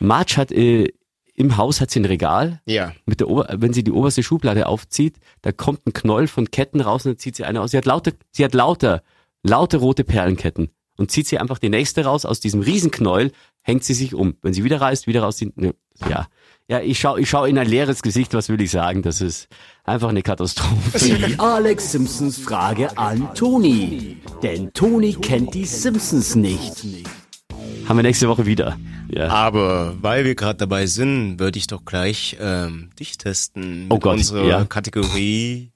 Marge 0.00 0.36
hat 0.36 0.52
äh, 0.52 0.88
im 1.34 1.56
Haus 1.56 1.80
hat 1.80 1.90
sie 1.90 2.00
ein 2.00 2.04
Regal, 2.04 2.60
Ja. 2.66 2.92
mit 3.06 3.20
der 3.20 3.28
Ober 3.28 3.48
wenn 3.58 3.72
sie 3.72 3.82
die 3.82 3.90
oberste 3.92 4.22
Schublade 4.22 4.66
aufzieht, 4.66 5.16
da 5.42 5.50
kommt 5.52 5.86
ein 5.86 5.92
Knoll 5.92 6.28
von 6.28 6.50
Ketten 6.50 6.80
raus 6.80 7.04
und 7.04 7.12
dann 7.12 7.18
zieht 7.18 7.34
sie 7.36 7.44
eine 7.44 7.60
aus. 7.60 7.72
Sie 7.72 7.76
hat 7.76 7.86
lauter, 7.86 8.12
sie 8.30 8.44
hat 8.44 8.54
lauter, 8.54 9.02
lauter 9.44 9.78
rote 9.78 10.02
Perlenketten 10.02 10.70
und 10.96 11.12
zieht 11.12 11.28
sie 11.28 11.38
einfach 11.38 11.58
die 11.58 11.68
nächste 11.68 12.04
raus 12.04 12.24
aus 12.24 12.40
diesem 12.40 12.60
Riesenknäuel, 12.60 13.30
hängt 13.62 13.84
sie 13.84 13.94
sich 13.94 14.14
um. 14.14 14.36
Wenn 14.42 14.54
sie 14.54 14.64
wieder 14.64 14.80
reißt, 14.80 15.06
wieder 15.06 15.22
rauszieht, 15.22 15.56
ne, 15.56 15.74
ja. 16.08 16.26
Ja, 16.66 16.80
ich 16.80 16.98
schau, 16.98 17.18
ich 17.18 17.28
schau 17.28 17.44
in 17.44 17.58
ein 17.58 17.68
leeres 17.68 18.02
Gesicht, 18.02 18.32
was 18.32 18.48
will 18.48 18.58
ich 18.60 18.70
sagen? 18.70 19.02
Das 19.02 19.20
ist 19.20 19.48
einfach 19.84 20.08
eine 20.08 20.22
Katastrophe. 20.22 20.98
Die 20.98 21.34
Alex 21.38 21.92
Simpsons 21.92 22.38
Frage 22.38 22.96
an 22.96 23.34
Toni. 23.34 24.16
Denn 24.42 24.72
Toni 24.72 25.12
kennt 25.12 25.52
die 25.52 25.66
Simpsons 25.66 26.36
nicht. 26.36 26.86
Haben 27.86 27.98
wir 27.98 28.02
nächste 28.02 28.28
Woche 28.28 28.46
wieder. 28.46 28.78
Ja. 29.10 29.28
Aber 29.28 29.94
weil 30.00 30.24
wir 30.24 30.34
gerade 30.34 30.56
dabei 30.56 30.86
sind, 30.86 31.38
würde 31.38 31.58
ich 31.58 31.66
doch 31.66 31.84
gleich 31.84 32.38
ähm, 32.40 32.90
dich 32.98 33.18
testen 33.18 33.82
mit 33.82 33.92
Oh 33.92 33.98
Gott, 33.98 34.14
unserer 34.14 34.46
ja. 34.46 34.64
Kategorie 34.64 35.70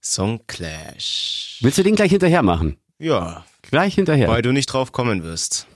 Song 0.00 0.40
Clash. 0.46 1.58
Willst 1.60 1.76
du 1.76 1.82
den 1.82 1.94
gleich 1.94 2.10
hinterher 2.10 2.42
machen? 2.42 2.78
Ja, 3.02 3.44
Gleich 3.62 3.94
hinterher. 3.96 4.28
weil 4.28 4.42
du 4.42 4.52
nicht 4.52 4.66
drauf 4.66 4.92
kommen 4.92 5.24
wirst. 5.24 5.66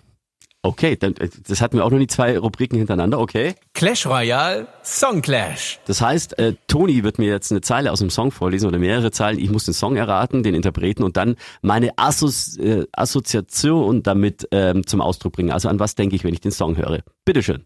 Okay, 0.63 0.97
dann, 0.97 1.15
äh, 1.17 1.29
das 1.47 1.61
hatten 1.61 1.77
wir 1.77 1.85
auch 1.85 1.91
noch 1.91 1.99
die 1.99 2.07
zwei 2.07 2.39
Rubriken 2.39 2.77
hintereinander, 2.77 3.19
okay. 3.19 3.55
Clash 3.75 4.07
Royale 4.07 4.67
Song 4.85 5.23
Clash. 5.23 5.79
Das 5.87 6.01
heißt, 6.01 6.39
äh, 6.39 6.55
Toni 6.67 7.03
wird 7.05 7.19
mir 7.19 7.29
jetzt 7.31 7.51
eine 7.53 7.61
Zeile 7.61 7.93
aus 7.93 7.99
dem 8.01 8.11
Song 8.11 8.31
vorlesen 8.33 8.67
oder 8.69 8.79
mehrere 8.79 9.11
Zeilen. 9.11 9.39
Ich 9.39 9.51
muss 9.51 9.65
den 9.65 9.75
Song 9.75 9.97
erraten, 9.97 10.43
den 10.43 10.55
Interpreten 10.55 11.03
und 11.05 11.17
dann 11.17 11.37
meine 11.63 11.97
Assozi 11.97 12.61
äh, 12.61 12.87
Assoziation 12.93 14.03
damit 14.03 14.49
ähm, 14.51 14.87
zum 14.87 15.01
Ausdruck 15.01 15.35
bringen. 15.35 15.51
Also 15.53 15.69
an 15.69 15.79
was 15.81 15.95
denke 15.95 16.17
ich, 16.17 16.25
wenn 16.25 16.35
ich 16.35 16.41
den 16.41 16.53
Song 16.53 16.77
höre? 16.77 17.03
Bitteschön. 17.25 17.65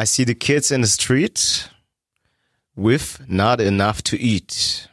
I 0.00 0.04
see 0.06 0.24
the 0.26 0.34
kids 0.34 0.70
in 0.70 0.84
the 0.84 0.90
street 0.90 1.70
with 2.74 3.20
not 3.26 3.60
enough 3.60 4.02
to 4.02 4.16
eat. 4.16 4.90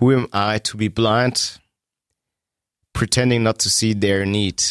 Who 0.00 0.12
am 0.12 0.28
I 0.34 0.58
to 0.60 0.76
be 0.76 0.88
blind, 0.90 1.60
pretending 2.92 3.42
not 3.42 3.58
to 3.60 3.70
see 3.70 3.94
their 3.94 4.26
need? 4.26 4.62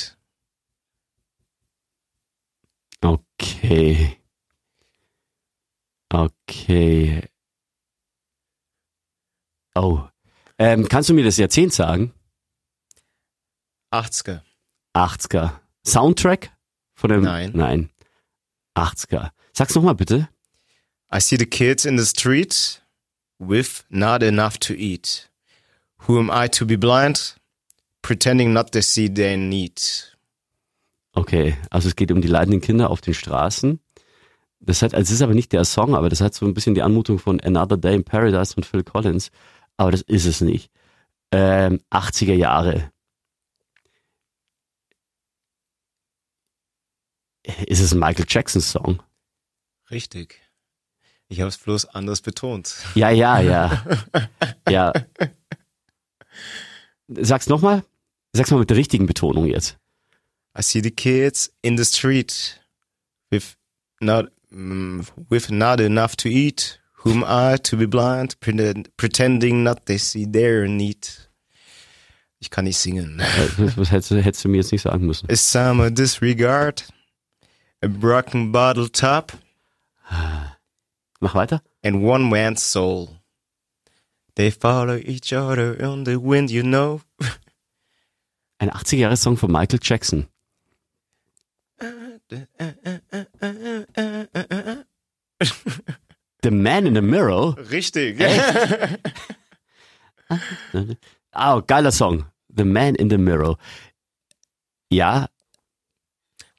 Okay. 3.04 4.18
Okay. 6.14 7.28
Oh. 9.76 10.08
Ähm, 10.60 10.88
kannst 10.88 11.10
du 11.10 11.14
mir 11.14 11.24
das 11.24 11.38
Jahrzehnt 11.38 11.74
sagen? 11.74 12.14
80er. 13.92 14.42
80er. 14.94 15.60
Soundtrack? 15.86 16.52
Von 16.94 17.10
dem? 17.10 17.24
Nein. 17.24 17.52
Nein. 17.56 17.90
80er. 18.76 19.32
Sag's 19.54 19.76
nochmal 19.76 19.96
bitte. 19.96 20.30
I 21.12 21.20
see 21.20 21.38
the 21.38 21.46
kids 21.46 21.86
in 21.86 21.98
the 21.98 22.06
street 22.06 22.82
with 23.40 23.84
not 23.90 24.24
enough 24.24 24.58
to 24.60 24.74
eat. 24.74 25.30
Who 26.08 26.20
am 26.20 26.30
I 26.32 26.48
to 26.50 26.66
be 26.66 26.78
blind, 26.78 27.36
pretending 28.02 28.54
not 28.54 28.72
to 28.72 28.82
see 28.82 29.14
their 29.14 29.38
need? 29.38 30.12
Okay, 31.14 31.58
also 31.70 31.90
es 31.90 31.96
geht 31.96 32.12
um 32.12 32.22
die 32.22 32.28
leidenden 32.28 32.62
Kinder 32.62 32.90
auf 32.90 33.02
den 33.02 33.14
Straßen. 33.14 33.80
Das 34.60 34.82
hat, 34.82 34.94
also 34.94 35.10
es 35.10 35.12
ist 35.12 35.22
aber 35.22 35.34
nicht 35.34 35.52
der 35.52 35.66
Song, 35.66 35.96
aber 35.96 36.10
das 36.10 36.22
hat 36.22 36.34
so 36.34 36.46
ein 36.46 36.54
bisschen 36.54 36.76
die 36.76 36.84
Anmutung 36.84 37.20
von 37.20 37.40
Another 37.42 37.78
Day 37.78 37.96
in 37.96 38.04
Paradise 38.04 38.54
von 38.54 38.64
Phil 38.64 38.84
Collins. 38.84 39.32
Aber 39.76 39.92
das 39.92 40.02
ist 40.02 40.26
es 40.26 40.42
nicht. 40.42 40.72
Ähm, 41.32 41.82
80er 41.90 42.36
Jahre. 42.36 42.92
Ist 47.66 47.80
es 47.82 47.92
ein 47.92 48.00
Michael 48.00 48.26
Jackson 48.28 48.62
Song? 48.62 49.02
Richtig. 49.90 50.40
Ich 51.28 51.40
habe 51.40 51.50
es 51.50 51.58
bloß 51.58 51.86
anders 51.86 52.22
betont. 52.22 52.76
Ja, 52.94 53.10
ja, 53.10 53.40
ja. 53.40 53.84
ja. 54.70 54.94
Sag's 57.08 57.48
nochmal. 57.48 57.84
Sag's 58.34 58.52
mal 58.52 58.60
mit 58.60 58.70
der 58.70 58.78
richtigen 58.78 59.06
Betonung 59.08 59.46
jetzt. 59.46 59.78
I 60.58 60.62
see 60.62 60.82
the 60.82 60.92
kids 60.92 61.52
in 61.62 61.78
the 61.78 61.86
street 61.86 62.60
with 63.32 63.56
not 64.02 64.32
mm, 64.52 65.06
with 65.30 65.50
not 65.50 65.80
enough 65.80 66.16
to 66.18 66.30
eat. 66.30 66.78
Whom 67.04 67.24
I 67.24 67.58
to 67.64 67.78
be 67.78 67.88
blind, 67.88 68.40
pretend, 68.42 68.96
pretending 68.96 69.64
not 69.64 69.88
to 69.88 69.98
see 69.98 70.26
their 70.32 70.68
need. 70.68 71.30
Ich 72.40 72.52
kann 72.52 72.66
nicht 72.66 72.78
singen. 72.78 73.18
Was, 73.76 73.92
hättest, 73.92 74.12
hättest 74.12 74.46
du 74.46 74.50
mir 74.50 74.58
jetzt 74.58 74.72
nicht 74.72 74.84
sagen 74.84 75.08
müssen? 75.08 75.28
A 75.32 75.36
summer 75.36 75.90
disregard, 75.90 76.88
a 77.82 77.88
broken 77.88 78.52
bottle 78.52 78.88
top, 78.92 79.34
Mach 81.20 81.34
weiter. 81.34 81.62
and 81.84 82.04
one 82.04 82.30
man's 82.30 82.62
soul. 82.62 83.18
They 84.36 84.52
follow 84.52 84.98
each 84.98 85.34
other 85.34 85.78
on 85.84 86.06
the 86.06 86.18
wind, 86.20 86.52
you 86.52 86.62
know. 86.64 87.02
Ein 88.62 88.70
80er-Jahres-Song 88.70 89.38
von 89.38 89.52
Michael 89.52 89.80
Jackson. 89.82 90.28
The 96.44 96.52
Man 96.52 96.86
in 96.86 96.96
the 96.96 97.02
Mirror. 97.02 97.58
Richtig. 97.72 98.20
Ah, 101.34 101.60
geiler 101.62 101.92
Song. 101.92 102.26
The 102.56 102.64
Man 102.66 102.96
in 102.96 103.10
the 103.10 103.18
Mirror. 103.18 103.58
Ja, 104.90 105.28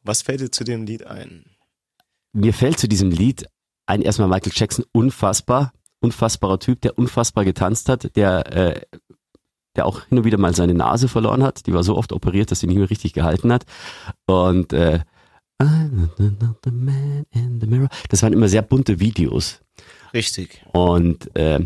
Was 0.03 0.23
fällt 0.23 0.41
dir 0.41 0.51
zu 0.51 0.65
dem 0.65 0.85
Lied 0.87 1.07
ein? 1.07 1.45
mir 2.35 2.53
fällt 2.55 2.79
zu 2.79 2.89
diesem 2.89 3.11
Lied 3.11 3.47
ein 3.87 4.01
erstmal 4.03 4.29
Michael 4.29 4.53
Jackson 4.55 4.85
unfassbar, 4.93 5.73
unfassbarer 6.01 6.59
Typ, 6.59 6.81
der 6.81 6.99
unfassbar 6.99 7.45
getanzt 7.45 7.89
hat, 7.91 8.17
der 8.17 8.47
äh, 8.53 8.81
der 9.77 9.87
auch 9.87 10.05
hin 10.07 10.19
und 10.19 10.25
wieder 10.25 10.39
mal 10.39 10.55
seine 10.55 10.75
Nase 10.75 11.09
verloren 11.09 11.43
hat. 11.43 11.67
Die 11.67 11.73
war 11.73 11.83
so 11.83 11.97
oft 11.97 12.13
operiert, 12.13 12.51
dass 12.51 12.61
sie 12.61 12.67
nicht 12.67 12.79
mehr 12.79 12.91
richtig 12.91 13.13
gehalten 13.13 13.53
hat. 13.53 13.65
Und 14.27 14.73
äh, 14.73 15.01
I'm 15.61 16.09
not 16.19 16.57
the 16.65 16.71
man 16.71 17.25
in 17.31 17.61
the 17.61 17.67
mirror. 17.67 17.89
Das 18.09 18.23
waren 18.23 18.33
immer 18.33 18.49
sehr 18.49 18.63
bunte 18.63 18.99
Videos. 19.01 19.61
Richtig. 20.13 20.63
Und 20.73 21.35
äh, 21.37 21.61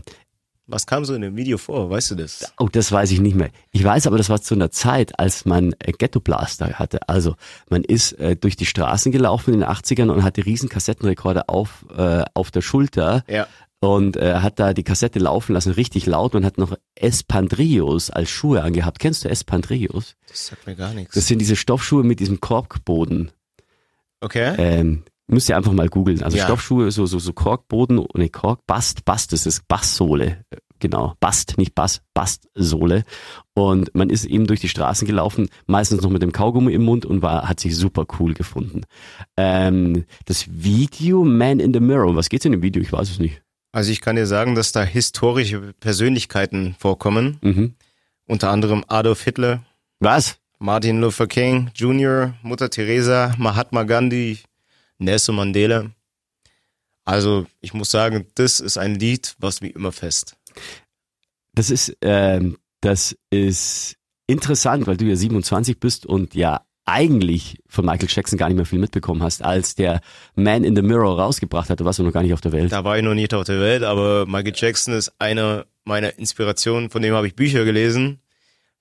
Was 0.66 0.87
kam 0.87 1.05
so 1.05 1.14
in 1.14 1.23
dem 1.23 1.37
Video 1.37 1.59
vor? 1.59 1.90
Weißt 1.90 2.11
du 2.11 2.14
das? 2.16 2.53
Oh, 2.59 2.69
das 2.71 2.92
weiß 2.92 3.11
ich 3.12 3.21
nicht 3.21 3.35
mehr. 3.37 3.51
Ich 3.73 3.83
weiß 3.83 4.07
aber, 4.07 4.19
das 4.19 4.29
war 4.29 4.40
zu 4.40 4.55
einer 4.55 4.71
Zeit, 4.71 5.19
als 5.19 5.45
man 5.47 5.75
äh, 5.79 5.92
Ghetto 5.92 6.21
Blaster 6.21 6.75
hatte. 6.75 7.09
Also 7.09 7.35
man 7.71 7.83
ist 7.85 8.12
äh, 8.14 8.37
durch 8.37 8.57
die 8.57 8.66
Straßen 8.66 9.11
gelaufen 9.12 9.55
in 9.55 9.61
den 9.61 9.69
80ern 9.69 10.11
und 10.11 10.23
hatte 10.23 10.45
riesen 10.45 10.69
Kassettenrekorder 10.69 11.49
auf, 11.49 11.87
äh, 11.97 12.25
auf 12.35 12.51
der 12.51 12.61
Schulter 12.62 13.25
Ja. 13.29 13.47
Und 13.81 14.17
äh, 14.17 14.37
hat 14.37 14.59
da 14.59 14.73
die 14.73 14.85
Kassette 14.85 15.19
laufen 15.19 15.53
lassen, 15.53 15.73
richtig 15.73 16.07
laut 16.07 16.35
und 16.35 16.45
hat 16.45 16.59
noch 16.59 16.77
Espandrillos 16.95 18.11
als 18.11 18.31
Schuhe 18.31 18.62
angehabt. 18.62 18.99
Kennst 18.99 19.25
du 19.25 19.29
Espandrillos? 19.29 20.17
Das 20.29 20.47
sagt 20.47 20.67
mir 20.67 20.77
gar 20.77 20.95
nichts. 20.95 21.15
Das 21.15 21.27
sind 21.27 21.39
diese 21.41 21.57
Stoffschuhe 21.57 22.03
mit 22.05 22.21
diesem 22.21 22.41
Korkboden. 22.41 23.31
okay. 24.21 24.55
Ähm, 24.59 25.03
müsst 25.29 25.49
ihr 25.49 25.57
einfach 25.57 25.73
mal 25.73 25.89
googeln. 25.89 26.23
Also 26.23 26.37
Ja. 26.37 26.45
Stoffschuhe, 26.45 26.91
so, 26.91 27.07
so, 27.07 27.19
so 27.19 27.33
Korkboden, 27.33 28.05
ne, 28.15 28.29
Kork, 28.29 28.61
Bast, 28.67 29.05
Bast, 29.05 29.33
das 29.33 29.47
ist 29.47 29.67
Basssohle. 29.69 30.45
Äh, 30.51 30.57
Genau, 30.79 31.15
Bast, 31.21 31.57
nicht 31.57 31.75
Bass, 31.75 32.03
Bastsohle. 32.12 33.05
Und 33.55 33.95
man 33.95 34.11
ist 34.11 34.25
eben 34.27 34.47
durch 34.47 34.61
die 34.61 34.69
Straßen 34.69 35.07
gelaufen, 35.07 35.49
meistens 35.67 36.03
noch 36.03 36.11
mit 36.11 36.23
dem 36.23 36.33
Kaugummi 36.33 36.73
im 36.75 36.85
Mund 36.85 37.07
und 37.07 37.23
war, 37.23 37.49
hat 37.49 37.61
sich 37.61 37.75
super 37.77 38.05
cool 38.19 38.35
gefunden. 38.35 38.83
Ähm, 39.37 40.05
das 40.27 40.47
Video 40.51 41.25
Man 41.25 41.61
in 41.61 41.73
the 41.73 41.81
Mirror, 41.81 42.15
was 42.15 42.29
geht's 42.29 42.45
in 42.45 42.53
dem 42.53 42.62
Video? 42.62 42.83
Ich 42.83 42.93
weiß 42.93 43.11
es 43.11 43.19
nicht. 43.19 43.41
Also 43.77 43.93
ich 43.93 44.01
kann 44.01 44.17
dir 44.17 44.27
sagen, 44.27 44.55
dass 44.55 44.73
da 44.73 44.83
historische 44.83 45.75
Persönlichkeiten 45.75 46.75
vorkommen. 46.79 47.37
Mhm. 47.43 47.75
Unter 48.25 48.49
anderem 48.49 48.83
Adolf 48.89 49.23
Hitler, 49.23 49.67
Was? 50.01 50.39
Martin 50.59 51.03
Luther 51.03 51.27
King 51.27 51.71
Jr., 51.75 52.33
Mutter 52.41 52.71
Teresa, 52.71 53.35
Mahatma 53.37 53.83
Gandhi, 53.83 54.39
Nelson 54.97 55.37
Mandela. 55.37 55.91
Also 57.05 57.45
ich 57.61 57.75
muss 57.75 57.91
sagen, 57.91 58.25
das 58.37 58.61
ist 58.61 58.79
ein 58.79 58.95
Lied, 58.95 59.37
was 59.41 59.61
mir 59.61 59.69
immer 59.69 59.93
fest. 59.93 60.39
Das 61.53 61.69
ist, 61.69 61.95
ähm, 62.01 62.57
das 62.81 63.15
ist 63.29 63.97
interessant, 64.27 64.87
weil 64.87 64.97
du 64.97 65.05
ja 65.05 65.17
27 65.17 65.79
bist 65.79 66.07
und 66.07 66.35
ja 66.35 66.65
eigentlich 66.87 67.59
von 67.68 67.85
Michael 67.85 68.09
Jackson 68.11 68.38
gar 68.38 68.49
nicht 68.49 68.57
mehr 68.57 68.64
viel 68.66 68.79
mitbekommen 68.79 69.22
hast, 69.22 69.42
als 69.44 69.75
der 69.75 70.01
Man 70.35 70.64
in 70.64 70.75
the 70.75 70.83
Mirror 70.83 71.20
rausgebracht 71.20 71.68
hat. 71.68 71.81
Du 71.81 71.85
warst 71.85 71.99
ja 71.99 72.05
noch 72.05 72.12
gar 72.12 72.22
nicht 72.22 72.33
auf 72.33 72.40
der 72.40 72.53
Welt. 72.53 72.72
Da 72.72 72.85
war 72.85 72.96
ich 72.96 73.03
noch 73.05 73.14
nicht 73.14 73.35
auf 73.35 73.44
der 73.44 73.61
Welt, 73.61 73.83
aber 73.83 74.25
Michael 74.27 74.53
Jackson 74.57 74.94
ist 74.94 75.12
einer 75.18 75.66
meiner 75.85 76.18
Inspirationen. 76.18 76.88
Von 76.90 77.03
dem 77.03 77.12
habe 77.14 77.27
ich 77.27 77.35
Bücher 77.35 77.64
gelesen. 77.64 78.20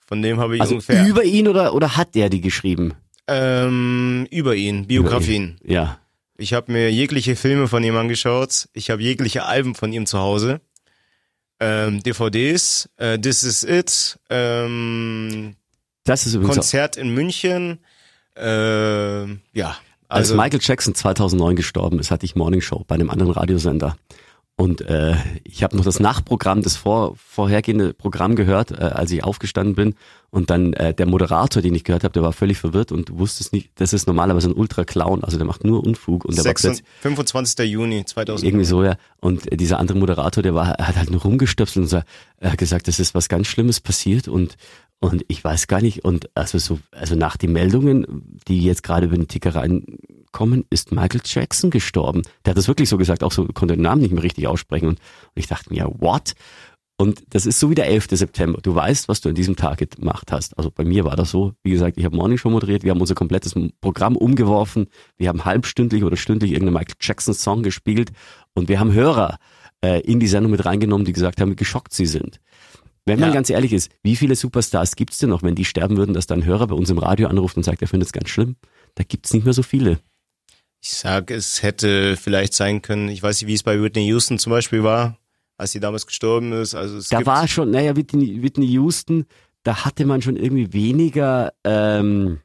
Von 0.07 0.21
dem 0.21 0.39
habe 0.39 0.55
ich 0.55 0.61
Also 0.61 0.75
ungefähr 0.75 1.05
über 1.07 1.23
ihn 1.23 1.47
oder, 1.47 1.73
oder 1.73 1.97
hat 1.97 2.15
er 2.15 2.29
die 2.29 2.41
geschrieben? 2.41 2.93
ähm, 3.27 4.27
über 4.29 4.55
ihn, 4.55 4.85
Biografien. 4.85 5.57
Ja. 5.63 5.99
Ich 6.37 6.53
habe 6.53 6.71
mir 6.71 6.91
jegliche 6.91 7.35
Filme 7.35 7.67
von 7.67 7.83
ihm 7.83 7.95
angeschaut. 7.97 8.67
Ich 8.73 8.91
habe 8.91 9.01
jegliche 9.01 9.45
Alben 9.45 9.73
von 9.73 9.91
ihm 9.91 10.05
zu 10.05 10.19
Hause. 10.19 10.61
Ähm, 11.59 12.03
DVDs, 12.03 12.89
äh, 12.97 13.17
This 13.17 13.43
Is 13.43 13.63
It, 13.63 14.19
ähm, 14.29 15.55
Das 16.03 16.25
ist 16.27 16.35
übrigens 16.35 16.55
Konzert 16.57 16.97
in 16.97 17.13
München. 17.15 17.79
Äh, 18.35 19.25
ja, 19.53 19.77
als 20.07 20.29
also 20.29 20.35
Michael 20.35 20.59
Jackson 20.61 20.93
2009 20.93 21.55
gestorben 21.55 21.99
ist, 21.99 22.11
hatte 22.11 22.25
ich 22.25 22.35
Morning 22.35 22.61
Show 22.61 22.83
bei 22.87 22.95
einem 22.95 23.09
anderen 23.09 23.31
Radiosender. 23.31 23.95
Und 24.57 24.81
äh, 24.81 25.15
ich 25.43 25.63
habe 25.63 25.75
noch 25.75 25.83
das 25.83 25.99
Nachprogramm, 25.99 26.61
das 26.61 26.77
vor, 26.77 27.15
vorhergehende 27.17 27.93
Programm 27.93 28.35
gehört, 28.37 28.71
äh, 28.71 28.75
als 28.75 29.11
ich 29.11 29.21
aufgestanden 29.21 29.75
bin. 29.75 29.95
Und 30.29 30.49
dann 30.49 30.71
äh, 30.73 30.93
der 30.93 31.07
Moderator, 31.07 31.61
den 31.61 31.75
ich 31.75 31.83
gehört 31.83 32.05
habe, 32.05 32.13
der 32.13 32.23
war 32.23 32.31
völlig 32.31 32.57
verwirrt 32.57 32.93
und 32.93 33.17
wusste 33.17 33.43
es 33.43 33.51
nicht. 33.51 33.71
Das 33.75 33.91
ist 33.91 34.07
normalerweise 34.07 34.49
ein 34.49 34.53
Ultra-Clown, 34.53 35.25
also 35.25 35.37
der 35.37 35.45
macht 35.45 35.65
nur 35.65 35.83
Unfug. 35.85 36.23
Und 36.23 36.37
der 36.37 36.45
war 36.45 36.51
26, 36.51 36.83
plötzlich 36.83 37.01
25. 37.01 37.69
Juni 37.69 38.05
2000. 38.05 38.47
irgendwie 38.47 38.65
so, 38.65 38.81
ja. 38.83 38.95
Und 39.19 39.51
äh, 39.51 39.57
dieser 39.57 39.77
andere 39.77 39.97
Moderator, 39.97 40.41
der 40.41 40.55
war, 40.55 40.67
hat 40.67 40.95
halt 40.95 41.11
nur 41.11 41.21
rumgestöpselt 41.21 41.83
und 41.83 41.89
so, 41.89 42.01
hat 42.41 42.57
gesagt, 42.57 42.87
es 42.87 42.99
ist 42.99 43.13
was 43.13 43.27
ganz 43.27 43.47
Schlimmes 43.47 43.81
passiert 43.81 44.29
und 44.29 44.55
und 44.99 45.23
ich 45.27 45.43
weiß 45.43 45.67
gar 45.67 45.81
nicht, 45.81 46.03
und 46.03 46.29
also 46.35 46.57
so, 46.57 46.79
also 46.91 47.15
nach 47.15 47.37
den 47.37 47.51
Meldungen, 47.51 48.39
die 48.47 48.61
jetzt 48.61 48.83
gerade 48.83 49.07
über 49.07 49.15
den 49.15 49.27
Ticker 49.27 49.55
reinkommen, 49.55 50.65
ist 50.69 50.91
Michael 50.91 51.21
Jackson 51.23 51.69
gestorben. 51.69 52.23
Der 52.43 52.51
hat 52.51 52.57
das 52.57 52.67
wirklich 52.67 52.89
so 52.89 52.97
gesagt, 52.97 53.23
auch 53.23 53.31
so, 53.31 53.45
konnte 53.47 53.75
den 53.75 53.83
Namen 53.83 54.01
nicht 54.01 54.13
mehr 54.13 54.23
richtig 54.23 54.47
aussprechen. 54.47 54.87
Und, 54.87 54.99
und 54.99 55.35
ich 55.35 55.47
dachte 55.47 55.71
mir, 55.71 55.91
what? 55.99 56.33
Und 56.97 57.23
das 57.31 57.45
ist 57.45 57.59
so 57.59 57.69
wie 57.69 57.75
der 57.75 57.87
11. 57.87 58.07
September. 58.11 58.59
Du 58.61 58.73
weißt, 58.73 59.09
was 59.09 59.19
du 59.19 59.27
an 59.29 59.35
diesem 59.35 59.57
Tag 59.57 59.79
gemacht 59.91 60.31
hast. 60.31 60.57
Also 60.57 60.71
bei 60.71 60.85
mir 60.85 61.03
war 61.03 61.17
das 61.17 61.29
so. 61.29 61.53
Wie 61.61 61.71
gesagt, 61.71 61.97
ich 61.97 62.05
habe 62.05 62.15
Morning 62.15 62.37
Show 62.37 62.49
moderiert. 62.49 62.83
Wir 62.83 62.91
haben 62.91 63.01
unser 63.01 63.15
komplettes 63.15 63.53
Programm 63.81 64.15
umgeworfen. 64.15 64.87
Wir 65.17 65.27
haben 65.27 65.43
halbstündlich 65.43 66.05
oder 66.05 66.15
stündlich 66.15 66.51
irgendeinen 66.51 66.75
Michael 66.75 66.95
Jackson 67.01 67.33
Song 67.33 67.63
gespielt. 67.63 68.11
Und 68.53 68.69
wir 68.69 68.79
haben 68.79 68.93
Hörer 68.93 69.39
äh, 69.83 69.99
in 70.01 70.21
die 70.21 70.27
Sendung 70.27 70.51
mit 70.51 70.63
reingenommen, 70.63 71.03
die 71.03 71.11
gesagt 71.11 71.41
haben, 71.41 71.51
wie 71.51 71.57
geschockt 71.57 71.93
sie 71.93 72.05
sind. 72.05 72.39
Wenn 73.05 73.19
man 73.19 73.29
Ja. 73.29 73.35
ganz 73.35 73.49
ehrlich 73.51 73.71
ist, 73.71 73.91
wie 74.03 74.15
viele 74.15 74.35
Superstars 74.35 74.95
gibt's 74.95 75.19
denn 75.19 75.29
noch, 75.29 75.43
wenn 75.43 75.53
die 75.55 75.65
sterben 75.65 75.95
würden, 75.97 76.13
dass 76.13 76.25
dann 76.25 76.39
ein 76.39 76.45
Hörer 76.45 76.67
bei 76.67 76.75
uns 76.75 76.89
im 76.89 76.97
Radio 76.97 77.27
anruft 77.27 77.55
und 77.55 77.63
sagt, 77.63 77.81
er 77.81 77.87
findet 77.87 78.07
es 78.07 78.13
ganz 78.13 78.29
schlimm? 78.29 78.55
Da 78.95 79.03
gibt's 79.07 79.33
nicht 79.33 79.43
mehr 79.43 79.53
so 79.53 79.61
viele. 79.63 79.99
Ich 80.81 80.91
sag, 80.91 81.29
es 81.31 81.61
hätte 81.63 82.17
vielleicht 82.17 82.53
sein 82.53 82.81
können, 82.81 83.09
ich 83.09 83.21
weiß 83.21 83.41
nicht, 83.41 83.47
wie 83.47 83.53
es 83.53 83.63
bei 83.63 83.81
Whitney 83.81 84.05
Houston 84.07 84.39
zum 84.39 84.51
Beispiel 84.51 84.83
war, 84.83 85.17
als 85.57 85.71
sie 85.71 85.79
damals 85.79 86.05
gestorben 86.07 86.51
ist. 86.53 86.73
Also 86.75 86.97
es 86.97 87.09
Da 87.09 87.25
war 87.25 87.47
schon, 87.47 87.71
naja, 87.71 87.95
Whitney, 87.95 88.41
Whitney 88.41 88.67
Houston, 88.67 89.25
da 89.63 89.85
hatte 89.85 90.05
man 90.05 90.21
schon 90.21 90.35
irgendwie 90.35 90.73
weniger 90.73 91.53
ähm, 91.63 92.39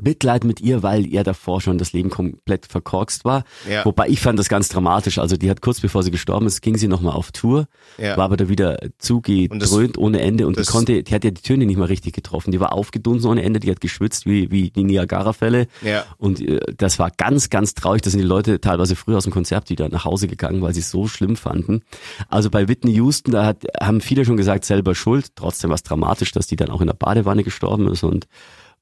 Mitleid 0.00 0.44
mit 0.44 0.60
ihr, 0.60 0.84
weil 0.84 1.06
ihr 1.06 1.24
davor 1.24 1.60
schon 1.60 1.76
das 1.76 1.92
Leben 1.92 2.08
komplett 2.08 2.66
verkorkst 2.66 3.24
war. 3.24 3.42
Ja. 3.68 3.84
Wobei 3.84 4.08
ich 4.08 4.20
fand 4.20 4.38
das 4.38 4.48
ganz 4.48 4.68
dramatisch. 4.68 5.18
Also 5.18 5.36
die 5.36 5.50
hat 5.50 5.60
kurz 5.60 5.80
bevor 5.80 6.04
sie 6.04 6.12
gestorben 6.12 6.46
ist, 6.46 6.62
ging 6.62 6.76
sie 6.76 6.86
nochmal 6.86 7.14
auf 7.14 7.32
Tour, 7.32 7.66
Ja. 7.96 8.16
war 8.16 8.26
aber 8.26 8.36
da 8.36 8.48
wieder 8.48 8.78
zugedröhnt 8.98 9.98
ohne 9.98 10.20
Ende 10.20 10.46
und 10.46 10.56
die 10.56 10.62
konnte, 10.64 11.02
die 11.02 11.14
hat 11.14 11.24
ja 11.24 11.30
die 11.32 11.42
Töne 11.42 11.66
nicht 11.66 11.78
mal 11.78 11.86
richtig 11.86 12.14
getroffen. 12.14 12.52
Die 12.52 12.60
war 12.60 12.72
aufgedunsen 12.72 13.28
ohne 13.28 13.42
Ende, 13.42 13.58
die 13.58 13.70
hat 13.70 13.80
geschwitzt 13.80 14.24
wie, 14.26 14.50
wie 14.52 14.70
die 14.70 14.84
Niagara-Fälle. 14.84 15.66
Ja. 15.82 16.04
Und 16.16 16.40
äh, 16.40 16.60
das 16.76 17.00
war 17.00 17.10
ganz, 17.10 17.50
ganz 17.50 17.74
traurig. 17.74 18.02
Da 18.02 18.10
sind 18.10 18.20
die 18.20 18.26
Leute 18.26 18.60
teilweise 18.60 18.94
früh 18.94 19.16
aus 19.16 19.24
dem 19.24 19.32
Konzert 19.32 19.68
wieder 19.68 19.88
nach 19.88 20.04
Hause 20.04 20.28
gegangen, 20.28 20.62
weil 20.62 20.74
sie 20.74 20.80
es 20.80 20.90
so 20.92 21.08
schlimm 21.08 21.34
fanden. 21.34 21.82
Also 22.28 22.50
bei 22.50 22.68
Whitney 22.68 22.92
Houston, 22.92 23.32
da 23.32 23.44
hat, 23.44 23.64
haben 23.80 24.00
viele 24.00 24.24
schon 24.24 24.36
gesagt, 24.36 24.64
selber 24.64 24.94
schuld. 24.94 25.32
Trotzdem 25.34 25.70
war 25.70 25.74
es 25.74 25.82
dramatisch, 25.82 26.30
dass 26.30 26.46
die 26.46 26.56
dann 26.56 26.70
auch 26.70 26.80
in 26.80 26.86
der 26.86 26.94
Badewanne 26.94 27.42
gestorben 27.42 27.88
ist 27.90 28.04
und 28.04 28.28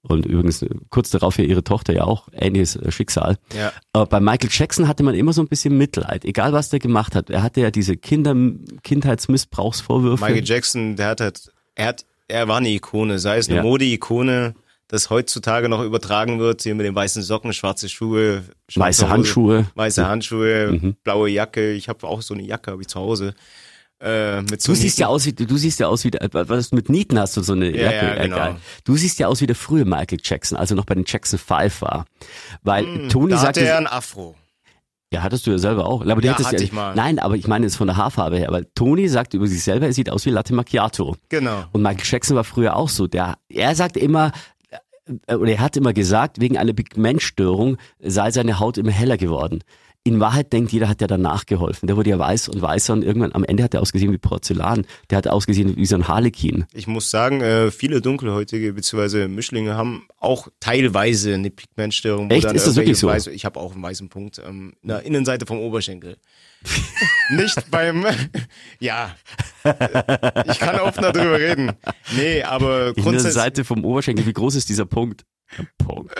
und 0.08 0.24
übrigens 0.26 0.64
kurz 0.90 1.10
darauf 1.10 1.38
ja 1.38 1.44
ihre 1.44 1.64
Tochter 1.64 1.92
ja 1.94 2.04
auch 2.04 2.28
ähnliches 2.32 2.76
äh, 2.76 2.90
Schicksal. 2.90 3.36
Ja. 3.56 3.72
Aber 3.92 4.06
bei 4.06 4.20
Michael 4.20 4.50
Jackson 4.52 4.88
hatte 4.88 5.02
man 5.02 5.14
immer 5.14 5.32
so 5.32 5.42
ein 5.42 5.48
bisschen 5.48 5.76
Mitleid, 5.76 6.24
egal 6.24 6.52
was 6.52 6.68
der 6.70 6.78
gemacht 6.78 7.14
hat. 7.14 7.30
Er 7.30 7.42
hatte 7.42 7.60
ja 7.60 7.70
diese 7.70 7.96
Kinder 7.96 8.34
Kindheitsmissbrauchsvorwürfe. 8.82 10.24
Michael 10.24 10.44
Jackson, 10.44 10.96
der 10.96 11.08
hat 11.08 11.20
halt, 11.20 11.52
er 11.74 11.86
hat, 11.86 12.04
er 12.28 12.48
war 12.48 12.58
eine 12.58 12.70
Ikone, 12.70 13.18
sei 13.18 13.38
es 13.38 13.48
eine 13.48 13.58
Ja. 13.58 13.62
Mode-Ikone, 13.62 14.54
das 14.88 15.10
heutzutage 15.10 15.68
noch 15.68 15.82
übertragen 15.82 16.38
wird, 16.38 16.62
hier 16.62 16.74
mit 16.74 16.86
den 16.86 16.94
weißen 16.94 17.22
Socken, 17.22 17.52
schwarze 17.52 17.88
Schuhe, 17.88 18.44
schwarze 18.68 18.80
Weiße 18.80 19.02
Hose, 19.04 19.12
Handschuhe. 19.12 19.66
weiße 19.74 20.06
Handschuhe, 20.06 20.72
Mhm. 20.80 20.96
blaue 21.02 21.28
Jacke. 21.28 21.72
Ich 21.72 21.88
habe 21.88 22.06
auch 22.06 22.22
so 22.22 22.34
eine 22.34 22.44
Jacke, 22.44 22.70
habe 22.70 22.82
ich 22.82 22.88
zu 22.88 23.00
Hause. 23.00 23.34
Äh, 24.00 24.42
mit 24.42 24.60
so 24.60 24.72
Du 24.72 24.76
siehst 24.78 24.98
ja 24.98 25.06
aus 25.06 25.24
wie 25.24 25.32
du 25.32 25.56
siehst 25.56 25.80
ja 25.80 25.86
aus 25.88 26.04
wie 26.04 26.10
der, 26.10 26.28
was 26.32 26.70
mit 26.72 26.88
Nieten 26.90 27.18
hast 27.18 27.36
du 27.36 27.42
so 27.42 27.54
eine 27.54 27.70
Ja, 27.70 27.90
Jacke. 27.90 28.06
ja, 28.06 28.14
äh, 28.16 28.22
genau. 28.24 28.36
geil. 28.36 28.56
Du 28.84 28.96
siehst 28.96 29.18
ja 29.18 29.26
aus 29.28 29.40
wie 29.40 29.46
der 29.46 29.56
frühe 29.56 29.84
Michael 29.86 30.18
Jackson, 30.22 30.58
also 30.58 30.74
noch 30.74 30.84
bei 30.84 30.94
den 30.94 31.04
Jackson 31.06 31.38
5 31.38 31.80
war. 31.82 32.04
Weil 32.62 33.08
Tony 33.08 33.24
Hm, 33.24 33.30
da 33.30 33.36
sagte, 33.38 33.60
hatte 33.60 33.70
er 33.70 33.78
ein 33.78 33.86
Afro. 33.86 34.34
ja, 35.12 35.22
hattest 35.22 35.46
du 35.46 35.50
ja 35.52 35.58
selber 35.58 35.86
auch. 35.86 36.02
Aber 36.04 36.20
du 36.20 36.26
Ja, 36.26 36.34
hattest 36.34 36.48
hatte 36.48 36.56
ja, 36.58 36.62
ich 36.64 36.72
mal. 36.72 36.94
Nein, 36.94 37.18
aber 37.18 37.36
ich 37.36 37.46
meine 37.48 37.64
jetzt 37.64 37.76
von 37.76 37.86
der 37.86 37.96
Haarfarbe 37.96 38.36
her, 38.36 38.48
weil 38.50 38.66
Tony 38.74 39.08
sagt 39.08 39.32
über 39.32 39.46
sich 39.46 39.62
selber, 39.62 39.86
er 39.86 39.92
sieht 39.94 40.10
aus 40.10 40.26
wie 40.26 40.30
Latte 40.30 40.52
Macchiato. 40.54 41.16
Genau. 41.30 41.64
Und 41.72 41.80
Michael 41.82 42.04
Jackson 42.04 42.36
war 42.36 42.44
früher 42.44 42.76
auch 42.76 42.90
so. 42.90 43.06
Der, 43.06 43.38
er 43.48 43.74
sagt 43.74 43.96
immer, 43.96 44.32
äh, 45.26 45.36
oder 45.36 45.52
er 45.52 45.60
hat 45.60 45.76
immer 45.78 45.94
gesagt, 45.94 46.38
wegen 46.40 46.58
einer 46.58 46.74
Pigmentstörung 46.74 47.78
sei 48.00 48.30
seine 48.30 48.58
Haut 48.60 48.76
immer 48.76 48.90
heller 48.92 49.16
geworden. 49.16 49.62
In 50.06 50.20
Wahrheit 50.20 50.52
denkt 50.52 50.70
jeder, 50.70 50.88
hat 50.88 51.00
der 51.00 51.08
danach 51.08 51.46
geholfen. 51.46 51.88
Der 51.88 51.96
wurde 51.96 52.10
ja 52.10 52.18
weiß 52.20 52.48
und 52.50 52.62
weißer 52.62 52.92
und 52.92 53.02
irgendwann 53.02 53.34
am 53.34 53.42
Ende 53.42 53.64
hat 53.64 53.74
er 53.74 53.82
ausgesehen 53.82 54.12
wie 54.12 54.18
Porzellan. 54.18 54.86
Der 55.10 55.18
hat 55.18 55.26
ausgesehen 55.26 55.76
wie 55.76 55.84
so 55.84 55.96
ein 55.96 56.06
Harlekin. 56.06 56.64
Ich 56.72 56.86
muss 56.86 57.10
sagen, 57.10 57.40
äh, 57.40 57.72
viele 57.72 58.00
Dunkelhäutige 58.00 58.72
bzw. 58.72 59.26
Mischlinge 59.26 59.74
haben 59.74 60.06
auch 60.16 60.46
teilweise 60.60 61.34
eine 61.34 61.50
Pigmentstörung. 61.50 62.30
Echt? 62.30 62.44
Ist 62.52 62.68
das 62.68 62.76
wirklich 62.76 62.98
so? 62.98 63.08
Weiß, 63.08 63.26
ich 63.26 63.44
habe 63.44 63.58
auch 63.58 63.72
einen 63.72 63.82
weißen 63.82 64.08
Punkt 64.08 64.40
ähm, 64.46 64.74
in 64.80 64.90
der 64.90 65.02
Innenseite 65.02 65.44
vom 65.44 65.58
Oberschenkel. 65.58 66.18
Nicht 67.30 67.68
beim, 67.72 68.06
ja, 68.78 69.12
ich 69.64 70.58
kann 70.60 70.78
offen 70.78 71.02
darüber 71.02 71.40
reden. 71.40 71.72
Nee, 72.16 72.44
aber 72.44 72.94
grundsätzlich, 72.94 73.32
Seite 73.32 73.64
vom 73.64 73.84
Oberschenkel, 73.84 74.24
wie 74.24 74.32
groß 74.32 74.54
ist 74.54 74.68
dieser 74.68 74.86
Punkt? 74.86 75.26
Der 75.58 75.66
Punkt. 75.84 76.14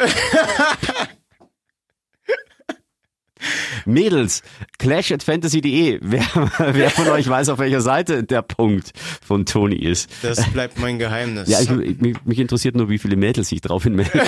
Mädels, 3.86 4.42
clash 4.78 5.12
at 5.12 5.22
fantasy.de. 5.22 5.98
Wer, 6.02 6.24
wer 6.72 6.90
von 6.90 7.08
euch 7.08 7.28
weiß, 7.28 7.48
auf 7.48 7.58
welcher 7.58 7.80
Seite 7.80 8.24
der 8.24 8.42
Punkt 8.42 8.92
von 9.24 9.46
Toni 9.46 9.76
ist? 9.76 10.10
Das 10.22 10.44
bleibt 10.52 10.78
mein 10.78 10.98
Geheimnis. 10.98 11.48
Ja, 11.48 11.60
ich, 11.60 11.70
mich, 11.70 12.16
mich 12.24 12.38
interessiert 12.38 12.74
nur, 12.76 12.88
wie 12.88 12.98
viele 12.98 13.16
Mädels 13.16 13.48
sich 13.48 13.60
drauf 13.60 13.84
hinmelden. 13.84 14.20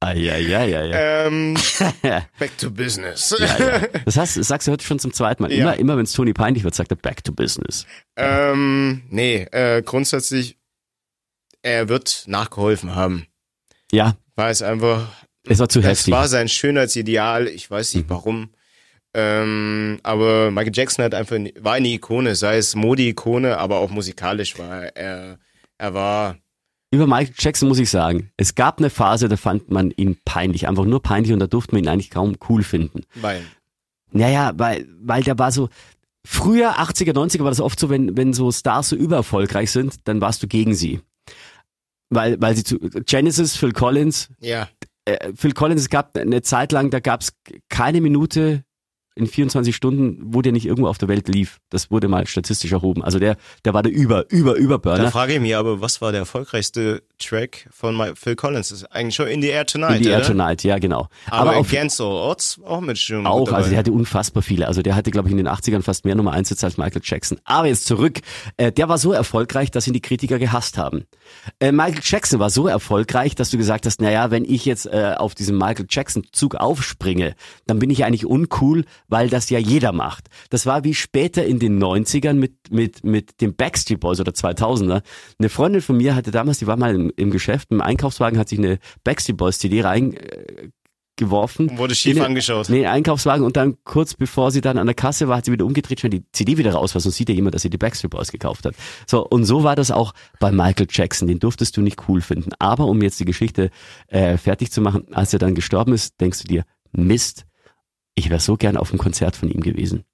ah, 0.00 0.12
ja, 0.14 0.36
ja, 0.36 0.64
ja, 0.64 0.84
ja. 0.84 1.26
ähm, 1.26 1.54
back 2.38 2.56
to 2.58 2.70
business. 2.70 3.34
ja, 3.38 3.46
ja. 3.58 3.80
Das 4.04 4.16
heißt, 4.16 4.36
das 4.36 4.48
sagst 4.48 4.66
du 4.68 4.72
heute 4.72 4.84
schon 4.84 4.98
zum 4.98 5.12
zweiten 5.12 5.42
Mal. 5.42 5.52
Ja. 5.52 5.58
Immer, 5.58 5.76
immer 5.78 5.96
wenn 5.96 6.04
es 6.04 6.12
Toni 6.12 6.32
peinlich 6.32 6.64
wird, 6.64 6.74
sagt 6.74 6.90
er 6.90 6.96
back 6.96 7.22
to 7.24 7.32
business. 7.32 7.86
ähm, 8.16 9.02
nee, 9.10 9.42
äh, 9.52 9.82
grundsätzlich, 9.82 10.58
er 11.62 11.88
wird 11.88 12.24
nachgeholfen 12.26 12.94
haben. 12.96 13.26
Ja, 13.92 14.16
War 14.36 14.48
es 14.50 14.62
einfach, 14.62 15.08
es 15.46 15.58
war 15.58 15.68
zu 15.68 15.80
es 15.80 15.86
heftig. 15.86 16.12
war 16.12 16.28
sein 16.28 16.48
Schönheitsideal, 16.48 17.48
ich 17.48 17.70
weiß 17.70 17.94
nicht 17.94 18.08
warum. 18.08 18.50
Ähm, 19.14 20.00
aber 20.02 20.50
Michael 20.50 20.72
Jackson 20.74 21.04
hat 21.04 21.14
einfach, 21.14 21.36
war 21.60 21.74
eine 21.74 21.88
Ikone, 21.88 22.34
sei 22.34 22.56
es 22.56 22.74
Modi-Ikone, 22.74 23.58
aber 23.58 23.78
auch 23.78 23.90
musikalisch 23.90 24.58
war 24.58 24.84
er, 24.96 25.38
er 25.76 25.94
war, 25.94 26.36
Über 26.90 27.06
Michael 27.06 27.34
Jackson 27.38 27.68
muss 27.68 27.78
ich 27.78 27.90
sagen, 27.90 28.30
es 28.38 28.54
gab 28.54 28.78
eine 28.78 28.88
Phase, 28.88 29.28
da 29.28 29.36
fand 29.36 29.70
man 29.70 29.90
ihn 29.90 30.16
peinlich, 30.24 30.66
einfach 30.66 30.84
nur 30.86 31.02
peinlich 31.02 31.32
und 31.32 31.40
da 31.40 31.46
durfte 31.46 31.74
man 31.74 31.84
ihn 31.84 31.88
eigentlich 31.88 32.10
kaum 32.10 32.36
cool 32.48 32.62
finden. 32.62 33.02
weil, 33.16 33.42
Naja, 34.12 34.52
weil, 34.56 34.88
weil 35.02 35.22
der 35.22 35.38
war 35.38 35.52
so, 35.52 35.68
früher 36.24 36.78
80er, 36.78 37.12
90er 37.12 37.42
war 37.42 37.50
das 37.50 37.60
oft 37.60 37.78
so, 37.78 37.90
wenn, 37.90 38.16
wenn 38.16 38.32
so 38.32 38.50
Stars 38.50 38.88
so 38.90 38.96
übererfolgreich 38.96 39.70
sind, 39.70 39.96
dann 40.08 40.20
warst 40.22 40.42
du 40.42 40.46
gegen 40.46 40.74
sie. 40.74 41.00
Weil, 42.08 42.40
weil 42.40 42.54
sie 42.56 42.64
zu, 42.64 42.78
Genesis, 42.78 43.56
Phil 43.56 43.72
Collins, 43.72 44.28
ja, 44.38 44.68
Phil 45.34 45.52
Collins, 45.52 45.82
es 45.82 45.88
gab 45.88 46.16
eine 46.16 46.42
Zeit 46.42 46.72
lang, 46.72 46.90
da 46.90 47.00
gab 47.00 47.22
es 47.22 47.32
keine 47.68 48.00
Minute 48.00 48.64
in 49.14 49.26
24 49.26 49.74
Stunden, 49.76 50.18
wo 50.22 50.42
der 50.42 50.52
nicht 50.52 50.66
irgendwo 50.66 50.88
auf 50.88 50.98
der 50.98 51.08
Welt 51.08 51.28
lief. 51.28 51.58
Das 51.70 51.90
wurde 51.90 52.08
mal 52.08 52.26
statistisch 52.26 52.72
erhoben. 52.72 53.02
Also 53.02 53.18
der, 53.18 53.36
der 53.64 53.74
war 53.74 53.82
der 53.82 53.92
über, 53.92 54.30
über, 54.30 54.54
Da 54.54 54.58
überburner. 54.58 55.10
frage 55.10 55.34
ich 55.34 55.40
mich 55.40 55.54
aber, 55.54 55.80
was 55.80 56.00
war 56.00 56.12
der 56.12 56.20
erfolgreichste 56.20 57.02
Track 57.18 57.68
von 57.70 57.96
My 57.96 58.12
Phil 58.14 58.36
Collins? 58.36 58.70
Das 58.70 58.78
ist 58.78 58.84
eigentlich 58.86 59.14
schon 59.14 59.26
In 59.28 59.42
the 59.42 59.48
Air 59.48 59.66
Tonight, 59.66 59.98
In 59.98 60.04
the 60.04 60.10
Air 60.10 60.18
oder? 60.18 60.26
Tonight, 60.28 60.64
ja 60.64 60.78
genau. 60.78 61.08
Aber, 61.30 61.56
auf, 61.56 61.68
Against 61.68 62.00
All 62.00 62.06
Odds 62.06 62.60
auch 62.64 62.80
mit 62.80 62.98
schon 62.98 63.26
Auch, 63.26 63.52
also 63.52 63.68
der 63.70 63.78
hatte 63.78 63.92
unfassbar 63.92 64.42
viele. 64.42 64.66
Also 64.66 64.82
der 64.82 64.94
hatte, 64.94 65.10
glaube 65.10 65.28
ich, 65.28 65.32
in 65.32 65.38
den 65.38 65.48
80ern 65.48 65.82
fast 65.82 66.04
mehr 66.04 66.14
Nummer 66.14 66.32
1 66.32 66.48
Hits 66.48 66.64
als 66.64 66.78
Michael 66.78 67.02
Jackson. 67.04 67.38
Aber 67.44 67.66
jetzt 67.68 67.86
zurück. 67.86 68.20
Äh, 68.56 68.72
der 68.72 68.88
war 68.88 68.98
so 68.98 69.12
erfolgreich, 69.12 69.70
dass 69.70 69.86
ihn 69.86 69.92
die 69.92 70.00
Kritiker 70.00 70.38
gehasst 70.38 70.78
haben. 70.78 71.04
Äh, 71.60 71.72
Michael 71.72 72.00
Jackson 72.02 72.40
war 72.40 72.50
so 72.50 72.66
erfolgreich, 72.66 73.34
dass 73.34 73.50
du 73.50 73.58
gesagt 73.58 73.86
hast, 73.86 74.00
naja, 74.00 74.30
wenn 74.30 74.44
ich 74.44 74.64
jetzt 74.64 74.86
äh, 74.86 75.14
auf 75.16 75.34
diesen 75.34 75.56
Michael 75.58 75.86
Jackson-Zug 75.88 76.54
aufspringe, 76.56 77.34
dann 77.66 77.78
bin 77.78 77.90
ich 77.90 78.04
eigentlich 78.04 78.26
uncool, 78.26 78.84
weil 79.12 79.28
das 79.28 79.50
ja 79.50 79.58
jeder 79.58 79.92
macht. 79.92 80.28
Das 80.48 80.64
war 80.64 80.84
wie 80.84 80.94
später 80.94 81.44
in 81.44 81.58
den 81.58 81.78
90ern 81.80 82.32
mit, 82.32 82.72
mit, 82.72 83.04
mit 83.04 83.42
dem 83.42 83.54
Backstreet 83.54 84.00
Boys 84.00 84.18
oder 84.20 84.32
2000er. 84.32 85.02
Eine 85.38 85.48
Freundin 85.50 85.82
von 85.82 85.98
mir 85.98 86.14
hatte 86.14 86.30
damals, 86.30 86.60
die 86.60 86.66
war 86.66 86.78
mal 86.78 86.94
im, 86.94 87.12
im 87.14 87.30
Geschäft, 87.30 87.68
im 87.70 87.82
Einkaufswagen, 87.82 88.38
hat 88.38 88.48
sich 88.48 88.58
eine 88.58 88.78
Backstreet 89.04 89.36
Boys 89.36 89.58
CD 89.58 89.82
rein 89.82 90.14
äh, 90.14 90.70
geworfen. 91.16 91.68
Und 91.68 91.76
wurde 91.76 91.94
schief 91.94 92.16
In 92.16 92.22
angeschaut. 92.22 92.70
Nee, 92.70 92.86
Einkaufswagen 92.86 93.44
und 93.44 93.58
dann 93.58 93.76
kurz 93.84 94.14
bevor 94.14 94.50
sie 94.50 94.62
dann 94.62 94.78
an 94.78 94.86
der 94.86 94.94
Kasse 94.94 95.28
war, 95.28 95.36
hat 95.36 95.44
sie 95.44 95.52
wieder 95.52 95.66
umgedreht, 95.66 96.00
schon 96.00 96.10
die 96.10 96.24
CD 96.32 96.56
wieder 96.56 96.72
raus 96.72 96.94
war, 96.94 97.02
sonst 97.02 97.16
sieht 97.16 97.28
ja 97.28 97.34
jemand, 97.34 97.54
dass 97.54 97.60
sie 97.60 97.70
die 97.70 97.76
Backstreet 97.76 98.12
Boys 98.12 98.32
gekauft 98.32 98.64
hat. 98.64 98.74
So, 99.06 99.28
und 99.28 99.44
so 99.44 99.62
war 99.62 99.76
das 99.76 99.90
auch 99.90 100.14
bei 100.40 100.50
Michael 100.50 100.86
Jackson, 100.90 101.28
den 101.28 101.38
durftest 101.38 101.76
du 101.76 101.82
nicht 101.82 102.08
cool 102.08 102.22
finden. 102.22 102.52
Aber 102.58 102.86
um 102.86 103.02
jetzt 103.02 103.20
die 103.20 103.26
Geschichte 103.26 103.68
äh, 104.06 104.38
fertig 104.38 104.72
zu 104.72 104.80
machen, 104.80 105.04
als 105.12 105.34
er 105.34 105.38
dann 105.38 105.54
gestorben 105.54 105.92
ist, 105.92 106.18
denkst 106.18 106.44
du 106.44 106.48
dir, 106.48 106.64
Mist, 106.92 107.44
ich 108.14 108.30
wäre 108.30 108.40
so 108.40 108.56
gern 108.56 108.76
auf 108.76 108.90
einem 108.90 108.98
Konzert 108.98 109.36
von 109.36 109.48
ihm 109.50 109.60
gewesen. 109.60 110.04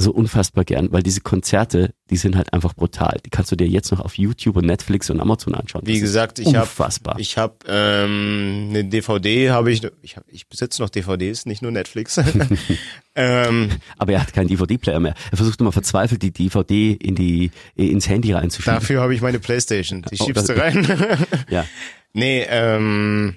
So 0.00 0.12
unfassbar 0.12 0.64
gern, 0.64 0.92
weil 0.92 1.02
diese 1.02 1.22
Konzerte, 1.22 1.92
die 2.08 2.16
sind 2.16 2.36
halt 2.36 2.52
einfach 2.52 2.72
brutal. 2.72 3.18
Die 3.26 3.30
kannst 3.30 3.50
du 3.50 3.56
dir 3.56 3.66
jetzt 3.66 3.90
noch 3.90 3.98
auf 3.98 4.16
YouTube 4.16 4.54
und 4.54 4.64
Netflix 4.66 5.10
und 5.10 5.18
Amazon 5.18 5.56
anschauen. 5.56 5.82
Wie 5.86 5.94
Das 5.94 6.00
gesagt, 6.02 6.38
ich 6.38 6.46
habe 6.54 6.60
unfassbar. 6.60 7.18
ich 7.18 7.36
hab, 7.36 7.64
ähm, 7.66 8.66
eine 8.70 8.84
DVD, 8.84 9.50
habe 9.50 9.72
ich, 9.72 9.82
ich, 10.02 10.16
hab, 10.16 10.22
ich 10.28 10.48
besitze 10.48 10.80
noch 10.82 10.88
DVDs, 10.90 11.46
nicht 11.46 11.62
nur 11.62 11.72
Netflix. 11.72 12.16
ähm, 13.16 13.70
Aber 13.98 14.12
er 14.12 14.20
hat 14.22 14.32
keinen 14.32 14.46
DVD-Player 14.46 15.00
mehr. 15.00 15.14
Er 15.32 15.36
versucht 15.36 15.60
immer 15.60 15.72
verzweifelt, 15.72 16.22
die 16.22 16.30
DVD 16.30 16.92
in 16.92 17.16
die, 17.16 17.50
ins 17.74 18.08
Handy 18.08 18.32
reinzuschieben. 18.32 18.74
dafür 18.78 19.00
habe 19.00 19.14
ich 19.16 19.20
meine 19.20 19.40
Playstation. 19.40 20.02
Die 20.02 20.16
Oh, 20.20 20.26
schiebst 20.26 20.48
das- 20.48 20.56
du 20.56 20.62
rein. 20.62 20.86
Ja. 21.50 21.66
nee, 22.12 22.46
ähm, 22.48 23.34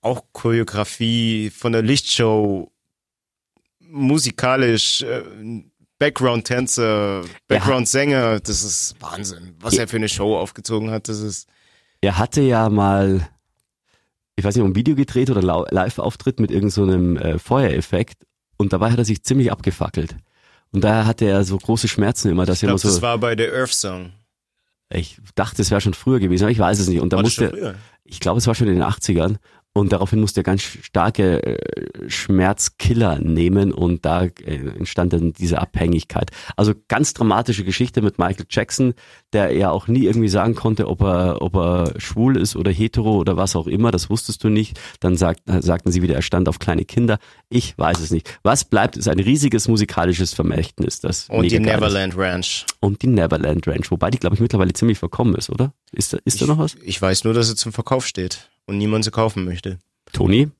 auch 0.00 0.22
Choreografie 0.32 1.50
von 1.50 1.72
der 1.72 1.82
Lichtshow, 1.82 2.70
musikalisch, 3.94 5.02
äh, 5.02 5.22
Background-Tänzer, 5.98 7.22
Background-Sänger, 7.48 8.40
das 8.40 8.64
ist 8.64 8.96
Wahnsinn. 9.00 9.54
Was 9.60 9.74
er 9.78 9.88
für 9.88 9.96
eine 9.96 10.08
Show 10.08 10.36
aufgezogen 10.36 10.90
hat, 10.90 11.08
das 11.08 11.20
ist, 11.20 11.48
Er 12.00 12.18
hatte 12.18 12.42
ja 12.42 12.68
mal, 12.68 13.28
ich 14.36 14.44
weiß 14.44 14.56
nicht, 14.56 14.64
ein 14.64 14.74
Video 14.74 14.96
gedreht 14.96 15.30
oder 15.30 15.42
Live-Auftritt 15.70 16.40
mit 16.40 16.50
irgendeinem 16.50 16.70
so 16.70 16.82
einem, 16.82 17.16
äh, 17.16 17.38
Feuereffekt 17.38 18.24
und 18.56 18.72
dabei 18.72 18.90
hat 18.90 18.98
er 18.98 19.04
sich 19.04 19.22
ziemlich 19.22 19.52
abgefackelt. 19.52 20.16
Und 20.72 20.82
daher 20.82 21.06
hatte 21.06 21.24
er 21.26 21.44
so 21.44 21.56
große 21.56 21.86
Schmerzen 21.86 22.30
immer, 22.30 22.44
dass 22.44 22.58
ich 22.58 22.64
er 22.64 22.70
immer 22.70 22.78
glaube, 22.78 22.88
so, 22.92 22.96
das 22.96 23.02
war 23.02 23.18
bei 23.18 23.36
der 23.36 23.52
Earth 23.52 23.72
Song. 23.72 24.12
ich 24.90 25.18
dachte, 25.36 25.62
es 25.62 25.70
wäre 25.70 25.80
schon 25.80 25.94
früher 25.94 26.18
gewesen, 26.18 26.44
aber 26.44 26.50
ich 26.50 26.58
weiß 26.58 26.80
es 26.80 26.88
nicht. 26.88 27.00
Und 27.00 27.12
da 27.12 27.18
War 27.18 27.22
das 27.22 27.38
musste, 27.38 27.76
ich 28.02 28.18
glaube, 28.18 28.38
es 28.38 28.46
war 28.48 28.56
schon 28.56 28.66
in 28.66 28.74
den 28.74 28.82
80ern. 28.82 29.36
Und 29.76 29.92
daraufhin 29.92 30.20
musste 30.20 30.40
er 30.40 30.44
ganz 30.44 30.62
starke 30.62 31.42
äh, 31.42 32.08
Schmerzkiller 32.08 33.18
nehmen 33.18 33.72
und 33.72 34.04
da 34.04 34.22
äh, 34.22 34.30
entstand 34.78 35.12
dann 35.12 35.32
diese 35.32 35.60
Abhängigkeit. 35.60 36.30
Also 36.54 36.74
ganz 36.86 37.12
dramatische 37.12 37.64
Geschichte 37.64 38.00
mit 38.00 38.16
Michael 38.16 38.46
Jackson, 38.48 38.94
der 39.32 39.52
ja 39.52 39.72
auch 39.72 39.88
nie 39.88 40.04
irgendwie 40.04 40.28
sagen 40.28 40.54
konnte, 40.54 40.86
ob 40.86 41.02
er, 41.02 41.42
ob 41.42 41.56
er 41.56 41.94
schwul 41.98 42.36
ist 42.36 42.54
oder 42.54 42.70
hetero 42.70 43.16
oder 43.16 43.36
was 43.36 43.56
auch 43.56 43.66
immer, 43.66 43.90
das 43.90 44.08
wusstest 44.10 44.44
du 44.44 44.48
nicht. 44.48 44.78
Dann 45.00 45.16
sagt, 45.16 45.40
äh, 45.48 45.60
sagten 45.60 45.90
sie 45.90 46.02
wieder, 46.02 46.14
er 46.14 46.22
stand 46.22 46.48
auf 46.48 46.60
kleine 46.60 46.84
Kinder. 46.84 47.18
Ich 47.48 47.76
weiß 47.76 47.98
es 47.98 48.12
nicht. 48.12 48.38
Was 48.44 48.64
bleibt, 48.64 48.96
ist 48.96 49.08
ein 49.08 49.18
riesiges 49.18 49.66
musikalisches 49.66 50.34
Vermächtnis. 50.34 51.00
Das 51.00 51.28
Und 51.28 51.50
die. 51.50 51.58
Neverland 51.58 52.16
Ranch. 52.16 52.64
Und 52.78 53.02
die 53.02 53.08
Neverland 53.08 53.66
Ranch, 53.66 53.90
wobei 53.90 54.12
die, 54.12 54.18
glaube 54.18 54.36
ich, 54.36 54.40
mittlerweile 54.40 54.72
ziemlich 54.72 55.00
verkommen 55.00 55.34
ist, 55.34 55.50
oder? 55.50 55.72
Ist 55.90 56.12
da, 56.12 56.18
ist 56.24 56.40
da 56.40 56.46
noch 56.46 56.58
was? 56.58 56.76
Ich 56.84 57.02
weiß 57.02 57.24
nur, 57.24 57.34
dass 57.34 57.48
sie 57.48 57.56
zum 57.56 57.72
Verkauf 57.72 58.06
steht 58.06 58.50
und 58.66 58.78
niemand 58.78 59.04
sie 59.04 59.10
kaufen 59.10 59.44
möchte. 59.44 59.78
Toni, 60.12 60.50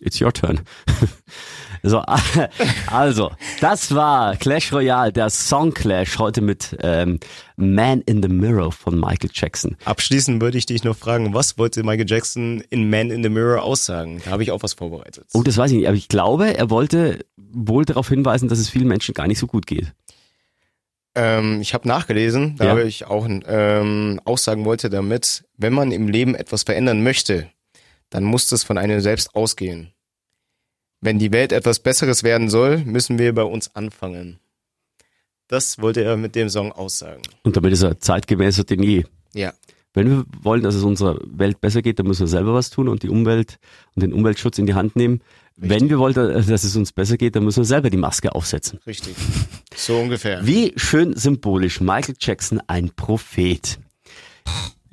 it's 0.00 0.20
your 0.20 0.32
turn. 0.32 0.60
so, 1.82 2.02
also, 2.90 3.30
das 3.60 3.94
war 3.94 4.36
Clash 4.36 4.72
Royale, 4.72 5.12
der 5.12 5.30
Song 5.30 5.72
Clash 5.72 6.18
heute 6.18 6.40
mit 6.40 6.76
ähm, 6.82 7.18
Man 7.56 8.00
in 8.02 8.22
the 8.22 8.28
Mirror 8.28 8.72
von 8.72 8.98
Michael 8.98 9.30
Jackson. 9.32 9.76
Abschließend 9.84 10.40
würde 10.40 10.58
ich 10.58 10.66
dich 10.66 10.84
noch 10.84 10.96
fragen, 10.96 11.34
was 11.34 11.58
wollte 11.58 11.82
Michael 11.82 12.08
Jackson 12.08 12.62
in 12.70 12.88
Man 12.88 13.10
in 13.10 13.22
the 13.22 13.28
Mirror 13.28 13.62
aussagen? 13.62 14.20
Da 14.24 14.30
habe 14.30 14.42
ich 14.42 14.50
auch 14.50 14.62
was 14.62 14.74
vorbereitet. 14.74 15.26
Oh, 15.34 15.42
das 15.42 15.56
weiß 15.56 15.70
ich 15.70 15.78
nicht, 15.78 15.88
aber 15.88 15.96
ich 15.96 16.08
glaube, 16.08 16.56
er 16.56 16.70
wollte 16.70 17.24
wohl 17.36 17.84
darauf 17.84 18.08
hinweisen, 18.08 18.48
dass 18.48 18.58
es 18.58 18.70
vielen 18.70 18.88
Menschen 18.88 19.14
gar 19.14 19.26
nicht 19.26 19.38
so 19.38 19.46
gut 19.46 19.66
geht. 19.66 19.92
Ähm, 21.14 21.60
ich 21.60 21.74
habe 21.74 21.88
nachgelesen, 21.88 22.56
da 22.56 22.64
Ja. 22.64 22.70
habe 22.70 22.84
ich 22.84 23.06
auch 23.06 23.26
ähm, 23.28 24.20
aussagen 24.24 24.64
wollte 24.64 24.90
damit, 24.90 25.44
wenn 25.56 25.72
man 25.72 25.90
im 25.92 26.08
Leben 26.08 26.34
etwas 26.34 26.62
verändern 26.62 27.02
möchte, 27.02 27.50
dann 28.10 28.24
muss 28.24 28.48
das 28.48 28.62
von 28.64 28.78
einem 28.78 29.00
selbst 29.00 29.34
ausgehen. 29.34 29.92
Wenn 31.00 31.18
die 31.18 31.32
Welt 31.32 31.52
etwas 31.52 31.80
Besseres 31.80 32.22
werden 32.22 32.48
soll, 32.50 32.78
müssen 32.84 33.18
wir 33.18 33.34
bei 33.34 33.42
uns 33.42 33.74
anfangen. 33.74 34.38
Das 35.48 35.80
wollte 35.80 36.04
er 36.04 36.16
mit 36.16 36.36
dem 36.36 36.48
Song 36.48 36.70
aussagen. 36.70 37.22
Und 37.42 37.56
damit 37.56 37.72
ist 37.72 37.82
er 37.82 37.98
zeitgemäßer 37.98 38.64
denn 38.64 38.82
je. 38.82 39.04
Ja. 39.34 39.52
Wenn 39.92 40.08
wir 40.08 40.24
wollen, 40.42 40.62
dass 40.62 40.76
es 40.76 40.84
unserer 40.84 41.18
Welt 41.24 41.60
besser 41.60 41.82
geht, 41.82 41.98
dann 41.98 42.06
müssen 42.06 42.20
wir 42.20 42.28
selber 42.28 42.54
was 42.54 42.70
tun 42.70 42.88
und 42.88 43.02
die 43.02 43.08
Umwelt 43.08 43.58
und 43.96 44.02
den 44.04 44.12
Umweltschutz 44.12 44.58
in 44.58 44.66
die 44.66 44.74
Hand 44.74 44.94
nehmen. 44.94 45.22
Wenn 45.62 45.90
wir 45.90 45.98
wollen, 45.98 46.14
dass 46.14 46.64
es 46.64 46.74
uns 46.74 46.90
besser 46.90 47.18
geht, 47.18 47.36
dann 47.36 47.44
müssen 47.44 47.58
wir 47.58 47.66
selber 47.66 47.90
die 47.90 47.98
Maske 47.98 48.34
aufsetzen. 48.34 48.80
Richtig. 48.86 49.14
So 49.76 49.98
ungefähr. 49.98 50.46
Wie 50.46 50.72
schön 50.76 51.14
symbolisch. 51.14 51.80
Michael 51.80 52.14
Jackson, 52.18 52.62
ein 52.66 52.90
Prophet. 52.96 53.78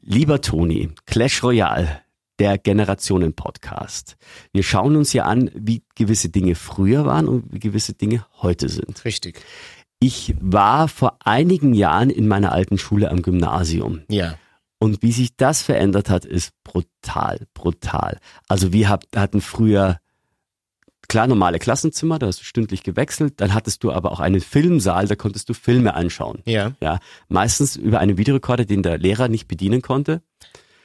Lieber 0.01 0.41
Toni, 0.41 0.89
Clash 1.05 1.41
Royale, 1.41 2.01
der 2.39 2.57
Generationen-Podcast. 2.57 4.17
Wir 4.51 4.63
schauen 4.63 4.97
uns 4.97 5.13
ja 5.13 5.23
an, 5.23 5.49
wie 5.53 5.83
gewisse 5.95 6.29
Dinge 6.29 6.55
früher 6.55 7.05
waren 7.05 7.29
und 7.29 7.53
wie 7.53 7.59
gewisse 7.59 7.93
Dinge 7.93 8.25
heute 8.41 8.67
sind. 8.67 9.05
Richtig. 9.05 9.41
Ich 9.99 10.35
war 10.41 10.89
vor 10.89 11.17
einigen 11.23 11.73
Jahren 11.73 12.09
in 12.09 12.27
meiner 12.27 12.51
alten 12.51 12.77
Schule 12.77 13.09
am 13.09 13.21
Gymnasium. 13.21 14.01
Ja. 14.09 14.35
Und 14.79 15.01
wie 15.01 15.13
sich 15.13 15.35
das 15.37 15.61
verändert 15.61 16.09
hat, 16.09 16.25
ist 16.25 16.51
brutal, 16.63 17.47
brutal. 17.53 18.19
Also 18.49 18.73
wir 18.73 18.89
hab, 18.89 19.05
hatten 19.15 19.41
früher 19.41 19.97
klar 21.07 21.27
normale 21.27 21.59
Klassenzimmer, 21.59 22.19
da 22.19 22.27
hast 22.27 22.41
du 22.41 22.43
stündlich 22.43 22.83
gewechselt, 22.83 23.35
dann 23.37 23.53
hattest 23.53 23.83
du 23.83 23.91
aber 23.91 24.11
auch 24.11 24.19
einen 24.19 24.41
Filmsaal, 24.41 25.07
da 25.07 25.15
konntest 25.15 25.49
du 25.49 25.53
Filme 25.53 25.93
anschauen. 25.93 26.41
Ja. 26.45 26.73
Ja, 26.81 26.99
meistens 27.29 27.75
über 27.75 27.99
einen 27.99 28.17
Videorekorder, 28.17 28.65
den 28.65 28.83
der 28.83 28.97
Lehrer 28.97 29.27
nicht 29.27 29.47
bedienen 29.47 29.81
konnte. 29.81 30.21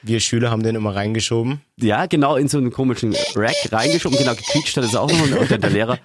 Wir 0.01 0.19
Schüler 0.19 0.51
haben 0.51 0.63
den 0.63 0.75
immer 0.75 0.95
reingeschoben. 0.95 1.61
Ja, 1.77 2.05
genau, 2.07 2.35
in 2.35 2.49
so 2.49 2.57
einen 2.57 2.71
komischen 2.71 3.15
Rack 3.35 3.71
reingeschoben, 3.71 4.17
genau, 4.17 4.35
gequietscht 4.35 4.75
hat 4.75 4.83
es 4.83 4.95
auch 4.95 5.09
noch 5.09 5.39
und 5.39 5.49
dann 5.49 5.61
der 5.61 5.69
Lehrer. 5.69 5.99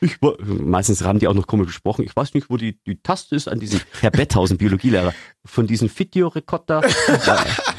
Ich, 0.00 0.16
meistens 0.40 1.02
haben 1.02 1.20
die 1.20 1.28
auch 1.28 1.34
noch 1.34 1.46
komisch 1.46 1.68
gesprochen. 1.68 2.04
Ich 2.04 2.16
weiß 2.16 2.34
nicht, 2.34 2.50
wo 2.50 2.56
die, 2.56 2.76
die 2.86 3.00
Taste 3.00 3.36
ist 3.36 3.46
an 3.46 3.60
diesem 3.60 3.80
Herr 4.00 4.10
Betthausen, 4.10 4.58
Biologielehrer, 4.58 5.14
von 5.44 5.68
diesem 5.68 5.88
Videorekorder, 5.96 6.82
äh, 7.06 7.36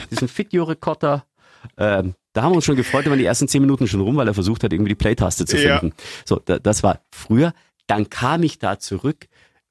diesen 0.09 0.29
Videorekorder. 0.29 1.25
Ähm, 1.78 2.16
da 2.34 2.43
haben 2.43 2.51
wir 2.51 2.55
uns 2.57 2.66
schon 2.66 2.76
gefreut, 2.76 3.05
da 3.05 3.09
waren 3.11 3.20
die 3.20 3.26
ersten 3.26 3.47
zehn 3.47 3.61
Minuten 3.61 3.88
schon 3.88 4.01
rum, 4.01 4.16
weil 4.16 4.28
er 4.28 4.34
versucht 4.34 4.64
hat, 4.64 4.74
irgendwie 4.74 4.89
die 4.89 4.95
Play-Taste 4.95 5.45
zu 5.45 5.57
Ja. 5.57 5.80
finden. 5.80 5.95
So, 6.26 6.39
da, 6.43 6.59
das 6.59 6.84
war 6.84 7.01
früher. 7.14 7.53
Dann 7.88 8.09
kam 8.09 8.43
ich 8.43 8.59
da 8.59 8.80
zurück, 8.80 9.28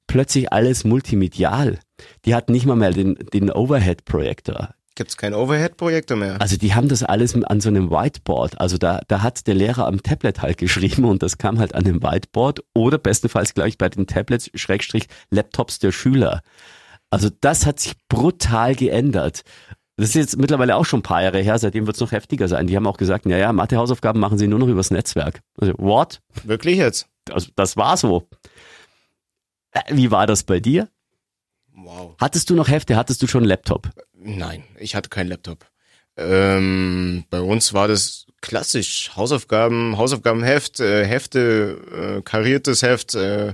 plötzlich 0.07 0.51
alles 0.53 0.83
multimedial. 0.83 1.79
Die 2.25 2.35
hatten 2.35 2.51
nicht 2.51 2.65
mal 2.65 2.75
mehr 2.75 2.91
den, 2.91 3.15
den 3.33 3.49
Overhead-Projektor. 3.51 4.73
Gibt's 4.95 5.17
keinen 5.17 5.33
Overhead-Projektor 5.33 6.15
mehr. 6.15 6.39
Also 6.39 6.55
die 6.55 6.75
haben 6.75 6.87
das 6.87 7.01
alles 7.01 7.35
an 7.35 7.61
so 7.61 7.69
einem 7.69 7.89
Whiteboard. 7.89 8.61
Also 8.61 8.77
da, 8.77 9.01
da 9.07 9.23
hat 9.23 9.47
der 9.47 9.55
Lehrer 9.55 9.87
am 9.87 10.03
Tablet 10.03 10.41
halt 10.43 10.59
geschrieben 10.59 11.05
und 11.05 11.23
das 11.23 11.39
kam 11.39 11.57
halt 11.57 11.73
an 11.73 11.83
dem 11.83 12.03
Whiteboard 12.03 12.63
oder 12.75 12.99
bestenfalls 12.99 13.55
gleich 13.55 13.79
bei 13.79 13.89
den 13.89 14.05
Tablets, 14.05 14.51
Schrägstrich, 14.53 15.07
Laptops 15.31 15.79
der 15.79 15.91
Schüler. 15.91 16.41
Also 17.09 17.29
das 17.41 17.65
hat 17.65 17.79
sich 17.79 17.93
brutal 18.07 18.75
geändert. 18.75 19.41
Das 19.95 20.09
ist 20.09 20.15
jetzt 20.15 20.37
mittlerweile 20.37 20.75
auch 20.75 20.85
schon 20.85 20.99
ein 21.01 21.03
paar 21.03 21.21
Jahre 21.21 21.39
her, 21.39 21.59
seitdem 21.59 21.85
wird 21.85 21.95
es 21.95 22.01
noch 22.01 22.11
heftiger 22.11 22.47
sein. 22.47 22.65
Die 22.65 22.75
haben 22.75 22.87
auch 22.87 22.97
gesagt, 22.97 23.25
ja, 23.25 23.37
ja, 23.37 23.53
Mathe-Hausaufgaben 23.53 24.19
machen 24.19 24.37
sie 24.37 24.47
nur 24.47 24.59
noch 24.59 24.67
übers 24.67 24.89
Netzwerk. 24.89 25.41
Also, 25.59 25.73
what? 25.77 26.19
Wirklich 26.43 26.77
jetzt? 26.77 27.07
Also, 27.29 27.49
das 27.55 27.77
war 27.77 27.95
so. 27.97 28.27
Äh, 29.71 29.81
Wie 29.91 30.09
war 30.09 30.25
das 30.25 30.43
bei 30.43 30.59
dir? 30.59 30.89
Wow. 31.75 32.15
Hattest 32.19 32.49
du 32.49 32.55
noch 32.55 32.69
Hefte? 32.69 32.95
Hattest 32.95 33.21
du 33.21 33.27
schon 33.27 33.43
einen 33.43 33.49
Laptop? 33.49 33.89
Nein, 34.13 34.63
ich 34.77 34.95
hatte 34.95 35.09
keinen 35.09 35.27
Laptop. 35.27 35.65
Ähm, 36.17 37.25
bei 37.29 37.41
uns 37.41 37.73
war 37.73 37.87
das 37.87 38.27
klassisch. 38.41 39.11
Hausaufgaben, 39.15 39.97
Hausaufgabenheft, 39.97 40.79
äh, 40.79 41.05
Hefte, 41.05 42.17
äh, 42.19 42.21
kariertes 42.21 42.83
Heft, 42.83 43.15
äh, 43.15 43.53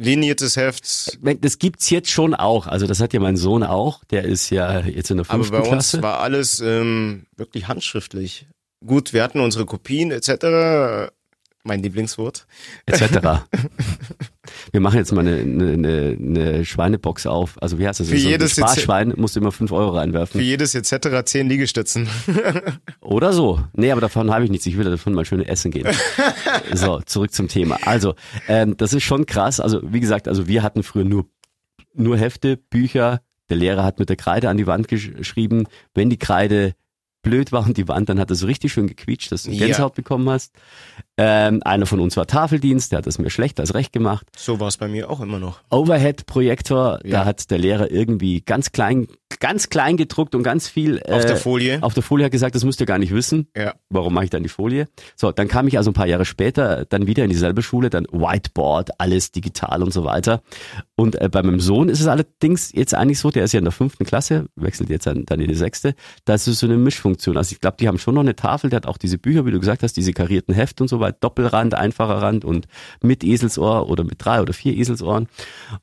liniertes 0.00 0.56
Heft. 0.56 1.18
Das 1.40 1.58
gibt's 1.58 1.90
jetzt 1.90 2.10
schon 2.10 2.34
auch. 2.34 2.66
Also 2.66 2.86
das 2.86 3.00
hat 3.00 3.12
ja 3.12 3.20
mein 3.20 3.36
Sohn 3.36 3.62
auch. 3.62 4.02
Der 4.04 4.24
ist 4.24 4.50
ja 4.50 4.80
jetzt 4.80 5.10
in 5.10 5.18
der 5.18 5.26
Aber 5.28 5.44
fünften 5.44 5.52
bei 5.52 5.58
uns 5.60 5.68
Klasse. 5.90 6.02
war 6.02 6.20
alles 6.20 6.60
ähm, 6.60 7.26
wirklich 7.36 7.68
handschriftlich. 7.68 8.46
Gut, 8.84 9.12
wir 9.12 9.22
hatten 9.22 9.40
unsere 9.40 9.66
Kopien 9.66 10.10
etc. 10.10 11.12
Mein 11.62 11.82
Lieblingswort. 11.82 12.46
etc. 12.86 13.44
Wir 14.72 14.80
machen 14.80 14.98
jetzt 14.98 15.12
mal 15.12 15.26
eine, 15.26 15.38
eine, 15.38 15.72
eine, 15.72 16.16
eine 16.18 16.64
Schweinebox 16.64 17.26
auf. 17.26 17.60
Also 17.60 17.78
wie 17.78 17.86
heißt 17.86 18.00
das? 18.00 18.08
Für 18.08 18.18
so 18.18 18.28
jedes 18.28 18.56
ein 18.58 18.64
Sparschwein 18.64 19.14
musst 19.16 19.36
du 19.36 19.40
immer 19.40 19.52
fünf 19.52 19.72
Euro 19.72 19.92
Für 19.92 19.98
reinwerfen. 19.98 20.40
jedes 20.40 20.74
etc. 20.74 21.24
zehn 21.24 21.48
Liegestützen. 21.48 22.08
Oder 23.00 23.32
so. 23.32 23.60
Nee, 23.72 23.90
aber 23.90 24.00
davon 24.00 24.30
habe 24.32 24.44
ich 24.44 24.50
nichts. 24.50 24.66
Ich 24.66 24.76
will 24.76 24.84
davon 24.84 25.14
mal 25.14 25.24
schön 25.24 25.42
essen 25.42 25.70
gehen. 25.70 25.88
so, 26.74 27.00
zurück 27.00 27.32
zum 27.32 27.48
Thema. 27.48 27.78
Also, 27.84 28.14
ähm, 28.48 28.76
das 28.76 28.92
ist 28.92 29.02
schon 29.02 29.26
krass. 29.26 29.60
Also, 29.60 29.80
wie 29.82 30.00
gesagt, 30.00 30.28
also 30.28 30.46
wir 30.46 30.62
hatten 30.62 30.82
früher 30.82 31.04
nur, 31.04 31.26
nur 31.94 32.16
Hefte, 32.16 32.56
Bücher. 32.56 33.20
Der 33.48 33.56
Lehrer 33.56 33.84
hat 33.84 33.98
mit 33.98 34.08
der 34.08 34.16
Kreide 34.16 34.48
an 34.48 34.56
die 34.56 34.66
Wand 34.68 34.86
gesch 34.86 35.12
geschrieben. 35.12 35.64
Wenn 35.94 36.10
die 36.10 36.18
Kreide 36.18 36.74
blöd 37.22 37.52
war 37.52 37.64
und 37.66 37.76
die 37.76 37.86
Wand, 37.88 38.08
dann 38.08 38.18
hat 38.18 38.30
er 38.30 38.36
so 38.36 38.46
richtig 38.46 38.72
schön 38.72 38.86
gequietscht, 38.86 39.30
dass 39.32 39.42
du 39.44 39.50
Ja. 39.50 39.66
Gänsehaut 39.66 39.94
bekommen 39.94 40.28
hast. 40.30 40.52
Ähm, 41.16 41.60
einer 41.64 41.84
von 41.86 42.00
uns 42.00 42.16
war 42.16 42.26
Tafeldienst, 42.26 42.92
der 42.92 42.98
hat 42.98 43.06
es 43.06 43.18
mir 43.18 43.28
schlecht 43.30 43.60
als 43.60 43.74
recht 43.74 43.92
gemacht. 43.92 44.26
So 44.36 44.58
war 44.60 44.68
es 44.68 44.78
bei 44.78 44.88
mir 44.88 45.10
auch 45.10 45.20
immer 45.20 45.38
noch. 45.38 45.60
Overhead-Projektor, 45.70 47.00
da 47.02 47.08
Ja. 47.08 47.24
hat 47.24 47.50
der 47.50 47.58
Lehrer 47.58 47.90
irgendwie 47.90 48.40
ganz 48.40 48.72
klein, 48.72 49.06
ganz 49.38 49.68
klein 49.68 49.96
gedruckt 49.96 50.34
und 50.34 50.42
ganz 50.42 50.68
viel 50.68 51.00
Auf 51.02 51.24
äh, 51.24 51.26
der 51.26 51.36
Folie. 51.36 51.78
auf 51.82 51.94
der 51.94 52.02
Folie 52.02 52.24
hat 52.24 52.32
gesagt, 52.32 52.54
das 52.54 52.64
müsst 52.64 52.80
ihr 52.80 52.86
gar 52.86 52.98
nicht 52.98 53.12
wissen. 53.14 53.48
Ja. 53.56 53.74
Warum 53.90 54.14
mache 54.14 54.24
ich 54.24 54.30
dann 54.30 54.42
die 54.42 54.48
Folie? 54.48 54.88
So, 55.16 55.30
dann 55.32 55.48
kam 55.48 55.68
ich 55.68 55.76
also 55.78 55.90
ein 55.90 55.94
paar 55.94 56.06
Jahre 56.06 56.24
später 56.24 56.84
dann 56.86 57.06
wieder 57.06 57.24
in 57.24 57.30
dieselbe 57.30 57.62
Schule, 57.62 57.90
dann 57.90 58.06
Whiteboard, 58.10 58.90
alles 58.98 59.30
digital 59.32 59.82
und 59.82 59.92
so 59.92 60.04
weiter. 60.04 60.42
Und 60.96 61.20
äh, 61.20 61.28
bei 61.28 61.42
meinem 61.42 61.60
Sohn 61.60 61.88
ist 61.88 62.00
es 62.00 62.06
allerdings 62.06 62.72
jetzt 62.72 62.94
eigentlich 62.94 63.18
so, 63.18 63.30
der 63.30 63.44
ist 63.44 63.52
ja 63.52 63.58
in 63.58 63.64
der 63.64 63.72
fünften 63.72 64.04
Klasse, 64.04 64.46
wechselt 64.56 64.90
jetzt 64.90 65.06
dann, 65.06 65.24
dann 65.26 65.40
in 65.40 65.48
die 65.48 65.54
sechste, 65.54 65.94
da 66.24 66.34
ist 66.34 66.46
es 66.46 66.58
so 66.60 66.66
eine 66.66 66.76
Mischfunktion. 67.10 67.36
Also 67.36 67.52
ich 67.52 67.60
glaube, 67.60 67.76
die 67.78 67.88
haben 67.88 67.98
schon 67.98 68.14
noch 68.14 68.22
eine 68.22 68.36
Tafel, 68.36 68.70
der 68.70 68.78
hat 68.78 68.86
auch 68.86 68.96
diese 68.98 69.18
Bücher, 69.18 69.44
wie 69.46 69.50
du 69.50 69.60
gesagt 69.60 69.82
hast, 69.82 69.96
diese 69.96 70.12
karierten 70.12 70.54
Heft 70.54 70.80
und 70.80 70.88
so 70.88 71.00
weiter, 71.00 71.18
Doppelrand, 71.20 71.74
einfacher 71.74 72.22
Rand 72.22 72.44
und 72.44 72.66
mit 73.02 73.24
Eselsohr 73.24 73.88
oder 73.88 74.04
mit 74.04 74.24
drei 74.24 74.40
oder 74.40 74.52
vier 74.52 74.76
Eselsohren. 74.76 75.28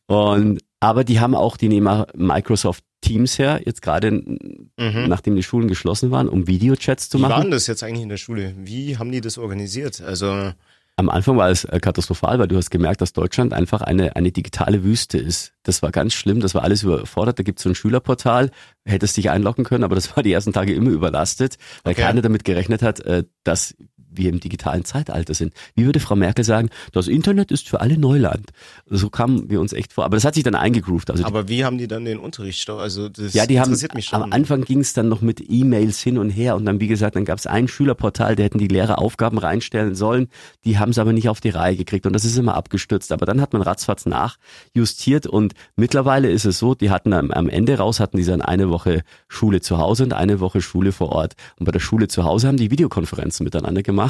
Und 0.07 0.59
aber 0.79 1.03
die 1.03 1.19
haben 1.19 1.33
auch, 1.35 1.57
die 1.57 1.69
nehmen 1.69 2.05
Microsoft 2.15 2.83
Teams 3.01 3.39
her, 3.39 3.61
jetzt 3.65 3.81
gerade 3.81 4.11
Mhm. 4.11 5.05
nachdem 5.07 5.35
die 5.35 5.43
Schulen 5.43 5.67
geschlossen 5.67 6.11
waren, 6.11 6.29
um 6.29 6.47
Videochats 6.47 7.09
zu 7.09 7.17
Wie 7.17 7.21
machen. 7.23 7.31
war 7.31 7.41
denn 7.41 7.51
das 7.51 7.67
jetzt 7.67 7.83
eigentlich 7.83 8.03
in 8.03 8.09
der 8.09 8.17
Schule? 8.17 8.53
Wie 8.57 8.97
haben 8.97 9.11
die 9.11 9.21
das 9.21 9.37
organisiert? 9.37 10.01
Also 10.01 10.51
Am 10.99 11.09
Anfang 11.09 11.37
war 11.37 11.51
es 11.51 11.63
äh, 11.63 11.79
katastrophal, 11.79 12.39
weil 12.39 12.47
du 12.47 12.57
hast 12.57 12.71
gemerkt, 12.71 13.01
dass 13.01 13.13
Deutschland 13.13 13.53
einfach 13.53 13.81
eine, 13.81 14.15
eine 14.15 14.31
digitale 14.31 14.83
Wüste 14.83 15.19
ist. 15.19 15.53
Das 15.61 15.83
war 15.83 15.91
ganz 15.91 16.13
schlimm, 16.13 16.39
das 16.39 16.55
war 16.55 16.63
alles 16.63 16.81
überfordert. 16.81 17.37
Da 17.37 17.43
gibt 17.43 17.59
es 17.59 17.63
so 17.63 17.69
ein 17.69 17.75
Schülerportal, 17.75 18.49
hättest 18.83 19.15
dich 19.15 19.29
einloggen 19.29 19.63
können, 19.63 19.83
aber 19.83 19.93
das 19.93 20.15
war 20.15 20.23
die 20.23 20.33
ersten 20.33 20.53
Tage 20.53 20.73
immer 20.73 20.89
überlastet, 20.89 21.57
weil 21.83 21.93
Okay. 21.93 22.01
keiner 22.01 22.23
damit 22.23 22.43
gerechnet 22.45 22.81
hat, 22.81 22.99
äh, 23.01 23.25
dass 23.43 23.75
wir 24.17 24.29
im 24.29 24.39
digitalen 24.39 24.85
Zeitalter 24.85 25.33
sind. 25.33 25.53
Wie 25.75 25.85
würde 25.85 25.99
Frau 25.99 26.15
Merkel 26.15 26.43
sagen, 26.43 26.69
das 26.91 27.07
Internet 27.07 27.51
ist 27.51 27.69
für 27.69 27.81
alle 27.81 27.97
Neuland. 27.97 28.51
So 28.87 29.09
kamen 29.09 29.49
wir 29.49 29.61
uns 29.61 29.73
echt 29.73 29.93
vor. 29.93 30.05
Aber 30.05 30.17
das 30.17 30.25
hat 30.25 30.35
sich 30.35 30.43
dann 30.43 30.55
eingegroovt. 30.55 31.11
Also 31.11 31.25
Aber 31.25 31.47
wie 31.47 31.63
haben 31.63 31.77
die 31.77 31.87
dann 31.87 32.05
den 32.05 32.19
Unterricht? 32.19 32.69
Also 32.69 33.09
das 33.09 33.33
ja, 33.33 33.45
die 33.45 33.59
haben, 33.59 33.67
interessiert 33.67 33.93
mich 33.93 34.05
schon. 34.05 34.21
am 34.21 34.31
Anfang 34.31 34.63
ging 34.63 34.79
es 34.79 34.93
dann 34.93 35.09
noch 35.09 35.21
mit 35.21 35.43
E-Mails 35.47 35.99
hin 36.01 36.17
und 36.17 36.29
her 36.29 36.55
und 36.55 36.65
dann, 36.65 36.79
wie 36.79 36.87
gesagt, 36.87 37.15
dann 37.15 37.25
gab 37.25 37.37
es 37.37 37.47
ein 37.47 37.67
Schülerportal, 37.67 38.35
da 38.35 38.43
hätten 38.43 38.57
die 38.57 38.67
Lehrer 38.67 38.99
Aufgaben 38.99 39.37
reinstellen 39.37 39.95
sollen, 39.95 40.29
die 40.65 40.79
haben 40.79 40.91
es 40.91 40.97
aber 40.97 41.13
nicht 41.13 41.29
auf 41.29 41.39
die 41.39 41.49
Reihe 41.49 41.75
gekriegt 41.75 42.05
und 42.05 42.13
das 42.13 42.25
ist 42.25 42.37
immer 42.37 42.55
abgestürzt. 42.55 43.11
Aber 43.11 43.25
dann 43.25 43.41
hat 43.41 43.53
man 43.53 43.61
ratzfatz 43.61 44.05
nachjustiert 44.05 45.27
und 45.27 45.53
mittlerweile 45.75 46.29
ist 46.29 46.45
es 46.45 46.59
so, 46.59 46.75
die 46.75 46.89
hatten 46.89 47.13
am, 47.13 47.31
am 47.31 47.49
Ende 47.49 47.77
raus, 47.77 47.99
hatten 47.99 48.17
die 48.17 48.25
dann 48.25 48.41
eine 48.41 48.69
Woche 48.69 49.03
Schule 49.27 49.61
zu 49.61 49.77
Hause 49.77 50.03
und 50.03 50.13
eine 50.13 50.39
Woche 50.39 50.61
Schule 50.61 50.91
vor 50.91 51.09
Ort. 51.09 51.35
Und 51.59 51.65
bei 51.65 51.71
der 51.71 51.79
Schule 51.79 52.07
zu 52.07 52.23
Hause 52.23 52.47
haben 52.47 52.57
die 52.57 52.71
Videokonferenzen 52.71 53.43
miteinander 53.43 53.83
gemacht 53.83 54.06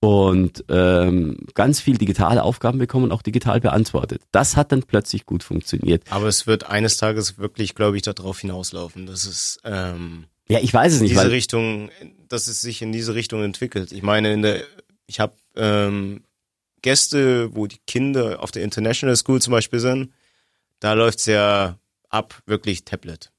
und 0.00 0.64
ähm, 0.68 1.38
ganz 1.54 1.80
viel 1.80 1.98
digitale 1.98 2.42
Aufgaben 2.42 2.78
bekommen 2.78 3.06
und 3.06 3.12
auch 3.12 3.22
digital 3.22 3.60
beantwortet. 3.60 4.22
Das 4.30 4.56
hat 4.56 4.70
dann 4.70 4.84
plötzlich 4.84 5.26
gut 5.26 5.42
funktioniert. 5.42 6.04
Aber 6.10 6.28
es 6.28 6.46
wird 6.46 6.68
eines 6.68 6.96
Tages 6.96 7.38
wirklich, 7.38 7.74
glaube 7.74 7.96
ich, 7.96 8.02
darauf 8.02 8.40
hinauslaufen, 8.40 9.06
dass 9.06 9.24
es 9.24 9.58
ähm, 9.64 10.26
Ja, 10.48 10.60
ich 10.60 10.72
weiß 10.72 10.94
es 10.94 11.00
nicht, 11.00 11.12
diese 11.12 11.30
Richtung, 11.30 11.90
dass 12.28 12.46
es 12.46 12.60
sich 12.60 12.80
in 12.80 12.92
diese 12.92 13.14
Richtung 13.14 13.42
entwickelt. 13.42 13.90
Ich 13.90 14.02
meine, 14.02 14.32
in 14.32 14.42
der, 14.42 14.62
ich 15.06 15.18
habe 15.18 15.34
ähm, 15.56 16.22
Gäste, 16.82 17.54
wo 17.56 17.66
die 17.66 17.80
Kinder 17.86 18.40
auf 18.40 18.52
der 18.52 18.62
International 18.62 19.16
School 19.16 19.42
zum 19.42 19.50
Beispiel 19.50 19.80
sind, 19.80 20.12
da 20.78 20.92
läuft's 20.92 21.26
ja 21.26 21.76
ab 22.08 22.40
wirklich 22.46 22.84
Tablet. 22.84 23.32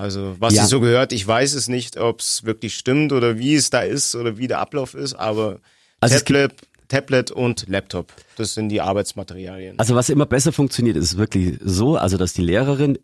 Also 0.00 0.36
was 0.38 0.54
Ja. 0.54 0.64
ich 0.64 0.68
so 0.68 0.80
gehört, 0.80 1.12
ich 1.12 1.26
weiß 1.26 1.54
es 1.54 1.68
nicht, 1.68 1.96
ob 1.98 2.20
es 2.20 2.44
wirklich 2.44 2.74
stimmt 2.74 3.12
oder 3.12 3.38
wie 3.38 3.54
es 3.54 3.70
da 3.70 3.80
ist 3.80 4.14
oder 4.14 4.38
wie 4.38 4.48
der 4.48 4.58
Ablauf 4.58 4.94
ist, 4.94 5.14
aber 5.14 5.60
Also 6.00 6.18
Tablet, 6.18 6.52
Tablet 6.88 7.30
und 7.30 7.68
Laptop, 7.68 8.12
das 8.36 8.54
sind 8.54 8.70
die 8.70 8.80
Arbeitsmaterialien. 8.80 9.78
Also 9.78 9.94
was 9.94 10.08
immer 10.08 10.26
besser 10.26 10.52
funktioniert, 10.52 10.96
ist 10.96 11.18
wirklich 11.18 11.58
so, 11.62 11.96
also 11.96 12.16
dass 12.16 12.32
die 12.32 12.42
Lehrerin 12.42 12.98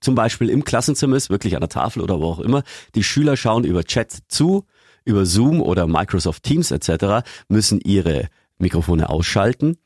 zum 0.00 0.14
Beispiel 0.14 0.48
im 0.48 0.64
Klassenzimmer 0.64 1.16
ist, 1.16 1.28
wirklich 1.28 1.54
an 1.54 1.60
der 1.60 1.68
Tafel 1.68 2.02
oder 2.02 2.20
wo 2.20 2.26
auch 2.26 2.38
immer, 2.40 2.62
die 2.94 3.04
Schüler 3.04 3.36
schauen 3.36 3.64
über 3.64 3.84
Chat 3.84 4.16
zu, 4.28 4.64
über 5.04 5.26
Zoom 5.26 5.60
oder 5.60 5.86
Microsoft 5.86 6.44
Teams 6.44 6.70
etc., 6.70 7.26
müssen 7.48 7.80
ihre 7.80 8.28
Mikrofone 8.58 9.08
ausschalten 9.08 9.76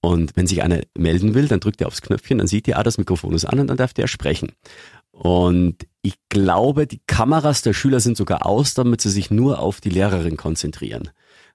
und 0.00 0.36
wenn 0.36 0.46
sich 0.48 0.62
einer 0.62 0.80
melden 0.98 1.34
will, 1.34 1.48
dann 1.48 1.60
drückt 1.60 1.80
er 1.80 1.86
aufs 1.86 2.02
Knöpfchen, 2.02 2.38
dann 2.38 2.48
sieht 2.48 2.66
ihr, 2.66 2.76
ah, 2.78 2.82
das 2.82 2.98
Mikrofon 2.98 3.34
ist 3.34 3.44
an 3.44 3.60
und 3.60 3.68
dann 3.68 3.76
darf 3.76 3.94
der 3.94 4.08
sprechen. 4.08 4.52
Und 5.12 5.86
ich 6.00 6.14
glaube, 6.28 6.86
die 6.86 7.00
Kameras 7.06 7.62
der 7.62 7.74
Schüler 7.74 8.00
sind 8.00 8.16
sogar 8.16 8.44
aus, 8.44 8.74
damit 8.74 9.00
sie 9.00 9.10
sich 9.10 9.30
nur 9.30 9.60
auf 9.60 9.80
die 9.80 9.90
Lehrerin 9.90 10.36
konzentrieren. 10.36 11.10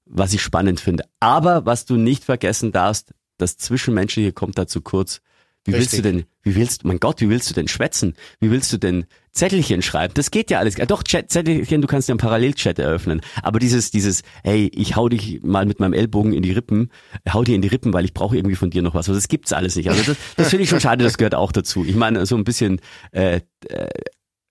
Was 0.06 0.34
ich 0.34 0.42
spannend 0.42 0.80
finde. 0.80 1.04
Aber 1.20 1.66
was 1.66 1.86
du 1.86 1.98
nicht 1.98 2.24
vergessen 2.24 2.72
darfst, 2.72 3.14
das 3.38 3.58
Zwischenmenschliche 3.58 4.32
kommt 4.32 4.58
da 4.58 4.68
zu 4.68 4.82
kurz. 4.82 5.22
Wie 5.68 5.74
willst 5.74 5.92
du 5.92 5.98
Richtig. 5.98 6.14
denn, 6.14 6.26
wie 6.44 6.56
willst, 6.56 6.86
mein 6.86 6.98
Gott, 6.98 7.20
wie 7.20 7.28
willst 7.28 7.50
du 7.50 7.54
denn 7.54 7.68
schwätzen? 7.68 8.16
Wie 8.40 8.50
willst 8.52 8.72
du 8.72 8.78
denn 8.78 9.06
Zettelchen 9.34 9.82
schreiben? 9.82 10.14
Das 10.14 10.32
geht 10.32 10.50
ja 10.50 10.60
alles. 10.60 10.76
Doch, 10.76 11.04
Chat, 11.04 11.30
Zettelchen, 11.30 11.82
du 11.82 11.88
kannst 11.90 12.08
ja 12.08 12.14
einen 12.14 12.20
Parallelchat 12.20 12.80
eröffnen. 12.80 13.20
Aber 13.44 13.60
dieses, 13.60 13.92
dieses, 13.92 14.22
hey, 14.46 14.72
ich 14.74 14.96
hau 14.96 15.10
dich 15.10 15.44
mal 15.44 15.66
mit 15.66 15.82
meinem 15.82 15.92
Ellbogen 15.92 16.32
in 16.32 16.42
die 16.42 16.54
Rippen, 16.54 16.90
hau 17.34 17.44
dir 17.44 17.54
in 17.54 17.62
die 17.62 17.68
Rippen, 17.68 17.92
weil 17.92 18.06
ich 18.06 18.14
brauche 18.14 18.38
irgendwie 18.38 18.56
von 18.56 18.70
dir 18.70 18.82
noch 18.82 18.94
was. 18.94 19.10
Also 19.10 19.16
das 19.16 19.28
gibt's 19.28 19.52
alles 19.52 19.76
nicht. 19.76 19.90
Also 19.90 20.04
das, 20.04 20.18
das 20.38 20.50
finde 20.52 20.64
ich 20.64 20.70
schon 20.70 20.80
schade, 20.80 21.04
das 21.04 21.18
gehört 21.18 21.36
auch 21.36 21.52
dazu. 21.52 21.84
Ich 21.84 21.96
meine, 21.96 22.26
so 22.26 22.38
ein 22.38 22.46
bisschen 22.46 22.80
äh, 23.12 23.42
äh, 23.68 23.88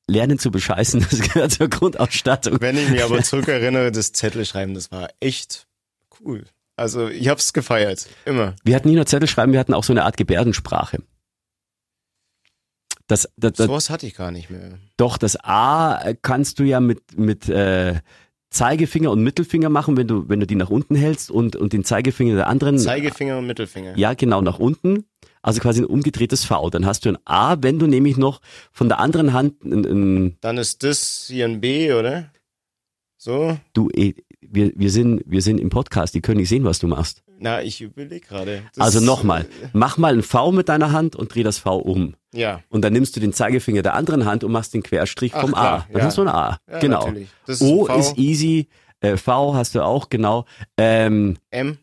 lernen 0.06 0.38
zu 0.38 0.50
bescheißen, 0.50 1.00
das 1.10 1.18
gehört 1.20 1.52
zur 1.52 1.68
Grundausstattung. 1.68 2.60
Wenn 2.60 2.76
ich 2.76 2.90
mich 2.90 3.02
aber 3.02 3.22
zurückerinnere, 3.22 3.90
das 3.90 4.12
Zettelschreiben, 4.12 4.74
das 4.74 4.92
war 4.92 5.08
echt 5.20 5.66
cool. 6.20 6.44
Also 6.77 7.09
ich 7.09 7.29
hab's 7.29 7.53
gefeiert, 7.53 8.07
immer. 8.27 8.55
Wir 8.62 8.77
hatten 8.77 8.89
nicht 8.89 8.97
nur 8.97 9.07
Zettel 9.07 9.29
schreiben, 9.29 9.53
wir 9.53 9.61
hatten 9.61 9.74
auch 9.74 9.85
so 9.85 9.93
eine 9.93 10.05
Art 10.05 10.16
Gebärdensprache. 10.16 10.99
Das, 13.07 13.29
das, 13.37 13.53
das, 13.53 13.66
Sowas 13.66 13.89
hatte 13.89 14.07
ich 14.07 14.14
gar 14.14 14.31
nicht 14.31 14.51
mehr. 14.51 14.79
Doch, 14.97 15.16
das 15.16 15.37
A 15.43 16.14
kannst 16.22 16.59
du 16.59 16.64
ja 16.64 16.81
mit, 16.81 17.16
mit 17.16 17.49
äh, 17.49 18.01
Zeigefinger 18.51 19.11
und 19.11 19.22
Mittelfinger 19.22 19.68
machen, 19.68 19.97
wenn 19.97 20.09
du, 20.09 20.29
wenn 20.29 20.41
du 20.41 20.47
die 20.47 20.55
nach 20.55 20.70
unten 20.70 20.97
hältst 20.97 21.31
und, 21.31 21.57
und 21.57 21.72
den 21.72 21.85
Zeigefinger 21.85 22.35
der 22.35 22.49
anderen. 22.49 22.79
Zeigefinger 22.79 23.39
und 23.39 23.47
Mittelfinger. 23.47 23.97
Ja, 23.97 24.14
genau, 24.14 24.41
nach 24.41 24.59
unten. 24.59 25.05
Also 25.43 25.61
quasi 25.61 25.83
ein 25.83 25.87
umgedrehtes 25.87 26.45
V. 26.45 26.70
Dann 26.70 26.87
hast 26.87 27.05
du 27.05 27.11
ein 27.11 27.18
A, 27.24 27.57
wenn 27.61 27.79
du 27.79 27.87
nämlich 27.87 28.16
noch 28.16 28.41
von 28.72 28.89
der 28.89 28.99
anderen 28.99 29.33
Hand 29.33 29.64
ein, 29.64 29.85
ein 29.85 30.37
Dann 30.41 30.59
ist 30.59 30.83
das 30.83 31.27
hier 31.29 31.45
ein 31.45 31.61
B, 31.61 31.93
oder? 31.93 32.33
So? 33.16 33.57
du, 33.72 33.89
eh, 33.91 34.14
wir, 34.57 34.72
wir 34.74 34.90
sind, 34.90 35.22
wir 35.26 35.40
sind 35.42 35.61
im 35.61 35.68
Podcast, 35.68 36.14
die 36.14 36.20
können 36.20 36.38
nicht 36.40 36.48
sehen, 36.48 36.64
was 36.64 36.80
du 36.80 36.88
machst. 36.88 37.22
Na, 37.38 37.62
ich 37.62 37.80
überlege 37.82 38.26
gerade. 38.26 38.62
Also 38.78 38.98
nochmal, 38.98 39.46
mach 39.72 39.98
mal 39.98 40.14
ein 40.14 40.22
V 40.22 40.50
mit 40.50 40.68
deiner 40.68 40.90
Hand 40.90 41.14
und 41.14 41.32
dreh 41.32 41.44
das 41.44 41.59
V 41.59 41.76
um. 41.76 42.14
Ja. 42.34 42.61
Und 42.70 42.82
dann 42.82 42.92
nimmst 42.92 43.14
du 43.14 43.20
den 43.20 43.32
Zeigefinger 43.32 43.82
der 43.82 43.94
anderen 43.94 44.24
Hand 44.24 44.42
und 44.42 44.50
machst 44.50 44.74
den 44.74 44.82
Querstrich 44.82 45.34
Ach, 45.34 45.42
vom 45.42 45.52
klar, 45.52 45.80
A. 45.82 45.86
Dann 45.92 46.00
ja. 46.00 46.07
hast 46.07 46.18
du 46.18 46.22
ein 46.22 46.28
A. 46.28 46.59
Ja, 46.68 46.78
genau. 46.80 47.12
ist 47.46 47.62
O 47.62 47.84
V. 47.86 47.96
ist 47.96 48.18
easy, 48.18 48.68
äh, 49.00 49.16
V 49.16 49.54
hast 49.54 49.74
du 49.74 49.84
auch, 49.84 50.09
genau. 50.09 50.46
Ähm, 50.76 51.36
M. 51.50 51.78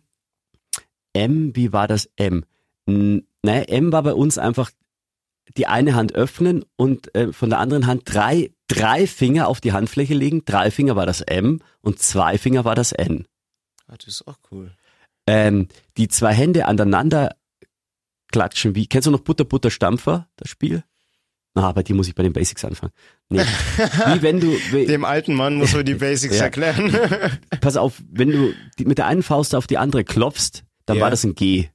M, 1.14 1.56
wie 1.56 1.72
war 1.72 1.88
das 1.88 2.10
M? 2.16 2.44
N- 2.88 3.26
Naja, 3.44 3.62
M 3.64 3.92
war 3.92 4.04
bei 4.04 4.14
uns 4.14 4.38
einfach 4.38 4.72
die 5.58 5.68
eine 5.68 5.96
Hand 5.96 6.16
öffnen 6.16 6.66
und 6.76 7.14
äh, 7.16 7.32
von 7.34 7.50
der 7.50 7.60
anderen 7.60 7.86
Hand 7.88 8.04
drei, 8.06 8.52
drei 8.68 9.06
Finger 9.08 9.48
auf 9.48 9.62
die 9.62 9.72
Handfläche 9.74 10.14
legen. 10.14 10.44
Drei 10.46 10.72
Finger 10.72 10.96
war 10.96 11.06
das 11.06 11.22
M 11.22 11.62
und 11.82 12.00
zwei 12.00 12.38
Finger 12.38 12.66
war 12.66 12.76
das 12.76 12.92
N. 12.92 13.28
Ah, 13.88 13.96
das 13.98 14.08
ist 14.08 14.28
auch 14.28 14.38
cool. 14.52 14.72
Ähm, 15.28 15.68
die 15.98 16.08
zwei 16.08 16.34
Hände 16.34 16.66
aneinander 16.66 17.36
klatschen 18.32 18.74
wie, 18.76 18.88
kennst 18.88 19.06
du 19.06 19.12
noch 19.12 19.20
Butter, 19.22 19.46
Butter, 19.46 19.70
Stampfer, 19.70 20.28
das 20.38 20.50
Spiel? 20.50 20.84
Na, 21.56 21.72
bei 21.72 21.84
dir 21.84 21.94
muss 21.96 22.08
ich 22.08 22.16
bei 22.16 22.24
den 22.24 22.34
Basics 22.34 22.66
anfangen. 22.66 22.92
Nee. 23.30 23.42
wie 24.08 24.22
wenn 24.24 24.40
du, 24.40 24.48
wie, 24.72 24.88
Dem 24.88 25.06
alten 25.06 25.36
Mann 25.36 25.56
muss 25.56 25.74
man 25.74 25.86
die 25.86 25.94
Basics 26.00 26.38
Ja. 26.38 26.46
erklären. 26.46 26.98
pass 27.62 27.78
auf, 27.78 28.02
wenn 28.10 28.32
du 28.32 28.54
die, 28.80 28.86
mit 28.86 28.98
der 28.98 29.06
einen 29.06 29.22
Faust 29.22 29.54
auf 29.54 29.68
die 29.68 29.78
andere 29.78 30.04
klopfst, 30.04 30.64
dann 30.88 30.98
Ja. 30.98 31.04
war 31.04 31.12
das 31.12 31.24
ein 31.24 31.36
G. 31.36 31.70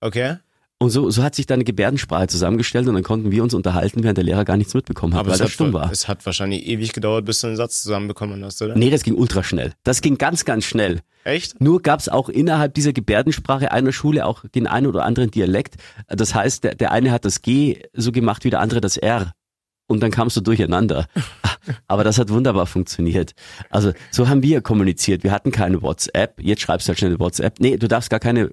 okay. 0.00 0.36
Und 0.80 0.90
so, 0.90 1.10
so 1.10 1.24
hat 1.24 1.34
sich 1.34 1.46
deine 1.46 1.64
Gebärdensprache 1.64 2.28
zusammengestellt 2.28 2.86
und 2.86 2.94
dann 2.94 3.02
konnten 3.02 3.32
wir 3.32 3.42
uns 3.42 3.52
unterhalten, 3.52 4.04
während 4.04 4.16
der 4.16 4.24
Lehrer 4.24 4.44
gar 4.44 4.56
nichts 4.56 4.74
mitbekommen 4.74 5.14
hat, 5.14 5.20
Aber 5.20 5.30
weil 5.32 5.40
er 5.40 5.44
hat, 5.44 5.50
stumm 5.50 5.72
war. 5.72 5.90
es 5.90 6.06
hat 6.06 6.24
wahrscheinlich 6.24 6.66
ewig 6.66 6.92
gedauert, 6.92 7.24
bis 7.24 7.40
du 7.40 7.48
einen 7.48 7.56
Satz 7.56 7.82
zusammenbekommen 7.82 8.44
hast, 8.44 8.62
oder? 8.62 8.76
Nee, 8.76 8.90
das 8.90 9.02
ging 9.02 9.16
ultra 9.16 9.42
schnell. 9.42 9.72
Das 9.82 10.02
ging 10.02 10.18
ganz, 10.18 10.44
ganz 10.44 10.64
schnell. 10.64 11.00
Echt? 11.24 11.60
Nur 11.60 11.82
gab 11.82 11.98
es 11.98 12.08
auch 12.08 12.28
innerhalb 12.28 12.74
dieser 12.74 12.92
Gebärdensprache 12.92 13.72
einer 13.72 13.90
Schule 13.92 14.24
auch 14.24 14.44
den 14.54 14.68
einen 14.68 14.86
oder 14.86 15.04
anderen 15.04 15.32
Dialekt. 15.32 15.74
Das 16.06 16.34
heißt, 16.34 16.62
der, 16.62 16.76
der 16.76 16.92
eine 16.92 17.10
hat 17.10 17.24
das 17.24 17.42
G 17.42 17.82
so 17.92 18.12
gemacht 18.12 18.44
wie 18.44 18.50
der 18.50 18.60
andere 18.60 18.80
das 18.80 18.96
R. 18.96 19.32
Und 19.88 20.00
dann 20.00 20.10
kamst 20.10 20.36
du 20.36 20.42
durcheinander. 20.42 21.06
Aber 21.88 22.04
das 22.04 22.18
hat 22.18 22.28
wunderbar 22.28 22.66
funktioniert. 22.66 23.32
Also 23.70 23.92
so 24.10 24.28
haben 24.28 24.42
wir 24.42 24.60
kommuniziert. 24.60 25.24
Wir 25.24 25.32
hatten 25.32 25.50
keine 25.50 25.82
WhatsApp. 25.82 26.40
Jetzt 26.40 26.62
schreibst 26.62 26.86
du 26.86 26.90
halt 26.90 26.98
schnell 26.98 27.10
eine 27.12 27.20
WhatsApp. 27.20 27.58
Nee, 27.58 27.78
du 27.78 27.88
darfst 27.88 28.10
gar 28.10 28.20
keine 28.20 28.50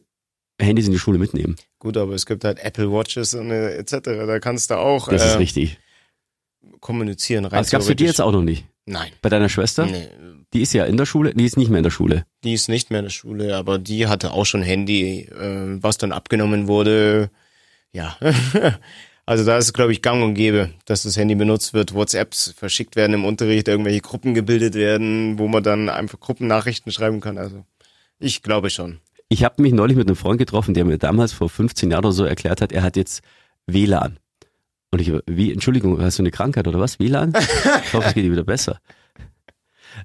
Handys 0.59 0.85
in 0.87 0.91
die 0.93 0.99
Schule 0.99 1.17
mitnehmen. 1.17 1.55
Gut, 1.79 1.97
aber 1.97 2.13
es 2.13 2.25
gibt 2.25 2.43
halt 2.43 2.59
Apple 2.59 2.91
Watches 2.91 3.33
und 3.33 3.51
äh, 3.51 3.75
etc. 3.77 3.99
Da 4.03 4.39
kannst 4.39 4.71
du 4.71 4.75
auch 4.75 5.09
Das 5.09 5.25
ist 5.25 5.35
äh, 5.35 5.37
richtig. 5.37 5.77
kommunizieren. 6.79 7.45
Rein 7.45 7.53
Aber 7.53 7.61
das 7.61 7.71
gab's 7.71 7.87
für 7.87 7.95
dich 7.95 8.07
jetzt 8.07 8.21
auch 8.21 8.31
noch 8.31 8.41
nicht. 8.43 8.65
Nein. 8.85 9.11
Bei 9.21 9.29
deiner 9.29 9.49
Schwester? 9.49 9.85
Nee, 9.87 10.07
Die 10.53 10.61
ist 10.61 10.73
ja 10.73 10.85
in 10.85 10.95
der 10.97 11.05
Schule, 11.05 11.33
die 11.33 11.45
ist 11.45 11.57
nicht 11.57 11.69
mehr 11.69 11.79
in 11.79 11.83
der 11.83 11.89
Schule. 11.91 12.25
die 12.43 12.53
ist 12.53 12.69
nicht 12.69 12.91
mehr 12.91 12.99
in 12.99 13.05
der 13.05 13.09
Schule, 13.11 13.55
aber 13.55 13.79
die 13.79 14.07
hatte 14.07 14.31
auch 14.31 14.45
schon 14.45 14.61
Handy, 14.61 15.21
äh, 15.21 15.81
was 15.81 15.97
dann 15.97 16.11
abgenommen 16.11 16.67
wurde. 16.67 17.29
Ja. 17.91 18.17
Also 19.27 19.43
da 19.43 19.57
ist 19.57 19.65
es, 19.65 19.73
glaube 19.73 19.91
ich, 19.91 20.03
gang 20.03 20.21
und 20.23 20.35
gäbe, 20.35 20.69
dass 20.85 21.01
das 21.01 21.17
Handy 21.17 21.33
benutzt 21.33 21.73
wird, 21.73 21.95
WhatsApps 21.95 22.53
verschickt 22.55 22.95
werden 22.95 23.13
im 23.15 23.25
Unterricht, 23.25 23.67
irgendwelche 23.67 24.01
Gruppen 24.01 24.35
gebildet 24.35 24.75
werden, 24.75 25.39
wo 25.39 25.47
man 25.47 25.63
dann 25.63 25.89
einfach 25.89 26.19
Gruppennachrichten 26.19 26.91
schreiben 26.91 27.21
kann. 27.21 27.39
Also 27.39 27.65
ich 28.19 28.43
glaube 28.43 28.69
schon. 28.69 28.99
Ich 29.27 29.43
habe 29.43 29.61
mich 29.61 29.73
neulich 29.73 29.97
mit 29.97 30.07
einem 30.07 30.15
Freund 30.15 30.37
getroffen, 30.37 30.73
der 30.73 30.85
mir 30.85 30.97
damals 30.97 31.33
vor 31.33 31.49
15 31.49 31.91
Jahren 31.91 32.05
oder 32.05 32.13
so 32.13 32.25
erklärt 32.25 32.61
hat, 32.61 32.71
er 32.71 32.83
hat 32.83 32.95
jetzt 32.95 33.23
WLAN. 33.65 34.19
Und 34.91 35.01
ich, 35.01 35.11
wie, 35.25 35.51
Entschuldigung, 35.51 35.99
hast 35.99 36.19
du 36.19 36.23
eine 36.23 36.31
Krankheit 36.31 36.67
oder 36.67 36.79
was? 36.79 36.99
WLAN? 36.99 37.33
Ich 37.83 37.93
hoffe, 37.93 38.07
es 38.07 38.13
geht 38.13 38.23
dir 38.23 38.31
wieder 38.31 38.43
besser. 38.43 38.79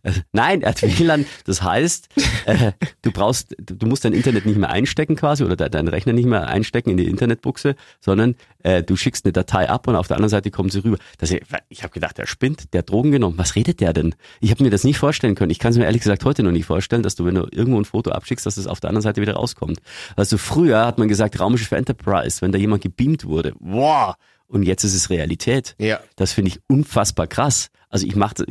Nein, 0.32 0.62
er 0.62 0.70
hat 0.70 0.82
WLAN, 0.98 1.26
das 1.44 1.62
heißt, 1.62 2.08
äh, 2.46 2.72
du 3.02 3.12
brauchst, 3.12 3.54
du 3.58 3.86
musst 3.86 4.04
dein 4.04 4.12
Internet 4.12 4.46
nicht 4.46 4.58
mehr 4.58 4.70
einstecken 4.70 5.16
quasi 5.16 5.44
oder 5.44 5.56
de 5.56 5.68
deinen 5.68 5.88
Rechner 5.88 6.12
nicht 6.12 6.26
mehr 6.26 6.46
einstecken 6.46 6.90
in 6.90 6.96
die 6.96 7.06
Internetbuchse, 7.06 7.76
sondern 8.00 8.34
äh, 8.62 8.82
du 8.82 8.96
schickst 8.96 9.24
eine 9.24 9.32
Datei 9.32 9.68
ab 9.68 9.86
und 9.88 9.96
auf 9.96 10.08
der 10.08 10.16
anderen 10.16 10.30
Seite 10.30 10.50
kommt 10.50 10.72
sie 10.72 10.80
rüber. 10.84 10.98
Das, 11.18 11.30
ich 11.68 11.82
habe 11.82 11.92
gedacht, 11.92 12.18
der 12.18 12.26
spinnt, 12.26 12.72
der 12.72 12.80
hat 12.80 12.90
Drogen 12.90 13.12
genommen. 13.12 13.38
Was 13.38 13.56
redet 13.56 13.80
der 13.80 13.92
denn? 13.92 14.14
Ich 14.40 14.50
habe 14.50 14.62
mir 14.62 14.70
das 14.70 14.84
nicht 14.84 14.98
vorstellen 14.98 15.34
können. 15.34 15.50
Ich 15.50 15.58
kann 15.58 15.72
es 15.72 15.78
mir 15.78 15.84
ehrlich 15.84 16.02
gesagt 16.02 16.24
heute 16.24 16.42
noch 16.42 16.52
nicht 16.52 16.66
vorstellen, 16.66 17.02
dass 17.02 17.14
du, 17.14 17.24
wenn 17.24 17.34
du 17.34 17.46
irgendwo 17.50 17.78
ein 17.78 17.84
Foto 17.84 18.10
abschickst, 18.10 18.46
dass 18.46 18.56
es 18.56 18.66
auf 18.66 18.80
der 18.80 18.90
anderen 18.90 19.02
Seite 19.02 19.20
wieder 19.20 19.34
rauskommt. 19.34 19.80
Also 20.16 20.38
früher 20.38 20.84
hat 20.86 20.98
man 20.98 21.08
gesagt, 21.08 21.38
Raumschiff 21.38 21.72
Enterprise, 21.72 22.42
wenn 22.42 22.52
da 22.52 22.58
jemand 22.58 22.82
gebeamt 22.82 23.24
wurde. 23.24 23.54
Wow! 23.60 24.14
Und 24.46 24.64
jetzt 24.64 24.82
ist 24.82 24.94
es 24.94 25.10
Realität. 25.10 25.76
Ja. 25.78 26.00
Das 26.16 26.32
finde 26.32 26.50
ich 26.50 26.60
unfassbar 26.66 27.28
krass. 27.28 27.70
Also 27.88 28.06
ich 28.06 28.16
mache 28.16 28.44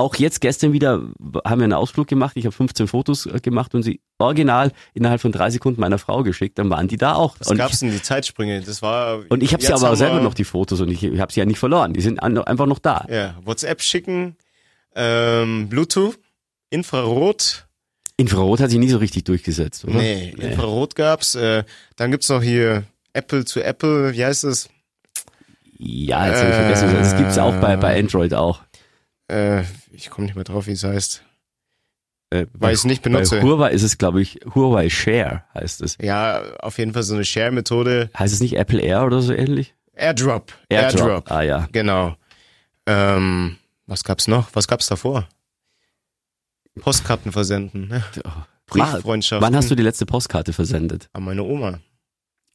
auch 0.00 0.14
jetzt 0.16 0.40
gestern 0.40 0.72
wieder 0.72 1.02
haben 1.44 1.60
wir 1.60 1.64
einen 1.64 1.72
Ausflug 1.72 2.08
gemacht. 2.08 2.36
Ich 2.36 2.46
habe 2.46 2.54
15 2.54 2.88
Fotos 2.88 3.26
äh, 3.26 3.38
gemacht 3.40 3.74
und 3.74 3.82
sie 3.82 4.00
original 4.18 4.72
innerhalb 4.94 5.20
von 5.20 5.30
drei 5.30 5.50
Sekunden 5.50 5.80
meiner 5.80 5.98
Frau 5.98 6.22
geschickt. 6.22 6.58
Dann 6.58 6.70
waren 6.70 6.88
die 6.88 6.96
da 6.96 7.14
auch. 7.14 7.36
Was 7.38 7.56
gab's 7.56 7.74
ich, 7.74 7.80
denn 7.80 7.90
die 7.90 8.02
Zeitsprünge? 8.02 8.60
Das 8.62 8.82
war 8.82 9.20
und 9.28 9.42
ich 9.42 9.52
habe 9.52 9.62
sie 9.62 9.72
aber 9.72 9.94
selber 9.96 10.20
noch 10.20 10.34
die 10.34 10.44
Fotos 10.44 10.80
und 10.80 10.90
ich, 10.90 11.04
ich 11.04 11.20
habe 11.20 11.32
sie 11.32 11.40
ja 11.40 11.46
nicht 11.46 11.58
verloren. 11.58 11.92
Die 11.92 12.00
sind 12.00 12.22
einfach 12.22 12.66
noch 12.66 12.78
da. 12.78 13.06
Ja, 13.08 13.36
WhatsApp 13.44 13.82
schicken, 13.82 14.36
ähm, 14.94 15.68
Bluetooth, 15.68 16.18
Infrarot. 16.70 17.66
Infrarot 18.16 18.60
hat 18.60 18.70
sich 18.70 18.78
nie 18.78 18.88
so 18.88 18.98
richtig 18.98 19.24
durchgesetzt, 19.24 19.84
oder? 19.84 19.94
Nee, 19.94 20.34
Infrarot 20.38 20.94
gab's. 20.94 21.34
Äh, 21.34 21.64
dann 21.96 22.10
gibt's 22.10 22.28
noch 22.28 22.42
hier 22.42 22.84
Apple 23.12 23.44
zu 23.44 23.62
Apple. 23.62 24.12
Wie 24.12 24.24
heißt 24.24 24.44
es? 24.44 24.68
Ja, 25.78 26.26
jetzt 26.26 26.40
habe 26.40 26.50
ich 26.50 26.56
vergessen. 26.56 26.94
Das 26.94 27.16
gibt's 27.16 27.38
auch 27.38 27.54
bei, 27.56 27.76
bei 27.76 27.98
Android 27.98 28.34
auch. 28.34 28.60
Äh, 29.28 29.62
ich 29.92 30.10
komme 30.10 30.26
nicht 30.26 30.34
mehr 30.34 30.44
drauf, 30.44 30.66
wie 30.66 30.72
es 30.72 30.84
heißt. 30.84 31.24
Äh, 32.30 32.46
Weil 32.52 32.74
ich's 32.74 32.84
nicht 32.84 33.02
benutze. 33.02 33.36
Bei 33.36 33.42
Huawei 33.42 33.70
ist 33.72 33.82
es, 33.82 33.98
glaube 33.98 34.22
ich, 34.22 34.38
Huawei 34.54 34.88
Share 34.88 35.44
heißt 35.54 35.82
es. 35.82 35.98
Ja, 36.00 36.42
auf 36.60 36.78
jeden 36.78 36.92
Fall 36.92 37.02
so 37.02 37.14
eine 37.14 37.24
Share-Methode. 37.24 38.10
Heißt 38.16 38.32
es 38.32 38.40
nicht 38.40 38.56
Apple 38.56 38.80
Air 38.80 39.04
oder 39.04 39.20
so 39.20 39.32
ähnlich? 39.32 39.74
AirDrop. 39.94 40.52
Ah 41.30 41.42
ja. 41.42 41.68
Genau. 41.72 42.16
Ähm, 42.86 43.56
was 43.86 44.04
gab's 44.04 44.28
noch? 44.28 44.48
Was 44.54 44.68
gab's 44.68 44.86
davor? 44.86 45.28
Postkarten 46.80 47.32
versenden. 47.32 47.88
Ne? 47.88 48.04
Brieffreundschaften. 48.66 49.44
Wann 49.44 49.56
hast 49.56 49.70
du 49.70 49.74
die 49.74 49.82
letzte 49.82 50.06
Postkarte 50.06 50.52
versendet? 50.52 51.08
An 51.12 51.24
meine 51.24 51.42
Oma. 51.42 51.80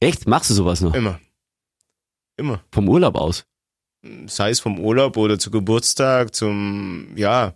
Echt? 0.00 0.26
Machst 0.26 0.50
du 0.50 0.54
sowas 0.54 0.80
noch? 0.80 0.94
Immer. 0.94 1.20
Immer. 2.36 2.62
Vom 2.72 2.88
Urlaub 2.88 3.16
aus? 3.16 3.46
Sei 4.26 4.50
es 4.50 4.60
vom 4.60 4.78
Urlaub 4.78 5.16
oder 5.16 5.38
zu 5.38 5.50
Geburtstag, 5.50 6.34
zum, 6.34 7.08
ja, 7.16 7.54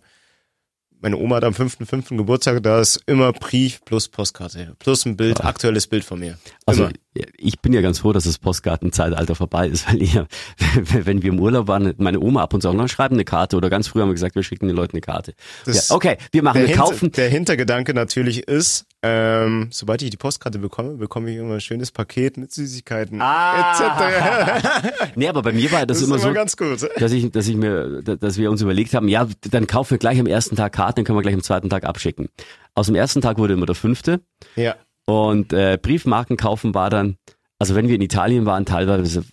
meine 1.02 1.16
Oma 1.16 1.36
hat 1.36 1.44
am 1.44 1.54
5.5. 1.54 2.16
Geburtstag, 2.18 2.62
da 2.62 2.78
ist 2.78 3.00
immer 3.06 3.32
Brief 3.32 3.80
plus 3.86 4.08
Postkarte, 4.08 4.74
plus 4.78 5.06
ein 5.06 5.16
Bild, 5.16 5.42
aktuelles 5.42 5.86
Bild 5.86 6.04
von 6.04 6.18
mir. 6.20 6.36
Also 6.66 6.84
Immer. 6.84 6.92
ja, 7.16 7.24
ich 7.38 7.58
bin 7.60 7.72
ja 7.72 7.80
ganz 7.80 8.00
froh, 8.00 8.12
dass 8.12 8.24
das 8.24 8.36
Postkartenzeitalter 8.38 9.34
vorbei 9.34 9.66
ist, 9.68 9.88
weil 9.90 10.02
ihr, 10.02 10.26
wenn 10.84 11.22
wir 11.22 11.30
im 11.32 11.40
Urlaub 11.40 11.68
waren, 11.68 11.94
meine 11.96 12.20
Oma 12.20 12.42
ab 12.42 12.52
und 12.52 12.60
zu 12.60 12.68
auch 12.68 12.74
noch 12.74 12.86
schreiben 12.88 13.14
eine 13.14 13.24
Karte 13.24 13.56
oder 13.56 13.70
ganz 13.70 13.88
früh 13.88 14.00
haben 14.02 14.08
wir 14.10 14.14
gesagt, 14.14 14.34
wir 14.34 14.42
schicken 14.42 14.66
den 14.66 14.76
Leuten 14.76 14.92
eine 14.92 15.00
Karte. 15.00 15.32
Ja, 15.66 15.80
okay, 15.88 16.18
wir 16.32 16.42
machen, 16.42 16.60
wir 16.60 16.68
Hinter- 16.68 16.82
kaufen. 16.82 17.12
der 17.12 17.30
Hintergedanke 17.30 17.94
natürlich 17.94 18.46
ist, 18.46 18.84
ähm, 19.02 19.68
sobald 19.70 20.02
ich 20.02 20.10
die 20.10 20.16
Postkarte 20.18 20.58
bekomme, 20.58 20.94
bekomme 20.96 21.30
ich 21.30 21.36
immer 21.38 21.54
ein 21.54 21.60
schönes 21.60 21.90
Paket 21.90 22.36
mit 22.36 22.52
Süßigkeiten 22.52 23.20
Ah. 23.22 23.72
etc. 23.72 25.12
Nee, 25.16 25.28
aber 25.28 25.42
bei 25.42 25.52
mir 25.52 25.70
war 25.72 25.86
das, 25.86 25.98
Das 26.00 26.06
immer 26.06 26.16
immer 26.16 26.24
so, 26.28 26.32
ganz 26.34 26.56
gut. 26.56 26.88
dass 26.98 27.12
ich, 27.12 27.30
dass 27.30 27.48
ich 27.48 27.56
mir, 27.56 28.02
dass 28.02 28.36
wir 28.36 28.50
uns 28.50 28.60
überlegt 28.62 28.92
haben, 28.94 29.08
ja, 29.08 29.26
dann 29.50 29.66
kaufen 29.66 29.92
wir 29.92 29.98
gleich 29.98 30.20
am 30.20 30.26
ersten 30.26 30.56
Tag 30.56 30.72
Karten, 30.72 30.96
dann 30.96 31.04
können 31.04 31.18
wir 31.18 31.22
gleich 31.22 31.34
am 31.34 31.42
zweiten 31.42 31.70
Tag 31.70 31.84
abschicken. 31.84 32.28
Aus 32.74 32.86
dem 32.86 32.94
ersten 32.94 33.20
Tag 33.20 33.38
wurde 33.38 33.54
immer 33.54 33.66
der 33.66 33.74
fünfte 33.74 34.20
Ja. 34.56 34.74
und 35.06 35.52
äh, 35.52 35.78
Briefmarken 35.80 36.36
kaufen 36.36 36.74
war 36.74 36.90
dann, 36.90 37.16
also 37.58 37.74
wenn 37.74 37.88
wir 37.88 37.94
in 37.94 38.02
Italien 38.02 38.44
waren, 38.46 38.66
teilweise 38.66 39.24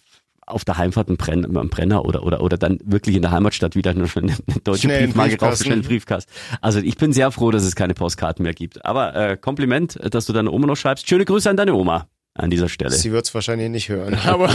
auf 0.48 0.66
der 0.66 0.78
Heimfahrt 0.78 1.10
ein, 1.10 1.18
Brenn, 1.18 1.46
ein 1.46 1.70
Brenner 1.70 2.06
oder, 2.06 2.24
oder, 2.24 2.42
oder 2.42 2.58
dann 2.58 2.80
wirklich 2.84 3.16
in 3.16 3.22
der 3.22 3.32
Heimatstadt 3.32 3.76
wieder 3.76 3.92
eine, 3.92 4.06
eine 4.16 4.36
deutsche 4.64 4.84
Schnell 4.84 4.98
einen 4.98 5.08
Briefmarke 5.08 5.38
kaufen, 5.38 5.64
schnell 5.64 5.74
einen 5.74 5.84
Briefkasten. 5.84 6.32
Also 6.62 6.80
ich 6.80 6.98
bin 6.98 7.14
sehr 7.14 7.32
froh, 7.32 7.52
dass 7.52 7.64
es 7.64 7.76
keine 7.76 7.94
Postkarten 7.94 8.44
mehr 8.44 8.54
gibt. 8.54 8.84
Aber 8.86 9.16
äh, 9.16 9.38
Kompliment, 9.38 10.00
dass 10.14 10.26
du 10.26 10.34
deine 10.34 10.52
Oma 10.52 10.68
noch 10.68 10.76
schreibst. 10.76 11.08
Schöne 11.08 11.26
Grüße 11.26 11.50
an 11.50 11.58
deine 11.58 11.74
Oma 11.74 12.08
an 12.34 12.50
dieser 12.50 12.70
Stelle. 12.70 12.92
Sie 12.92 13.12
wird's 13.12 13.34
wahrscheinlich 13.34 13.70
nicht 13.70 13.90
hören. 13.90 14.16
Aber 14.26 14.50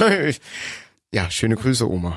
ja, 1.15 1.31
schöne 1.31 1.57
Grüße, 1.57 1.89
Oma. 1.91 2.17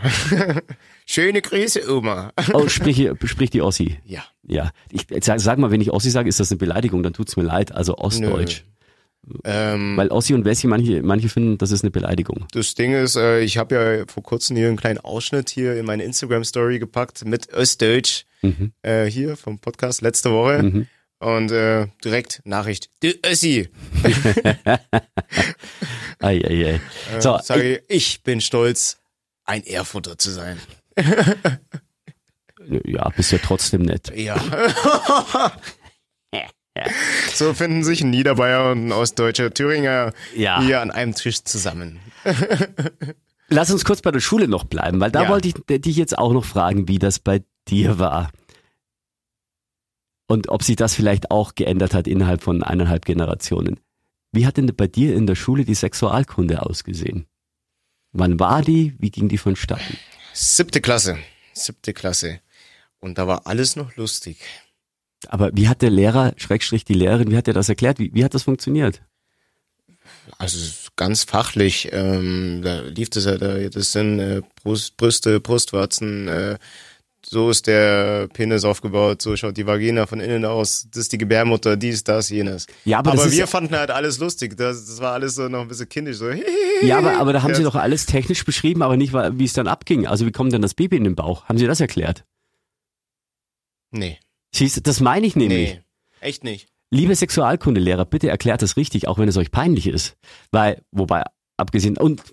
schöne 1.05 1.41
Grüße, 1.41 1.91
Oma. 1.93 2.31
Oh, 2.53 2.69
sprich, 2.69 3.09
sprich 3.25 3.49
die 3.49 3.61
Ossi. 3.61 3.99
Ja. 4.05 4.23
Ja, 4.47 4.71
ich 4.89 5.05
sag, 5.21 5.41
sag 5.41 5.59
mal, 5.59 5.69
wenn 5.71 5.81
ich 5.81 5.91
Ossi 5.91 6.09
sage, 6.09 6.29
ist 6.29 6.39
das 6.39 6.51
eine 6.51 6.59
Beleidigung, 6.59 7.03
dann 7.03 7.11
tut's 7.11 7.35
mir 7.35 7.43
leid. 7.43 7.73
Also 7.73 7.97
Ostdeutsch. 7.97 8.63
Ähm, 9.43 9.97
Weil 9.97 10.09
Ossi 10.09 10.33
und 10.33 10.45
Wessi, 10.45 10.67
manche, 10.67 11.01
manche 11.01 11.29
finden, 11.29 11.57
das 11.57 11.71
ist 11.71 11.83
eine 11.83 11.91
Beleidigung. 11.91 12.45
das 12.51 12.75
Ding 12.75 12.93
ist, 12.93 13.15
äh, 13.15 13.39
ich 13.41 13.57
habe 13.57 13.75
ja 13.75 14.05
vor 14.07 14.21
kurzem 14.23 14.55
hier 14.55 14.67
einen 14.67 14.77
kleinen 14.77 14.99
Ausschnitt 14.99 15.49
hier 15.49 15.75
in 15.79 15.85
meine 15.85 16.03
Instagram-Story 16.03 16.79
gepackt 16.79 17.25
mit 17.25 17.49
Östdeutsch 17.53 18.23
Mhm. 18.41 18.73
äh, 18.83 19.05
hier 19.05 19.35
vom 19.37 19.57
Podcast 19.59 20.01
letzte 20.01 20.31
Woche. 20.31 20.61
Mhm. 20.61 20.87
Und 21.19 21.51
äh, 21.51 21.87
direkt 22.03 22.41
Nachricht, 22.45 22.89
du 23.01 23.11
Össi. 23.25 23.69
Ei, 26.19 26.41
ei, 26.43 26.65
ei. 26.65 26.81
Äh, 27.15 27.21
So, 27.21 27.39
sage 27.41 27.77
ich, 27.87 27.95
ich 27.95 28.23
bin 28.23 28.41
stolz, 28.41 28.97
ein 29.45 29.65
Erfurter 29.65 30.17
zu 30.17 30.31
sein. 30.31 30.59
ja, 32.85 33.09
bist 33.09 33.31
ja 33.31 33.37
trotzdem 33.39 33.81
nett. 33.83 34.11
Ja. 34.15 34.35
so 37.33 37.53
finden 37.53 37.83
sich 37.83 38.01
ein 38.01 38.09
Niederbayer 38.09 38.71
und 38.71 38.87
ein 38.87 38.91
ostdeutscher 38.91 39.53
Thüringer 39.53 40.13
Ja. 40.35 40.61
hier 40.61 40.81
an 40.81 40.91
einem 40.91 41.13
Tisch 41.15 41.43
zusammen. 41.43 41.99
Lass 43.47 43.71
uns 43.71 43.85
kurz 43.85 44.01
bei 44.01 44.11
der 44.11 44.19
Schule 44.19 44.47
noch 44.47 44.63
bleiben, 44.65 44.99
weil 44.99 45.11
da 45.11 45.23
Ja. 45.23 45.29
wollte 45.29 45.47
ich 45.49 45.53
dich 45.81 45.95
jetzt 45.95 46.17
auch 46.17 46.33
noch 46.33 46.45
fragen, 46.45 46.87
wie 46.87 46.99
das 46.99 47.19
bei 47.19 47.43
dir 47.67 47.99
war. 47.99 48.31
Und 50.27 50.49
ob 50.49 50.63
sich 50.63 50.75
das 50.75 50.95
vielleicht 50.95 51.29
auch 51.31 51.53
geändert 51.55 51.93
hat 51.93 52.07
innerhalb 52.07 52.41
von 52.41 52.63
eineinhalb 52.63 53.05
Generationen. 53.05 53.79
Wie 54.31 54.45
hat 54.47 54.57
denn 54.57 54.65
bei 54.75 54.87
dir 54.87 55.15
in 55.15 55.27
der 55.27 55.35
Schule 55.35 55.63
die 55.65 55.75
Sexualkunde 55.75 56.63
ausgesehen? 56.63 57.25
Wann 58.11 58.39
war 58.39 58.61
die? 58.61 58.95
Wie 58.97 59.11
ging 59.11 59.29
die 59.29 59.37
vonstatten? 59.37 59.97
Siebte 60.33 60.81
Klasse. 60.81 61.17
Siebte 61.53 61.93
Klasse. 61.93 62.39
Und 62.99 63.17
da 63.17 63.27
war 63.27 63.45
alles 63.45 63.75
noch 63.75 63.95
lustig. 63.95 64.37
Aber 65.29 65.51
wie 65.53 65.67
hat 65.67 65.81
der 65.81 65.89
Lehrer, 65.89 66.33
Schrägstrich 66.37 66.85
die 66.85 66.93
Lehrerin, 66.93 67.31
wie 67.31 67.37
hat 67.37 67.47
er 67.47 67.53
das 67.53 67.69
erklärt? 67.69 67.99
Wie, 67.99 68.11
wie 68.13 68.23
hat 68.23 68.33
das 68.33 68.43
funktioniert? 68.43 69.01
Also 70.37 70.57
ganz 70.95 71.23
fachlich, 71.23 71.89
ähm, 71.91 72.61
da 72.63 72.81
lief 72.81 73.09
das 73.09 73.25
ja, 73.25 73.37
da, 73.37 73.57
das 73.69 73.91
sind 73.91 74.19
äh, 74.19 74.41
Brust, 74.63 74.97
Brüste, 74.97 75.39
Brustwarzen, 75.39 76.27
äh, 76.27 76.57
so 77.27 77.49
ist 77.49 77.65
der 77.65 78.27
Penis 78.27 78.65
aufgebaut, 78.65 79.21
so 79.21 79.35
schaut 79.35 79.57
die 79.57 79.65
Vagina 79.65 80.05
von 80.05 80.19
innen 80.19 80.45
aus, 80.45 80.87
das 80.91 81.03
ist 81.03 81.13
die 81.13 81.17
Gebärmutter, 81.17 81.75
dies, 81.75 82.03
das, 82.03 82.29
jenes. 82.29 82.67
Ja, 82.85 82.99
aber, 82.99 83.13
Aber, 83.13 83.31
wir 83.31 83.47
fanden 83.47 83.75
halt 83.75 83.89
alles 83.91 84.19
lustig, 84.19 84.55
das, 84.57 84.85
das 84.85 84.99
war 84.99 85.13
alles 85.13 85.35
so 85.35 85.47
noch 85.47 85.61
ein 85.61 85.67
bisschen 85.67 85.89
kindisch, 85.89 86.17
so 86.17 86.29
ja, 86.81 86.97
aber, 86.97 87.17
aber 87.17 87.33
da 87.33 87.41
haben 87.41 87.51
Ja. 87.51 87.55
sie 87.55 87.63
doch 87.63 87.75
alles 87.75 88.05
technisch 88.05 88.45
beschrieben, 88.45 88.81
aber 88.83 88.97
nicht, 88.97 89.13
wie 89.13 89.45
es 89.45 89.53
dann 89.53 89.67
abging. 89.67 90.05
Also 90.05 90.25
wie 90.25 90.31
kommt 90.31 90.53
denn 90.53 90.61
das 90.61 90.73
Baby 90.73 90.97
in 90.97 91.03
den 91.03 91.15
Bauch? 91.15 91.45
Haben 91.45 91.57
sie 91.57 91.65
das 91.67 91.79
erklärt? 91.79 92.25
Nee, 93.91 94.19
Siehst 94.55 94.77
du, 94.77 94.81
das 94.81 95.01
meine 95.01 95.27
ich 95.27 95.35
nämlich. 95.35 95.75
nee, 95.75 95.81
echt 96.21 96.43
nicht. 96.43 96.67
Liebe 96.91 97.15
Sexualkundelehrer, 97.15 98.05
bitte 98.05 98.29
erklärt 98.29 98.61
das 98.61 98.77
richtig, 98.77 99.07
auch 99.07 99.17
wenn 99.17 99.27
es 99.27 99.37
euch 99.37 99.51
peinlich 99.51 99.87
ist. 99.87 100.15
Weil, 100.51 100.81
wobei, 100.91 101.23
abgesehen, 101.57 101.97
und 101.97 102.23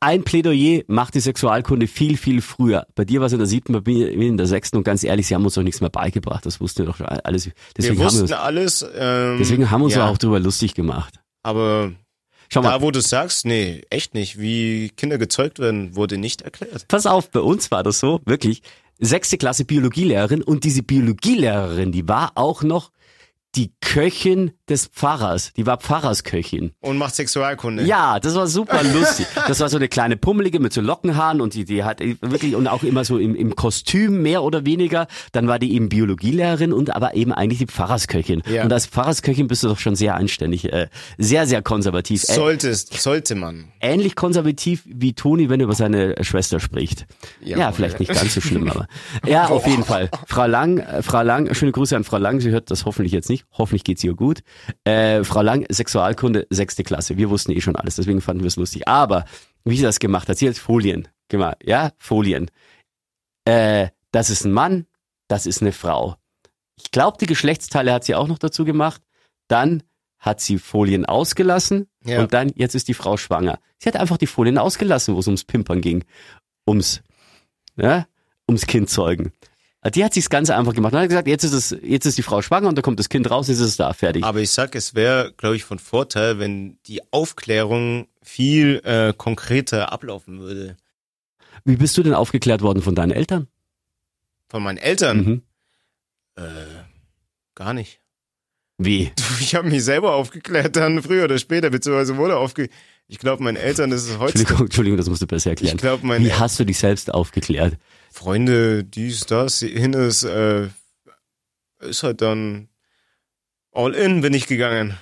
ein 0.00 0.22
Plädoyer 0.22 0.82
macht 0.86 1.14
die 1.14 1.20
Sexualkunde 1.20 1.86
viel, 1.86 2.16
viel 2.16 2.40
früher. 2.40 2.86
Bei 2.94 3.04
dir 3.04 3.20
war 3.20 3.26
es 3.26 3.32
in 3.32 3.38
der 3.38 3.48
siebten, 3.48 3.72
bei 3.72 3.80
mir 3.90 4.28
in 4.28 4.36
der 4.36 4.46
sechsten 4.46 4.76
und 4.76 4.84
ganz 4.84 5.02
ehrlich, 5.02 5.26
sie 5.26 5.34
haben 5.34 5.44
uns 5.44 5.54
doch 5.54 5.62
nichts 5.62 5.80
mehr 5.80 5.90
beigebracht. 5.90 6.46
Das 6.46 6.60
wussten 6.60 6.80
wir 6.80 6.86
doch 6.86 6.96
schon 6.96 7.06
alles. 7.06 7.50
Deswegen 7.76 7.98
wir 7.98 8.06
haben 8.06 8.14
wir 8.14 8.20
wussten 8.20 8.22
uns, 8.22 8.32
alles. 8.32 8.86
Ähm, 8.94 9.36
deswegen 9.38 9.70
haben 9.70 9.80
wir 9.80 9.86
uns 9.86 9.94
ja, 9.94 10.08
auch 10.08 10.18
drüber 10.18 10.40
lustig 10.40 10.74
gemacht. 10.74 11.20
Aber 11.42 11.92
Schau 12.52 12.62
mal, 12.62 12.70
da, 12.70 12.82
wo 12.82 12.90
du 12.90 13.00
sagst, 13.00 13.44
nee, 13.44 13.82
echt 13.90 14.14
nicht. 14.14 14.38
Wie 14.38 14.90
Kinder 14.96 15.18
gezeugt 15.18 15.58
werden, 15.58 15.94
wurde 15.94 16.16
nicht 16.16 16.42
erklärt. 16.42 16.88
pass 16.88 17.06
auf, 17.06 17.30
bei 17.30 17.40
uns 17.40 17.70
war 17.70 17.82
das 17.82 18.00
so, 18.00 18.20
wirklich. 18.24 18.62
Sechste 19.00 19.38
Klasse 19.38 19.64
Biologielehrerin. 19.64 20.42
Und 20.42 20.64
diese 20.64 20.82
Biologielehrerin, 20.82 21.92
die 21.92 22.06
war 22.08 22.32
auch 22.34 22.62
noch 22.62 22.92
die 23.54 23.72
Köchin 23.80 24.52
des 24.70 24.86
Pfarrers. 24.86 25.52
Die 25.56 25.66
war 25.66 25.76
Pfarrersköchin. 25.78 26.72
Und 26.80 26.98
macht 26.98 27.14
Sexualkunde. 27.14 27.84
Ja, 27.84 28.20
das 28.20 28.34
war 28.34 28.46
super 28.46 28.82
lustig. 28.94 29.26
Das 29.48 29.60
war 29.60 29.68
so 29.68 29.76
eine 29.76 29.88
kleine 29.88 30.16
Pummelige 30.16 30.60
mit 30.60 30.72
so 30.72 30.80
Lockenhaaren 30.80 31.40
und 31.40 31.54
die, 31.54 31.64
die 31.64 31.84
hat 31.84 32.00
wirklich 32.00 32.54
und 32.54 32.66
auch 32.66 32.82
immer 32.82 33.04
so 33.04 33.18
im, 33.18 33.34
im 33.34 33.56
Kostüm 33.56 34.22
mehr 34.22 34.42
oder 34.42 34.64
weniger. 34.64 35.06
Dann 35.32 35.48
war 35.48 35.58
die 35.58 35.74
eben 35.74 35.88
Biologielehrerin 35.88 36.72
und 36.72 36.94
aber 36.94 37.14
eben 37.14 37.32
eigentlich 37.32 37.58
die 37.58 37.66
Pfarrersköchin. 37.66 38.42
Ja. 38.46 38.64
Und 38.64 38.72
als 38.72 38.86
Pfarrersköchin 38.86 39.48
bist 39.48 39.62
du 39.62 39.68
doch 39.68 39.78
schon 39.78 39.96
sehr 39.96 40.14
anständig, 40.14 40.72
äh, 40.72 40.88
sehr, 41.18 41.46
sehr 41.46 41.62
konservativ. 41.62 42.22
Ä 42.28 42.34
Solltest, 42.34 42.94
sollte 43.00 43.34
man. 43.34 43.68
ähnlich 43.80 44.14
konservativ 44.14 44.82
wie 44.86 45.12
Toni, 45.12 45.48
wenn 45.50 45.60
er 45.60 45.64
über 45.64 45.74
seine 45.74 46.14
Schwester 46.22 46.60
spricht. 46.60 47.06
Ja, 47.40 47.58
Jawohl. 47.58 47.74
vielleicht 47.74 48.00
nicht 48.00 48.12
ganz 48.12 48.34
so 48.34 48.40
schlimm, 48.40 48.68
aber 48.68 48.86
ja, 49.26 49.46
auf 49.48 49.66
jeden 49.66 49.84
Fall. 49.84 50.10
Frau 50.26 50.46
Lang, 50.46 50.78
äh, 50.78 51.02
Frau 51.02 51.22
Lang, 51.22 51.52
schöne 51.54 51.72
Grüße 51.72 51.96
an 51.96 52.04
Frau 52.04 52.18
Lang. 52.18 52.40
Sie 52.40 52.50
hört 52.50 52.70
das 52.70 52.84
hoffentlich 52.84 53.12
jetzt 53.12 53.28
nicht. 53.28 53.44
Hoffentlich 53.52 53.84
geht's 53.84 54.04
ihr 54.04 54.14
gut. 54.14 54.40
Äh, 54.84 55.24
Frau 55.24 55.42
Lang, 55.42 55.66
Sexualkunde, 55.70 56.46
sechste 56.50 56.82
Klasse. 56.84 57.16
Wir 57.16 57.30
wussten 57.30 57.52
eh 57.52 57.60
schon 57.60 57.76
alles, 57.76 57.96
deswegen 57.96 58.20
fanden 58.20 58.42
wir 58.42 58.48
es 58.48 58.56
lustig. 58.56 58.86
Aber 58.88 59.24
wie 59.64 59.76
sie 59.76 59.82
das 59.82 59.98
gemacht 59.98 60.28
hat, 60.28 60.38
sie 60.38 60.48
hat 60.48 60.56
Folien 60.56 61.08
gemacht. 61.28 61.58
Ja, 61.64 61.92
Folien. 61.98 62.50
Äh, 63.44 63.88
das 64.12 64.30
ist 64.30 64.44
ein 64.44 64.52
Mann, 64.52 64.86
das 65.28 65.46
ist 65.46 65.62
eine 65.62 65.72
Frau. 65.72 66.16
Ich 66.76 66.90
glaube, 66.90 67.18
die 67.18 67.26
Geschlechtsteile 67.26 67.92
hat 67.92 68.04
sie 68.04 68.14
auch 68.14 68.26
noch 68.28 68.38
dazu 68.38 68.64
gemacht. 68.64 69.02
Dann 69.48 69.82
hat 70.18 70.40
sie 70.40 70.58
Folien 70.58 71.04
ausgelassen 71.06 71.86
Ja. 72.04 72.20
und 72.20 72.32
dann, 72.34 72.50
jetzt 72.54 72.74
ist 72.74 72.88
die 72.88 72.94
Frau 72.94 73.16
schwanger. 73.16 73.58
Sie 73.78 73.88
hat 73.88 73.96
einfach 73.96 74.18
die 74.18 74.26
Folien 74.26 74.58
ausgelassen, 74.58 75.14
wo 75.14 75.20
es 75.20 75.26
ums 75.26 75.44
Pimpern 75.44 75.80
ging. 75.80 76.04
Ums, 76.66 77.02
ja, 77.76 78.06
ums 78.48 78.66
Kind 78.66 78.90
zeugen. 78.90 79.32
Die 79.94 80.04
hat 80.04 80.12
sich's 80.12 80.28
ganz 80.28 80.50
einfach 80.50 80.74
gemacht. 80.74 80.92
Und 80.92 81.00
hat 81.00 81.08
gesagt, 81.08 81.26
jetzt 81.26 81.42
ist 81.42 81.54
es, 81.54 81.74
jetzt 81.82 82.04
ist 82.04 82.18
die 82.18 82.22
Frau 82.22 82.42
schwanger 82.42 82.68
und 82.68 82.76
da 82.76 82.82
kommt 82.82 82.98
das 82.98 83.08
Kind 83.08 83.30
raus, 83.30 83.48
jetzt 83.48 83.60
ist 83.60 83.66
es 83.66 83.76
da, 83.78 83.92
fertig. 83.94 84.24
Aber 84.24 84.40
ich 84.40 84.50
sag, 84.50 84.74
es 84.74 84.94
wäre, 84.94 85.32
glaube 85.36 85.56
ich, 85.56 85.64
von 85.64 85.78
Vorteil, 85.78 86.38
wenn 86.38 86.78
die 86.86 87.00
Aufklärung 87.12 88.06
viel 88.22 88.82
äh, 88.84 89.14
konkreter 89.16 89.90
ablaufen 89.90 90.40
würde. 90.40 90.76
Wie 91.64 91.76
bist 91.76 91.96
du 91.96 92.02
denn 92.02 92.12
aufgeklärt 92.14 92.60
worden 92.60 92.82
von 92.82 92.94
deinen 92.94 93.10
Eltern? 93.10 93.46
Von 94.50 94.62
meinen 94.62 94.78
Eltern? 94.78 95.16
Mhm. 95.24 95.42
Äh, 96.36 96.42
gar 97.54 97.72
nicht. 97.72 98.00
Wie? 98.76 99.12
Ich 99.40 99.54
habe 99.54 99.68
mich 99.68 99.84
selber 99.84 100.14
aufgeklärt, 100.14 100.76
dann 100.76 101.02
früher 101.02 101.24
oder 101.24 101.38
später, 101.38 101.70
beziehungsweise 101.70 102.16
wurde 102.16 102.36
aufge... 102.36 102.68
Ich 103.08 103.18
glaube, 103.18 103.42
meinen 103.42 103.56
Eltern 103.56 103.90
ist 103.92 104.08
es 104.08 104.18
heute... 104.18 104.38
Entschuldigung, 104.38 104.66
Entschuldigung, 104.66 104.96
das 104.96 105.08
musst 105.08 105.20
du 105.22 105.26
besser 105.26 105.50
Ich 105.50 105.58
erklären. 105.62 105.76
glaube, 105.78 106.06
meine 106.06 106.24
Wie 106.24 106.32
hast 106.32 106.60
du 106.60 106.64
dich 106.64 106.78
selbst 106.78 107.12
aufgeklärt? 107.12 107.76
Freunde, 108.12 108.84
dies, 108.84 109.26
das, 109.26 109.60
hin 109.60 109.92
ist, 109.92 110.24
äh, 110.24 110.68
ist 111.80 112.02
halt 112.02 112.20
dann 112.22 112.68
all 113.72 113.94
in 113.94 114.20
bin 114.20 114.34
ich 114.34 114.46
gegangen. 114.46 114.98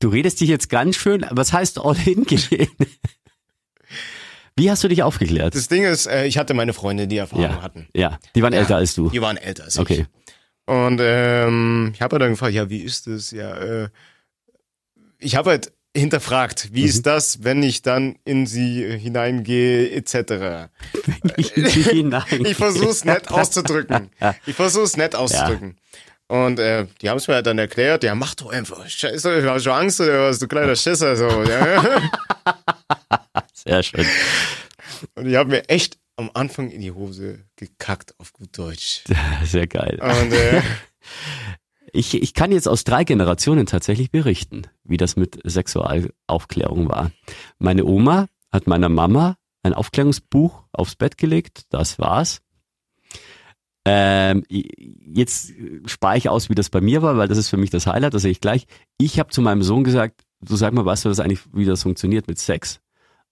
Du 0.00 0.08
redest 0.08 0.40
dich 0.40 0.48
jetzt 0.48 0.68
ganz 0.70 0.96
schön, 0.96 1.24
was 1.30 1.52
heißt 1.52 1.78
all 1.78 1.96
in 2.06 2.24
gehen? 2.24 2.68
Wie 4.56 4.70
hast 4.70 4.84
du 4.84 4.88
dich 4.88 5.02
aufgeklärt? 5.02 5.54
Das 5.54 5.68
Ding 5.68 5.82
ist, 5.84 6.06
äh, 6.06 6.26
ich 6.26 6.38
hatte 6.38 6.54
meine 6.54 6.72
Freunde, 6.72 7.08
die 7.08 7.16
Erfahrung 7.16 7.44
Ja. 7.44 7.62
hatten. 7.62 7.88
Ja, 7.94 8.18
die 8.36 8.42
waren 8.42 8.52
Ja. 8.52 8.60
älter 8.60 8.76
als 8.76 8.94
du. 8.94 9.10
Die 9.10 9.20
waren 9.20 9.36
älter 9.36 9.64
als 9.64 9.74
ich. 9.74 9.80
Okay. 9.80 10.06
Und 10.66 11.00
ähm, 11.02 11.90
ich 11.94 12.00
habe 12.00 12.14
halt 12.14 12.22
dann 12.22 12.30
gefragt, 12.30 12.54
ja, 12.54 12.70
wie 12.70 12.78
ist 12.80 13.06
das? 13.06 13.30
Ja, 13.32 13.54
äh, 13.56 13.88
ich 15.18 15.36
habe 15.36 15.50
halt 15.50 15.72
hinterfragt, 15.96 16.70
wie 16.72 16.82
Mhm. 16.82 16.88
ist 16.88 17.06
das, 17.06 17.44
wenn 17.44 17.62
ich 17.62 17.82
dann 17.82 18.16
in 18.24 18.46
sie 18.46 18.84
hineingehe, 18.98 19.90
etc. 19.92 20.68
Hinein. 21.36 22.24
Ich 22.44 22.56
versuch's 22.56 23.04
nett 23.04 23.30
auszudrücken. 23.30 24.10
Ich 24.46 24.54
versuch's 24.54 24.96
nett 24.96 25.14
auszudrücken. 25.14 25.76
Und 26.26 26.58
äh, 26.58 26.86
die 27.02 27.10
haben 27.10 27.18
es 27.18 27.28
mir 27.28 27.42
dann 27.42 27.58
erklärt, 27.58 28.02
ja, 28.02 28.14
mach 28.14 28.34
doch 28.34 28.50
einfach. 28.50 28.88
Scheiße, 28.88 29.40
ich 29.40 29.44
hab 29.44 29.60
schon 29.60 29.72
Angst 29.72 30.00
oder 30.00 30.28
was, 30.28 30.38
du 30.38 30.48
kleiner 30.48 30.74
Schisser. 30.74 31.16
So, 31.16 31.28
ja. 31.44 31.84
Sehr 33.52 33.82
schön. 33.82 34.06
Und 35.14 35.26
ich 35.26 35.36
habe 35.36 35.50
mir 35.50 35.68
echt 35.68 35.98
am 36.16 36.30
Anfang 36.34 36.70
in 36.70 36.80
die 36.80 36.92
Hose 36.92 37.40
gekackt, 37.56 38.14
auf 38.18 38.32
gut 38.32 38.56
Deutsch. 38.56 39.02
Sehr 39.44 39.66
geil. 39.66 39.98
Und 40.00 40.32
äh, 40.32 40.62
Ich, 41.94 42.20
ich 42.20 42.34
kann 42.34 42.50
jetzt 42.50 42.66
aus 42.66 42.82
drei 42.82 43.04
Generationen 43.04 43.66
tatsächlich 43.66 44.10
berichten, 44.10 44.62
wie 44.82 44.96
das 44.96 45.14
mit 45.14 45.38
Sexualaufklärung 45.44 46.88
war. 46.88 47.12
Meine 47.58 47.84
Oma 47.84 48.26
hat 48.50 48.66
meiner 48.66 48.88
Mama 48.88 49.36
ein 49.62 49.74
Aufklärungsbuch 49.74 50.64
aufs 50.72 50.96
Bett 50.96 51.16
gelegt, 51.16 51.66
das 51.70 52.00
war's. 52.00 52.42
Ähm, 53.84 54.42
jetzt 54.48 55.52
spare 55.86 56.16
ich 56.18 56.28
aus, 56.28 56.50
wie 56.50 56.56
das 56.56 56.68
bei 56.68 56.80
mir 56.80 57.00
war, 57.02 57.16
weil 57.16 57.28
das 57.28 57.38
ist 57.38 57.48
für 57.48 57.58
mich 57.58 57.70
das 57.70 57.86
Highlight, 57.86 58.14
das 58.14 58.22
sehe 58.22 58.32
ich 58.32 58.40
gleich. 58.40 58.66
Ich 58.98 59.20
habe 59.20 59.30
zu 59.30 59.40
meinem 59.40 59.62
Sohn 59.62 59.84
gesagt, 59.84 60.22
du 60.40 60.56
sag 60.56 60.74
mal, 60.74 60.84
weißt 60.84 61.04
du 61.04 61.10
das 61.10 61.20
eigentlich, 61.20 61.40
wie 61.52 61.64
das 61.64 61.84
funktioniert 61.84 62.26
mit 62.26 62.40
Sex? 62.40 62.80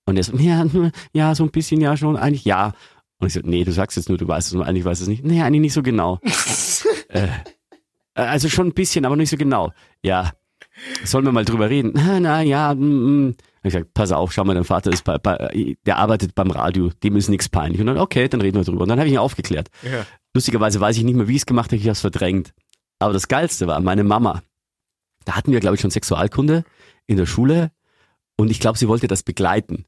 Und 0.06 0.16
er 0.16 0.22
so, 0.22 0.36
ja, 0.36 0.64
ja, 1.12 1.34
so 1.34 1.42
ein 1.42 1.50
bisschen 1.50 1.80
ja 1.80 1.96
schon, 1.96 2.16
eigentlich 2.16 2.44
ja. 2.44 2.74
Und 3.18 3.26
ich 3.26 3.32
so, 3.32 3.40
nee, 3.42 3.64
du 3.64 3.72
sagst 3.72 3.96
jetzt 3.96 4.08
nur, 4.08 4.18
du 4.18 4.28
weißt 4.28 4.48
es, 4.48 4.54
und 4.54 4.62
eigentlich 4.62 4.84
weißt 4.84 5.02
es 5.02 5.08
nicht. 5.08 5.24
Nee, 5.24 5.42
eigentlich 5.42 5.62
nicht 5.62 5.72
so 5.72 5.82
genau. 5.82 6.20
äh, 7.08 7.28
also 8.14 8.48
schon 8.48 8.68
ein 8.68 8.74
bisschen, 8.74 9.04
aber 9.04 9.16
nicht 9.16 9.30
so 9.30 9.36
genau. 9.36 9.72
Ja, 10.02 10.32
sollen 11.04 11.24
wir 11.24 11.32
mal 11.32 11.44
drüber 11.44 11.70
reden? 11.70 11.92
Na, 11.94 12.20
na 12.20 12.42
ja, 12.42 12.74
mm, 12.74 13.28
mm. 13.28 13.34
Hab 13.58 13.66
ich 13.66 13.72
gesagt, 13.72 13.94
pass 13.94 14.10
auf, 14.10 14.32
schau 14.32 14.44
mal, 14.44 14.54
dein 14.54 14.64
Vater 14.64 14.90
ist 14.90 15.04
bei, 15.04 15.18
bei 15.18 15.76
der 15.86 15.98
arbeitet 15.98 16.34
beim 16.34 16.50
Radio, 16.50 16.90
dem 17.02 17.14
ist 17.16 17.28
nichts 17.28 17.48
peinlich. 17.48 17.80
Und 17.80 17.86
dann, 17.86 17.98
okay, 17.98 18.28
dann 18.28 18.40
reden 18.40 18.56
wir 18.56 18.64
drüber. 18.64 18.82
Und 18.82 18.88
dann 18.88 18.98
habe 18.98 19.06
ich 19.06 19.14
ihn 19.14 19.20
aufgeklärt. 19.20 19.68
ja. 19.82 20.04
Lustigerweise 20.34 20.80
weiß 20.80 20.96
ich 20.96 21.04
nicht 21.04 21.14
mehr, 21.14 21.28
wie 21.28 21.32
ich 21.32 21.42
es 21.42 21.46
gemacht 21.46 21.70
habe, 21.70 21.76
ich 21.76 21.82
habe 21.82 21.92
es 21.92 22.00
verdrängt. 22.00 22.54
Aber 22.98 23.12
das 23.12 23.28
Geilste 23.28 23.66
war, 23.66 23.78
meine 23.80 24.02
Mama 24.02 24.42
Da 25.24 25.36
hatten 25.36 25.52
wir, 25.52 25.60
glaube 25.60 25.76
ich, 25.76 25.80
schon 25.80 25.90
Sexualkunde 25.90 26.64
in 27.06 27.16
der 27.18 27.26
Schule 27.26 27.70
und 28.36 28.50
ich 28.50 28.58
glaube, 28.58 28.78
sie 28.78 28.88
wollte 28.88 29.08
das 29.08 29.22
begleiten. 29.22 29.84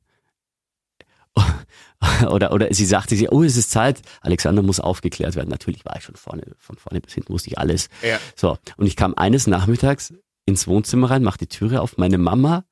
Oder, 2.30 2.52
oder 2.52 2.72
sie 2.72 2.86
sagte 2.86 3.16
sie, 3.16 3.28
oh, 3.28 3.42
es 3.42 3.56
ist 3.56 3.70
Zeit, 3.70 4.02
Alexander 4.20 4.62
muss 4.62 4.80
aufgeklärt 4.80 5.36
werden. 5.36 5.48
Natürlich 5.48 5.84
war 5.84 5.96
ich 5.96 6.04
schon 6.04 6.16
vorne, 6.16 6.42
von 6.58 6.76
vorne 6.76 7.00
bis 7.00 7.14
hinten 7.14 7.32
wusste 7.32 7.50
ich 7.50 7.58
alles. 7.58 7.88
Ja. 8.02 8.18
So, 8.36 8.58
und 8.76 8.86
ich 8.86 8.96
kam 8.96 9.14
eines 9.14 9.46
Nachmittags 9.46 10.12
ins 10.44 10.66
Wohnzimmer 10.66 11.10
rein, 11.10 11.22
mach 11.22 11.36
die 11.36 11.46
Türe 11.46 11.80
auf. 11.80 11.96
Meine 11.96 12.18
Mama, 12.18 12.64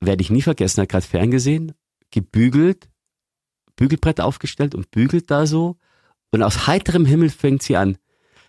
werde 0.00 0.22
ich 0.22 0.30
nie 0.30 0.42
vergessen, 0.42 0.82
hat 0.82 0.88
gerade 0.88 1.06
ferngesehen, 1.06 1.72
gebügelt, 2.10 2.88
Bügelbrett 3.76 4.20
aufgestellt 4.20 4.74
und 4.74 4.90
bügelt 4.90 5.30
da 5.30 5.46
so. 5.46 5.76
Und 6.32 6.42
aus 6.42 6.66
heiterem 6.66 7.06
Himmel 7.06 7.30
fängt 7.30 7.62
sie 7.62 7.76
an. 7.76 7.98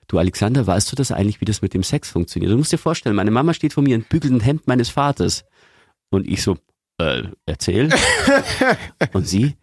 Du 0.08 0.18
Alexander, 0.18 0.66
weißt 0.66 0.92
du 0.92 0.96
das 0.96 1.12
eigentlich, 1.12 1.42
wie 1.42 1.46
das 1.46 1.62
mit 1.62 1.74
dem 1.74 1.84
Sex 1.84 2.10
funktioniert? 2.10 2.52
Du 2.52 2.58
musst 2.58 2.72
dir 2.72 2.78
vorstellen, 2.78 3.16
meine 3.16 3.32
Mama 3.32 3.54
steht 3.54 3.74
vor 3.74 3.84
mir 3.84 3.96
und 3.96 4.10
bügelt 4.10 4.34
ein 4.34 4.40
Hemd 4.40 4.68
meines 4.68 4.90
Vaters. 4.90 5.44
Und 6.10 6.28
ich 6.28 6.42
so, 6.42 6.58
äh, 6.98 7.24
erzähl. 7.46 7.90
und 9.14 9.28
sie, 9.28 9.56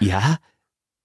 ja, 0.00 0.38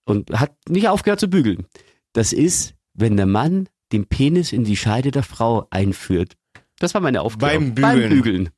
und 0.06 0.32
hat 0.32 0.56
nicht 0.68 0.88
aufgehört 0.88 1.20
zu 1.20 1.30
bügeln. 1.30 1.66
Das 2.14 2.34
ist, 2.34 2.76
wenn 2.94 3.18
der 3.18 3.26
Mann 3.26 3.70
den 3.92 4.08
Penis 4.08 4.54
in 4.54 4.64
die 4.64 4.78
Scheide 4.78 5.12
der 5.12 5.24
Frau 5.24 5.68
einführt. 5.70 6.34
Das 6.80 6.94
war 6.94 7.02
meine 7.02 7.22
Aufgabe. 7.22 7.54
Beim 7.54 7.76
Bügeln. 7.76 8.00
Beim 8.00 8.10
Bügeln. 8.10 8.50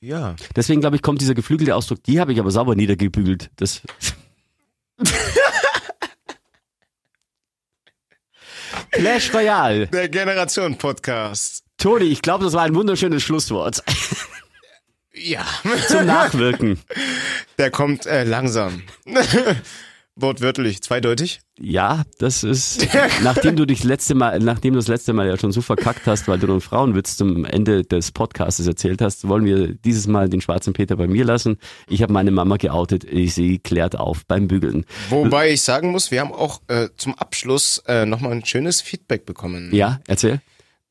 Ja. 0.00 0.36
Deswegen 0.54 0.80
glaube 0.80 0.96
ich, 0.96 1.02
kommt 1.02 1.20
dieser 1.20 1.34
geflügelte 1.34 1.74
Ausdruck, 1.74 2.02
die 2.04 2.20
habe 2.20 2.32
ich 2.32 2.38
aber 2.38 2.50
sauber 2.50 2.74
niedergebügelt. 2.76 3.50
Das 3.56 3.82
Clash 8.90 9.32
Royale. 9.32 9.88
Der 9.88 10.08
Generation-Podcast. 10.08 11.64
Toni, 11.78 12.04
ich 12.04 12.22
glaube, 12.22 12.44
das 12.44 12.54
war 12.54 12.62
ein 12.62 12.74
wunderschönes 12.74 13.22
Schlusswort. 13.22 13.82
Ja. 15.16 15.46
Zum 15.88 16.06
Nachwirken. 16.06 16.78
Der 17.58 17.70
kommt 17.70 18.06
äh, 18.06 18.24
langsam. 18.24 18.82
Wortwörtlich, 20.18 20.82
zweideutig. 20.82 21.40
Ja, 21.60 22.04
das 22.18 22.42
ist, 22.42 22.88
nachdem 23.22 23.54
du 23.54 23.66
dich 23.66 23.84
letzte 23.84 24.14
Mal, 24.14 24.38
nachdem 24.38 24.72
du 24.72 24.78
das 24.78 24.88
letzte 24.88 25.12
Mal 25.12 25.26
ja 25.26 25.38
schon 25.38 25.52
so 25.52 25.60
verkackt 25.60 26.06
hast, 26.06 26.26
weil 26.26 26.38
du 26.38 26.50
einen 26.50 26.62
Frauenwitz 26.62 27.18
zum 27.18 27.44
Ende 27.44 27.82
des 27.82 28.12
Podcasts 28.12 28.66
erzählt 28.66 29.02
hast, 29.02 29.28
wollen 29.28 29.44
wir 29.44 29.74
dieses 29.74 30.06
Mal 30.06 30.30
den 30.30 30.40
schwarzen 30.40 30.72
Peter 30.72 30.96
bei 30.96 31.06
mir 31.06 31.26
lassen. 31.26 31.58
Ich 31.86 32.00
habe 32.00 32.14
meine 32.14 32.30
Mama 32.30 32.56
geoutet, 32.56 33.06
sie 33.10 33.58
klärt 33.58 33.98
auf 33.98 34.24
beim 34.24 34.48
Bügeln. 34.48 34.86
Wobei 35.10 35.50
ich 35.50 35.60
sagen 35.60 35.90
muss, 35.90 36.10
wir 36.10 36.20
haben 36.20 36.32
auch 36.32 36.62
äh, 36.68 36.88
zum 36.96 37.14
Abschluss 37.18 37.82
äh, 37.86 38.06
nochmal 38.06 38.32
ein 38.32 38.44
schönes 38.44 38.80
Feedback 38.80 39.26
bekommen. 39.26 39.68
Ja, 39.74 40.00
erzähl. 40.06 40.40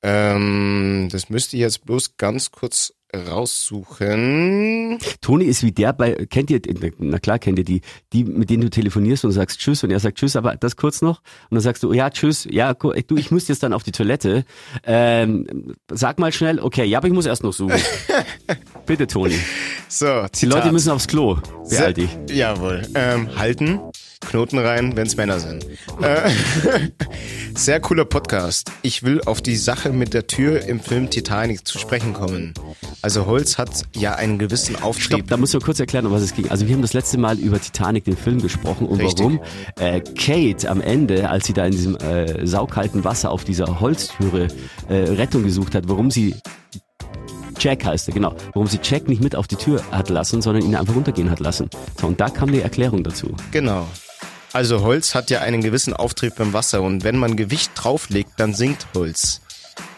Ähm, 0.04 1.10
das 1.12 1.32
müsste 1.32 1.58
ich 1.58 1.62
jetzt 1.62 1.84
bloß 1.84 2.18
ganz 2.18 2.52
kurz 2.52 2.94
raussuchen. 3.28 5.00
Toni 5.22 5.46
ist 5.46 5.64
wie 5.64 5.72
der 5.72 5.94
bei, 5.94 6.14
kennt 6.30 6.50
ihr, 6.50 6.62
na 7.00 7.20
klar 7.20 7.40
kennt 7.40 7.60
ihr 7.60 7.66
die, 7.66 7.82
die, 8.14 8.24
mit 8.24 8.50
denen 8.50 8.64
du 8.64 8.70
telefonierst 8.70 9.26
und 9.26 9.32
sagst 9.32 9.60
Tschüss 9.60 9.84
und 9.84 9.92
er 9.92 10.00
sagt 10.00 10.18
Tschüss, 10.18 10.36
aber 10.36 10.56
das 10.56 10.76
kurz 10.76 11.02
noch 11.02 11.20
und 11.50 11.56
dann 11.56 11.62
sagst 11.62 11.84
du, 11.84 11.94
ja, 11.94 12.10
Tschüss, 12.10 12.48
ja, 12.50 12.74
du, 12.74 12.92
ich 13.16 13.32
muss 13.32 13.48
jetzt 13.48 13.64
dann 13.64 13.74
auf 13.74 13.84
die 13.84 13.92
Toilette. 13.92 14.46
Ähm, 14.84 15.76
sag 15.92 16.20
mal 16.20 16.32
schnell, 16.32 16.60
okay, 16.60 16.86
ja, 16.86 17.00
aber 17.00 17.08
ich 17.08 17.14
muss 17.14 17.26
erst 17.26 17.44
noch 17.44 17.54
suchen. 17.54 17.80
Bitte, 18.86 19.08
Toni. 19.08 19.40
So, 19.88 20.26
Die 20.36 20.46
Leute 20.46 20.72
müssen 20.72 20.92
aufs 20.92 21.08
Klo. 21.08 21.38
Behalte 21.70 22.02
ich. 22.02 22.36
Jawohl. 22.36 22.82
Ähm, 22.96 23.30
halten, 23.38 23.80
Knoten 24.26 24.60
rein, 24.60 24.96
wenn's 24.96 25.16
Männer 25.18 25.40
sind. 25.40 25.66
Äh, 26.02 26.30
sehr 27.56 27.80
cooler 27.80 28.06
Podcast. 28.06 28.72
Ich 28.82 29.04
will 29.04 29.22
auf 29.22 29.42
die 29.42 29.56
Sache 29.56 29.90
mit 29.90 30.14
der 30.14 30.28
Tür 30.28 30.66
im 30.66 30.80
Film 30.80 31.10
Titanic 31.10 31.68
zu 31.68 31.78
sprechen 31.78 32.14
kommen. 32.14 32.54
Also 33.02 33.26
Holz 33.26 33.58
hat 33.58 33.84
ja 33.96 34.16
einen 34.16 34.40
gewissen 34.40 34.76
Auftrieb. 34.82 35.18
Stopp, 35.18 35.28
da 35.28 35.38
muss 35.38 35.54
ich 35.54 35.64
kurz 35.64 35.80
erklären, 35.80 36.06
um 36.06 36.12
was 36.12 36.22
es 36.22 36.34
ging. 36.34 36.50
Also 36.50 36.68
wir 36.68 36.74
haben 36.74 36.82
das 36.82 36.94
letzte 36.94 37.18
Mal 37.18 37.40
über 37.40 37.60
Titanic, 37.62 38.06
den 38.06 38.18
Film, 38.18 38.42
gesprochen 38.42 38.88
und 38.88 39.00
Richtig. 39.00 39.20
warum 39.20 39.40
äh, 39.80 40.02
Kate 40.02 40.70
am 40.70 40.82
Ende, 40.82 41.30
als 41.30 41.46
sie 41.48 41.54
da 41.54 41.66
in 41.66 41.72
diesem 41.72 41.96
äh, 41.98 42.46
saukalten 42.46 43.04
Wasser 43.04 43.32
auf 43.32 43.44
dieser 43.44 43.80
Holztüre 43.80 44.48
äh, 44.90 44.94
Rettung 44.96 45.44
gesucht 45.44 45.76
hat, 45.76 45.88
warum 45.88 46.12
sie 46.12 46.36
Jack 47.60 47.86
heißt 47.86 48.10
er, 48.10 48.14
genau. 48.14 48.36
Warum 48.54 48.68
sie 48.68 48.80
Jack 48.84 49.08
nicht 49.08 49.24
mit 49.24 49.36
auf 49.36 49.48
die 49.48 49.56
Tür 49.56 49.82
hat 49.92 50.10
lassen, 50.10 50.42
sondern 50.42 50.64
ihn 50.64 50.76
einfach 50.76 50.96
runtergehen 50.96 51.32
hat 51.32 51.40
lassen. 51.40 51.70
So, 52.00 52.08
und 52.08 52.20
da 52.20 52.30
kam 52.30 52.52
die 52.52 52.62
Erklärung 52.62 53.04
dazu. 53.04 53.34
Genau. 53.52 53.88
Also 54.56 54.84
Holz 54.84 55.16
hat 55.16 55.30
ja 55.32 55.42
einen 55.42 55.60
gewissen 55.60 55.92
Auftrieb 55.92 56.40
im 56.40 56.54
Wasser 56.54 56.82
und 56.82 57.04
wenn 57.04 57.18
man 57.18 57.36
Gewicht 57.36 57.72
drauflegt, 57.76 58.32
dann 58.38 58.54
sinkt 58.54 58.88
Holz. 58.96 59.42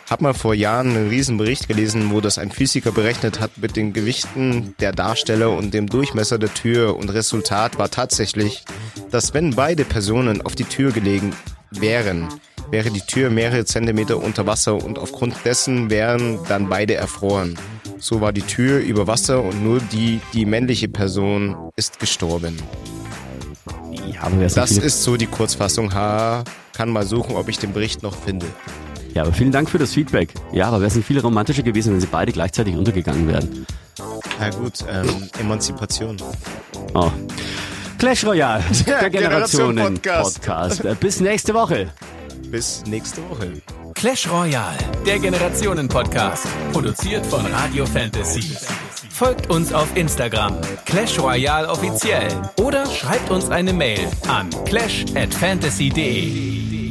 Hab 0.10 0.20
mal 0.20 0.34
vor 0.34 0.56
Jahren 0.56 0.96
einen 0.96 1.10
riesen 1.10 1.38
Bericht 1.38 1.68
gelesen, 1.68 2.10
wo 2.12 2.22
das 2.22 2.40
ein 2.40 2.50
Physiker 2.50 2.92
berechnet 2.92 3.40
hat 3.40 3.52
mit 3.60 3.76
den 3.76 3.94
Gewichten 3.94 4.74
der 4.80 4.94
Darsteller 4.94 5.52
und 5.52 5.76
dem 5.76 5.86
Durchmesser 5.86 6.40
der 6.40 6.52
Tür 6.52 6.98
und 6.98 7.10
Resultat 7.10 7.78
war 7.78 7.92
tatsächlich, 7.92 8.66
dass 9.12 9.36
wenn 9.36 9.54
beide 9.54 9.86
Personen 9.86 10.42
auf 10.42 10.56
die 10.56 10.64
Tür 10.64 10.92
gelegen 10.92 11.36
wären, 11.70 12.28
wäre 12.72 12.90
die 12.90 13.02
Tür 13.02 13.30
mehrere 13.30 13.64
Zentimeter 13.64 14.18
unter 14.18 14.48
Wasser 14.48 14.84
und 14.84 14.98
aufgrund 14.98 15.36
dessen 15.46 15.92
wären 15.92 16.40
dann 16.48 16.68
beide 16.68 16.96
erfroren. 16.96 17.60
So 18.00 18.22
war 18.22 18.34
die 18.34 18.42
Tür 18.42 18.80
über 18.80 19.06
Wasser 19.06 19.44
und 19.44 19.64
nur 19.64 19.82
die, 19.82 20.20
die 20.34 20.48
männliche 20.48 20.88
Person 20.88 21.70
ist 21.76 22.00
gestorben. 22.00 22.58
Ja, 24.18 24.24
aber, 24.24 24.36
Das 24.48 24.70
viele, 24.74 24.86
ist 24.86 25.04
so 25.04 25.16
die 25.18 25.28
Kurzfassung. 25.28 25.94
Ha, 25.94 26.44
kann 26.74 26.90
mal 26.90 27.06
suchen, 27.06 27.36
ob 27.36 27.50
ich 27.50 27.58
den 27.60 27.74
Bericht 27.74 28.04
noch 28.04 28.16
finde. 28.16 28.46
ja, 29.14 29.24
aber 29.24 29.34
vielen 29.34 29.52
Dank 29.52 29.70
für 29.70 29.78
das 29.78 29.94
Feedback. 29.94 30.30
Ja, 30.52 30.68
aber 30.68 30.78
wäre 30.80 30.88
es 30.88 30.96
nicht 30.96 31.06
viel 31.06 31.20
romantischer 31.20 31.64
gewesen, 31.64 31.94
wenn 31.94 32.02
sie 32.02 32.08
beide 32.08 32.32
gleichzeitig 32.32 32.76
untergegangen 32.76 33.28
wären. 33.28 33.66
Na 34.40 34.50
gut, 34.52 34.86
ähm, 34.92 35.30
Emanzipation. 35.40 36.18
Oh. 36.94 37.12
Clash 37.98 38.24
Royale, 38.26 38.64
der 38.86 39.10
Generation 39.10 39.76
Generationen-Podcast. 39.76 40.42
Podcast. 40.44 40.86
Äh, 40.86 40.96
Bis 41.00 41.20
nächste 41.20 41.54
Woche. 41.56 41.88
Bis 42.52 42.84
nächste 42.86 43.22
Woche. 43.30 43.54
Clash 43.96 44.30
Royale, 44.30 44.78
der 45.06 45.18
Generationen-Podcast. 45.18 46.46
Produziert 46.72 47.26
von 47.26 47.44
Radio 47.48 47.86
Fantasy. 47.88 48.56
Folgt 49.18 49.50
uns 49.50 49.74
auf 49.74 49.98
Instagram, 49.98 50.62
Clash 50.86 51.18
Royale 51.18 51.68
offiziell. 51.68 52.28
Oder 52.62 52.86
schreibt 52.86 53.32
uns 53.32 53.50
eine 53.50 53.74
Mail 53.74 54.08
an 54.28 54.48
clash 54.66 55.06
at 55.16 55.34
fantasy.de. 55.34 56.87